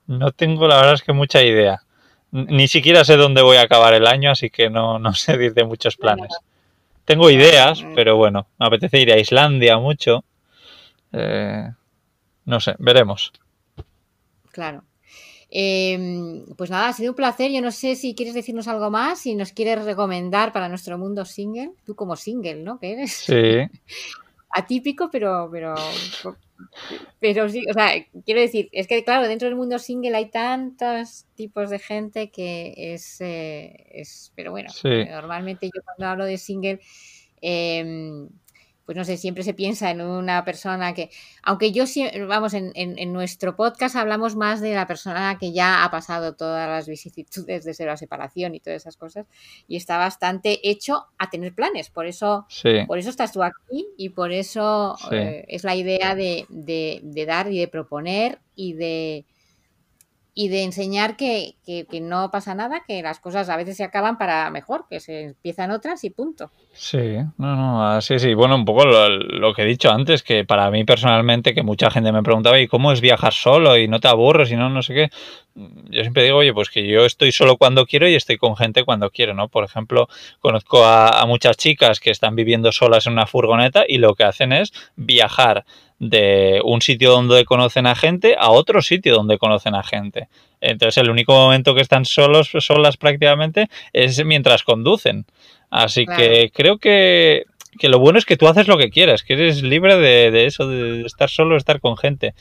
no 0.09 0.33
tengo 0.33 0.67
la 0.67 0.77
verdad 0.77 0.95
es 0.95 1.03
que 1.03 1.13
mucha 1.13 1.43
idea. 1.43 1.83
Ni 2.33 2.69
siquiera 2.69 3.05
sé 3.05 3.17
dónde 3.17 3.43
voy 3.43 3.57
a 3.57 3.63
acabar 3.63 3.95
el 3.95 4.07
año, 4.07 4.31
así 4.31 4.51
que 4.51 4.71
no, 4.71 4.99
no 4.99 5.15
sé 5.15 5.37
decirte 5.37 5.65
muchos 5.65 5.97
planes. 5.97 6.33
Tengo 7.05 7.31
ideas, 7.31 7.85
pero 7.95 8.17
bueno, 8.17 8.47
me 8.59 8.67
apetece 8.67 9.01
ir 9.01 9.13
a 9.13 9.19
Islandia 9.19 9.79
mucho. 9.79 10.25
Eh, 11.13 11.69
no 12.45 12.61
sé, 12.61 12.77
veremos. 12.79 13.33
Claro. 14.53 14.85
Eh, 15.51 16.45
pues 16.57 16.71
nada, 16.71 16.89
ha 16.89 16.93
sido 16.93 17.11
un 17.11 17.17
placer. 17.17 17.51
Yo 17.51 17.61
no 17.61 17.73
sé 17.73 17.97
si 17.97 18.15
quieres 18.15 18.35
decirnos 18.35 18.69
algo 18.69 18.91
más, 18.91 19.21
si 19.21 19.35
nos 19.35 19.53
quieres 19.53 19.85
recomendar 19.85 20.53
para 20.53 20.69
nuestro 20.69 20.97
mundo 20.99 21.25
single. 21.25 21.73
Tú 21.85 21.97
como 21.97 22.15
single, 22.15 22.63
¿no? 22.63 22.79
Que 22.79 22.93
eres 22.93 23.13
Sí, 23.13 23.69
atípico, 24.51 25.11
pero, 25.11 25.49
pero, 25.51 25.75
pero 27.21 27.49
sí, 27.49 27.65
o 27.69 27.73
sea, 27.73 27.91
quiero 28.25 28.41
decir, 28.41 28.69
es 28.73 28.87
que 28.87 29.05
claro, 29.05 29.29
dentro 29.29 29.47
del 29.49 29.57
mundo 29.57 29.79
single 29.79 30.17
hay 30.17 30.31
tantos 30.31 31.27
tipos 31.35 31.71
de 31.71 31.79
gente 31.79 32.31
que 32.31 32.75
es, 32.95 33.21
eh, 33.21 33.87
es 33.93 34.33
pero 34.35 34.51
bueno, 34.51 34.71
Sí. 34.71 34.89
normalmente 35.09 35.67
yo 35.75 35.83
cuando 35.85 36.07
hablo 36.07 36.25
de 36.25 36.39
single, 36.39 36.81
em, 37.41 38.29
pues 38.91 38.97
no 38.97 39.05
sé, 39.05 39.17
siempre 39.17 39.45
se 39.45 39.55
piensa 39.55 39.89
en 39.93 40.01
una 40.01 40.45
persona 40.45 40.95
que, 40.95 41.11
aunque 41.45 41.71
yo 41.71 41.85
vamos, 42.27 42.55
en, 42.55 42.73
en- 42.75 42.99
en 42.99 43.13
nuestro 43.13 43.55
podcast 43.55 43.95
hablamos 43.95 44.35
más 44.35 44.61
de 44.61 44.75
la 44.75 44.89
persona 44.89 45.39
que 45.39 45.53
ya 45.53 45.85
ha 45.85 45.91
pasado 45.93 46.35
todas 46.35 46.69
las 46.69 46.89
vicisitudes 46.89 47.65
de 47.65 47.87
la 47.87 47.97
separación 47.97 48.57
y 48.57 48.59
todas 48.59 48.83
esas 48.83 48.97
cosas, 48.97 49.27
y 49.69 49.77
está 49.77 49.97
bastante 49.97 50.59
hecho 50.69 51.05
a 51.19 51.31
tener 51.31 51.55
planes, 51.55 51.89
por 51.89 52.07
eso 52.07 52.47
sí, 52.49 52.81
por 52.89 52.99
eso 52.99 53.11
estás 53.11 53.31
tú 53.31 53.45
aquí 53.45 53.87
y 53.97 54.09
por 54.09 54.33
eso 54.33 54.97
Sí. 55.09 55.15
eh, 55.15 55.45
es 55.47 55.63
la 55.63 55.77
idea 55.77 56.17
de, 56.17 56.47
de- 56.49 56.99
de 57.05 57.27
dar 57.27 57.49
y 57.53 57.61
de 57.61 57.69
proponer 57.69 58.41
y 58.57 58.73
de 58.73 59.25
y 60.35 60.49
de 60.49 60.65
enseñar 60.65 61.17
que, 61.17 61.57
que- 61.65 61.87
que 61.89 62.01
no 62.01 62.31
pasa 62.31 62.55
nada, 62.55 62.83
que 62.87 63.03
las 63.03 63.21
cosas 63.21 63.49
a 63.49 63.57
veces 63.57 63.77
se 63.77 63.85
acaban 63.85 64.19
para 64.19 64.51
mejor, 64.51 64.87
que 64.89 65.01
se 65.01 65.23
empiezan 65.25 65.71
otras 65.71 66.05
y 66.05 66.11
punto. 66.11 66.53
sí, 66.73 66.99
no, 67.39 67.57
no, 67.57 67.87
así 67.87 68.19
sí. 68.19 68.35
Bueno, 68.35 68.55
un 68.55 68.65
poco 68.65 68.85
lo, 68.85 69.09
lo 69.09 69.53
que 69.55 69.63
he 69.63 69.67
dicho 69.67 69.91
antes, 69.91 70.23
que 70.23 70.45
para 70.45 70.71
mí 70.71 70.85
personalmente, 70.85 71.55
que 71.55 71.63
mucha 71.63 71.91
gente 71.91 72.13
me 72.13 72.23
preguntaba, 72.23 72.59
¿y 72.61 72.69
cómo 72.69 72.93
es 72.93 73.01
viajar 73.01 73.33
solo? 73.33 73.77
Y 73.77 73.89
no 73.89 74.01
te 74.01 74.09
aburres 74.09 74.51
y 74.51 74.57
no, 74.57 74.69
no 74.71 74.83
sé 74.83 74.95
qué. 74.95 75.09
Yo 75.55 76.03
siempre 76.03 76.25
digo, 76.25 76.39
oye, 76.39 76.53
pues 76.53 76.71
que 76.71 76.87
yo 76.87 77.05
estoy 77.05 77.33
solo 77.33 77.57
cuando 77.57 77.85
quiero 77.87 78.09
y 78.09 78.15
estoy 78.15 78.39
con 78.39 78.57
gente 78.57 78.85
cuando 78.85 79.11
quiero, 79.11 79.35
¿no? 79.35 79.49
Por 79.49 79.65
ejemplo, 79.65 80.09
conozco 80.39 80.85
a, 80.85 81.21
a 81.21 81.27
muchas 81.27 81.57
chicas 81.57 82.01
que 82.01 82.11
están 82.11 82.37
viviendo 82.37 82.73
solas 82.73 83.07
en 83.07 83.15
una 83.15 83.27
furgoneta 83.27 83.85
y 83.87 83.99
lo 83.99 84.15
que 84.15 84.25
hacen 84.25 84.53
es 84.53 84.73
viajar 84.97 85.65
de 85.99 86.63
un 86.65 86.81
sitio 86.81 87.11
donde 87.11 87.45
conocen 87.45 87.87
a 87.87 87.95
gente 87.95 88.35
a 88.39 88.51
otro 88.51 88.81
sitio 88.81 89.15
donde 89.15 89.39
conocen 89.39 89.75
a 89.75 89.83
gente. 89.83 90.29
Entonces 90.61 90.97
el 90.97 91.11
único 91.11 91.33
momento 91.35 91.75
que 91.75 91.83
están 91.83 92.05
solos, 92.07 92.51
solas 92.59 92.97
prácticamente, 92.97 93.69
es 93.93 94.25
mientras 94.25 94.63
conducen. 94.63 95.27
Así 95.69 96.07
Claro. 96.07 96.23
que 96.23 96.51
creo 96.55 96.79
que, 96.79 97.45
que 97.79 97.89
lo 97.89 97.99
bueno 97.99 98.19
es 98.19 98.25
que 98.25 98.37
tú 98.39 98.49
haces 98.49 98.67
lo 98.67 98.79
que 98.79 98.91
quieras, 98.91 99.23
que 99.23 99.35
eres 99.35 99.63
libre 99.63 99.97
de, 99.97 100.31
de 100.31 100.47
eso, 100.47 100.67
de 100.67 101.03
estar 101.03 101.29
solo, 101.29 101.57
estar 101.57 101.81
con 101.81 101.97
gente. 101.99 102.35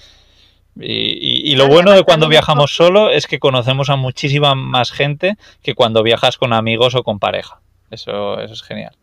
Y, 0.80 0.94
y- 0.94 1.52
y 1.52 1.56
lo 1.56 1.68
bueno 1.68 1.92
de 1.92 2.04
cuando 2.04 2.28
viajamos 2.30 2.76
solo 2.76 3.10
es 3.10 3.28
que 3.28 3.40
conocemos 3.40 3.90
a 3.90 3.96
muchísima 3.98 4.56
más 4.56 4.92
gente 4.92 5.38
que 5.62 5.76
cuando 5.76 6.04
viajas 6.04 6.38
con 6.38 6.54
amigos 6.54 6.96
o 6.96 7.04
con 7.04 7.20
pareja. 7.20 7.60
Eso, 7.92 8.40
eso 8.40 8.54
es 8.54 8.62
genial. 8.64 8.96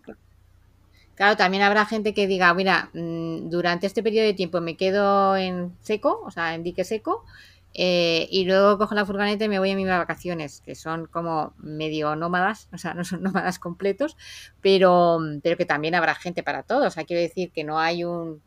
Claro, 1.15 1.37
también 1.37 1.63
habrá 1.63 1.87
gente 1.87 2.13
que 2.13 2.27
diga, 2.27 2.53
mira, 2.55 2.91
mm, 2.93 3.49
durante 3.49 3.87
este 3.87 4.03
periodo 4.03 4.27
de 4.27 4.35
tiempo 4.35 4.61
me 4.61 4.77
quedo 4.77 5.37
en 5.37 5.73
seco, 5.81 6.21
o 6.27 6.31
sea, 6.31 6.55
en 6.55 6.63
dique 6.63 6.85
seco, 6.85 7.25
eh, 7.73 8.29
y 8.31 8.45
luego 8.45 8.77
cojo 8.79 8.95
la 8.95 9.05
furgoneta 9.07 9.45
y 9.45 9.49
me 9.49 9.59
voy 9.59 9.71
a 9.71 9.77
mis 9.77 9.87
vacaciones, 9.87 10.63
que 10.65 10.75
son 10.75 11.07
como 11.07 11.55
medio 11.59 12.17
nómadas, 12.17 12.69
o 12.73 12.79
sea, 12.79 12.93
no 12.95 13.05
son 13.05 13.23
nómadas 13.23 13.59
completos, 13.59 14.17
pero, 14.61 15.19
pero 15.43 15.57
que 15.57 15.65
también 15.65 15.95
habrá 15.95 16.15
gente 16.15 16.43
para 16.43 16.63
todo. 16.65 16.87
O 16.87 16.91
sea, 16.91 17.05
quiero 17.05 17.23
decir 17.23 17.51
que 17.51 17.65
no 17.65 17.79
hay 17.79 18.05
un, 18.05 18.43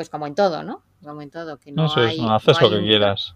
pues 0.00 0.08
como 0.08 0.26
en 0.26 0.34
todo, 0.34 0.62
¿no? 0.62 0.80
Como 1.04 1.20
en 1.20 1.30
todo, 1.30 1.58
que 1.58 1.72
no 1.72 1.94
hay. 1.94 2.18
no, 2.18 2.34
haces 2.34 2.56
no 2.58 2.68
lo 2.68 2.70
que 2.70 2.80
un- 2.80 2.86
quieras. 2.88 3.34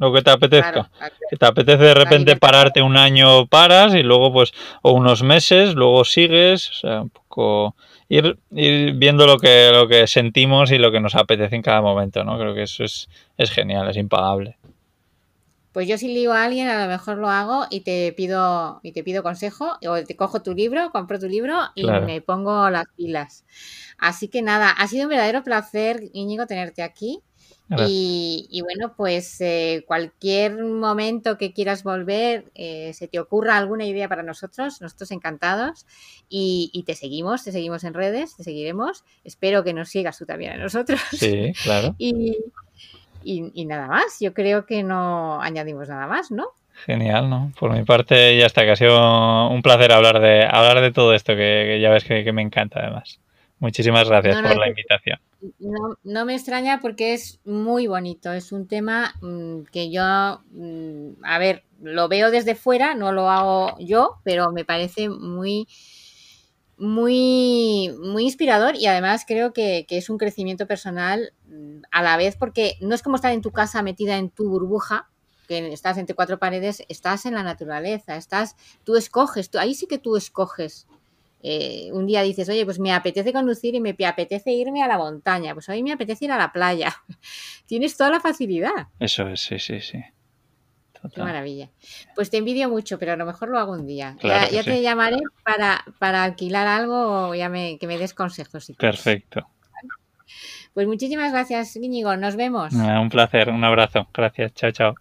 Lo 0.00 0.12
que 0.12 0.22
te 0.22 0.30
apetezca. 0.32 0.72
Claro. 0.72 1.14
Que 1.30 1.36
te 1.36 1.46
apetece 1.46 1.84
de 1.84 1.94
repente 1.94 2.34
pararte 2.34 2.82
un 2.82 2.96
año, 2.96 3.46
paras 3.46 3.94
y 3.94 4.02
luego 4.02 4.32
pues, 4.32 4.52
o 4.82 4.90
unos 4.90 5.22
meses, 5.22 5.74
luego 5.76 6.04
sigues, 6.04 6.68
o 6.70 6.72
sea, 6.74 7.02
un 7.02 7.10
poco 7.10 7.76
ir, 8.08 8.36
ir 8.50 8.94
viendo 8.94 9.24
lo 9.24 9.38
que, 9.38 9.70
lo 9.72 9.86
que 9.86 10.08
sentimos 10.08 10.72
y 10.72 10.78
lo 10.78 10.90
que 10.90 10.98
nos 10.98 11.14
apetece 11.14 11.54
en 11.54 11.62
cada 11.62 11.80
momento, 11.80 12.24
¿no? 12.24 12.36
Creo 12.40 12.54
que 12.56 12.62
eso 12.62 12.82
es, 12.82 13.08
es 13.36 13.52
genial, 13.52 13.88
es 13.88 13.96
impagable. 13.96 14.56
Pues 15.72 15.86
yo 15.86 15.96
si 15.98 16.08
ligo 16.08 16.32
a 16.32 16.44
alguien, 16.44 16.68
a 16.68 16.82
lo 16.84 16.90
mejor 16.90 17.18
lo 17.18 17.28
hago 17.28 17.66
y 17.70 17.80
te 17.80 18.12
pido, 18.12 18.80
y 18.82 18.92
te 18.92 19.04
pido 19.04 19.22
consejo, 19.22 19.78
o 19.86 20.02
te 20.02 20.16
cojo 20.16 20.42
tu 20.42 20.54
libro, 20.54 20.90
compro 20.90 21.18
tu 21.18 21.28
libro 21.28 21.58
y 21.74 21.86
me 21.86 22.20
pongo 22.20 22.68
las 22.70 22.86
pilas. 22.96 23.44
Así 23.98 24.28
que 24.28 24.42
nada, 24.42 24.70
ha 24.70 24.88
sido 24.88 25.04
un 25.04 25.10
verdadero 25.10 25.44
placer, 25.44 26.02
Íñigo, 26.12 26.46
tenerte 26.46 26.82
aquí. 26.82 27.22
Y, 27.88 28.62
bueno, 28.62 28.94
pues 28.96 29.40
eh, 29.40 29.84
cualquier 29.86 30.64
momento 30.64 31.38
que 31.38 31.52
quieras 31.52 31.84
volver, 31.84 32.50
eh, 32.54 32.92
se 32.94 33.06
te 33.06 33.20
ocurra 33.20 33.56
alguna 33.56 33.86
idea 33.86 34.08
para 34.08 34.22
nosotros, 34.22 34.80
nosotros 34.80 35.12
encantados. 35.12 35.86
Y, 36.28 36.82
te 36.86 36.94
seguimos, 36.94 37.44
te 37.44 37.52
seguimos 37.52 37.84
en 37.84 37.94
redes, 37.94 38.36
te 38.36 38.42
seguiremos. 38.42 39.04
Espero 39.22 39.62
que 39.62 39.72
nos 39.72 39.88
sigas 39.88 40.18
tú 40.18 40.26
también 40.26 40.52
a 40.52 40.56
nosotros. 40.56 41.00
Sí, 41.12 41.52
claro. 41.62 41.94
y, 41.98 42.36
nada 43.24 43.86
más, 43.86 44.18
yo 44.20 44.34
creo 44.34 44.66
que 44.66 44.82
no 44.82 45.40
añadimos 45.40 45.88
nada 45.88 46.06
más, 46.06 46.30
¿no? 46.30 46.48
Genial, 46.86 47.28
¿no? 47.28 47.52
Por 47.58 47.72
mi 47.72 47.84
parte 47.84 48.36
ya 48.38 48.46
está, 48.46 48.62
que 48.62 48.70
ha 48.70 48.76
sido 48.76 49.48
un 49.48 49.62
placer 49.62 49.92
hablar 49.92 50.20
de, 50.20 50.44
hablar 50.44 50.80
de 50.80 50.92
todo 50.92 51.14
esto, 51.14 51.34
que, 51.36 51.78
ya 51.80 51.90
ves 51.90 52.04
que, 52.04 52.32
me 52.32 52.42
encanta 52.42 52.80
además. 52.80 53.20
Muchísimas 53.58 54.08
gracias 54.08 54.40
por 54.40 54.56
la 54.56 54.68
invitación. 54.68 55.18
No, 56.04 56.24
me 56.24 56.34
extraña 56.34 56.80
porque 56.80 57.12
es 57.12 57.40
muy 57.44 57.86
bonito, 57.86 58.32
es 58.32 58.52
un 58.52 58.66
tema 58.66 59.14
mm, 59.20 59.64
que 59.70 59.90
yo, 59.90 60.40
mm, 60.50 61.22
a 61.22 61.38
ver, 61.38 61.64
lo 61.82 62.08
veo 62.08 62.30
desde 62.30 62.54
fuera, 62.54 62.94
no 62.94 63.12
lo 63.12 63.28
hago 63.28 63.76
yo, 63.78 64.16
pero 64.24 64.50
me 64.50 64.64
parece 64.64 65.10
muy 65.10 65.68
muy, 66.80 67.94
muy 68.00 68.24
inspirador 68.24 68.74
y 68.74 68.86
además 68.86 69.24
creo 69.26 69.52
que, 69.52 69.86
es 69.88 70.08
un 70.08 70.18
crecimiento 70.18 70.66
personal 70.66 71.32
mm, 71.46 71.82
a 71.90 72.02
la 72.02 72.16
vez 72.16 72.36
porque 72.36 72.76
no 72.80 72.94
es 72.94 73.02
como 73.02 73.16
estar 73.16 73.32
en 73.32 73.42
tu 73.42 73.52
casa 73.52 73.82
metida 73.82 74.16
en 74.16 74.30
tu 74.30 74.48
burbuja, 74.48 75.08
que 75.46 75.72
estás 75.72 75.98
entre 75.98 76.16
cuatro 76.16 76.38
paredes, 76.38 76.82
estás 76.88 77.26
en 77.26 77.34
la 77.34 77.42
naturaleza, 77.42 78.16
estás, 78.16 78.56
tú 78.84 78.96
escoges, 78.96 79.50
tú, 79.50 79.58
ahí 79.58 79.74
sí 79.74 79.86
que 79.86 79.98
tú 79.98 80.16
escoges. 80.16 80.86
Eh, 81.42 81.88
un 81.92 82.06
día 82.06 82.22
dices, 82.22 82.48
oye, 82.48 82.64
pues 82.64 82.78
me 82.78 82.92
apetece 82.92 83.32
conducir 83.32 83.74
y 83.74 83.80
me 83.80 83.96
apetece 84.06 84.52
irme 84.52 84.82
a 84.82 84.88
la 84.88 84.98
montaña, 84.98 85.54
pues 85.54 85.68
hoy 85.68 85.82
me 85.82 85.92
apetece 85.92 86.26
ir 86.26 86.32
a 86.32 86.38
la 86.38 86.52
playa. 86.52 86.94
Tienes 87.66 87.96
toda 87.96 88.10
la 88.10 88.20
facilidad. 88.20 88.88
Eso 88.98 89.28
es, 89.28 89.40
sí, 89.40 89.58
sí, 89.58 89.80
sí. 89.80 90.02
Qué 91.14 91.22
maravilla. 91.22 91.70
Pues 92.14 92.30
te 92.30 92.36
envidio 92.36 92.68
mucho, 92.68 92.98
pero 92.98 93.12
a 93.12 93.16
lo 93.16 93.26
mejor 93.26 93.48
lo 93.48 93.58
hago 93.58 93.72
un 93.72 93.86
día. 93.86 94.16
ya, 94.22 94.62
te 94.62 94.82
llamaré 94.82 95.18
para, 95.44 95.84
para, 95.98 96.24
alquilar 96.24 96.66
algo 96.66 97.28
o 97.28 97.34
ya 97.34 97.48
me, 97.48 97.78
que 97.78 97.86
me 97.86 97.98
des 97.98 98.14
consejos. 98.14 98.72
Perfecto. 98.78 99.46
Pues 100.74 100.86
muchísimas 100.86 101.32
gracias, 101.32 101.74
Íñigo. 101.76 102.16
Nos 102.16 102.36
vemos. 102.36 102.72
un 102.72 103.08
placer, 103.08 103.48
un 103.50 103.64
abrazo. 103.64 104.08
Gracias. 104.12 104.52
Chao, 104.54 104.70
chao. 104.70 104.94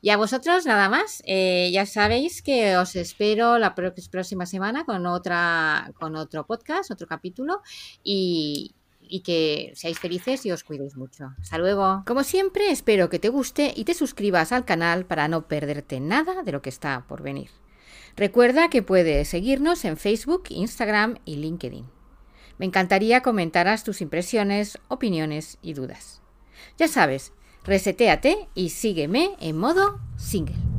Y 0.00 0.10
a 0.10 0.16
vosotros 0.16 0.64
nada 0.64 0.88
más. 0.88 1.22
Eh, 1.26 1.70
ya 1.72 1.86
sabéis 1.86 2.42
que 2.42 2.76
os 2.76 2.96
espero 2.96 3.58
la 3.58 3.74
próxima 3.74 4.46
semana 4.46 4.84
con 4.84 5.06
otra, 5.06 5.90
con 5.98 6.16
otro 6.16 6.46
podcast, 6.46 6.90
otro 6.90 7.06
capítulo. 7.06 7.60
Y, 8.02 8.74
y 9.08 9.20
que 9.20 9.72
seáis 9.74 9.98
felices 9.98 10.44
y 10.46 10.52
os 10.52 10.64
cuidéis 10.64 10.96
mucho. 10.96 11.30
Hasta 11.40 11.58
luego. 11.58 12.02
Como 12.06 12.24
siempre, 12.24 12.70
espero 12.70 13.08
que 13.08 13.18
te 13.18 13.28
guste 13.28 13.72
y 13.74 13.84
te 13.84 13.94
suscribas 13.94 14.52
al 14.52 14.64
canal 14.64 15.06
para 15.06 15.28
no 15.28 15.48
perderte 15.48 16.00
nada 16.00 16.42
de 16.42 16.52
lo 16.52 16.62
que 16.62 16.70
está 16.70 17.06
por 17.08 17.22
venir. 17.22 17.50
Recuerda 18.16 18.68
que 18.68 18.82
puedes 18.82 19.28
seguirnos 19.28 19.84
en 19.84 19.96
Facebook, 19.96 20.44
Instagram 20.48 21.18
y 21.24 21.36
LinkedIn. 21.36 21.86
Me 22.58 22.66
encantaría 22.66 23.22
comentaras 23.22 23.84
tus 23.84 24.00
impresiones, 24.00 24.78
opiniones 24.88 25.58
y 25.62 25.74
dudas. 25.74 26.20
Ya 26.76 26.88
sabes, 26.88 27.32
reseteate 27.64 28.48
y 28.54 28.70
sígueme 28.70 29.36
en 29.40 29.56
modo 29.56 30.00
single. 30.16 30.77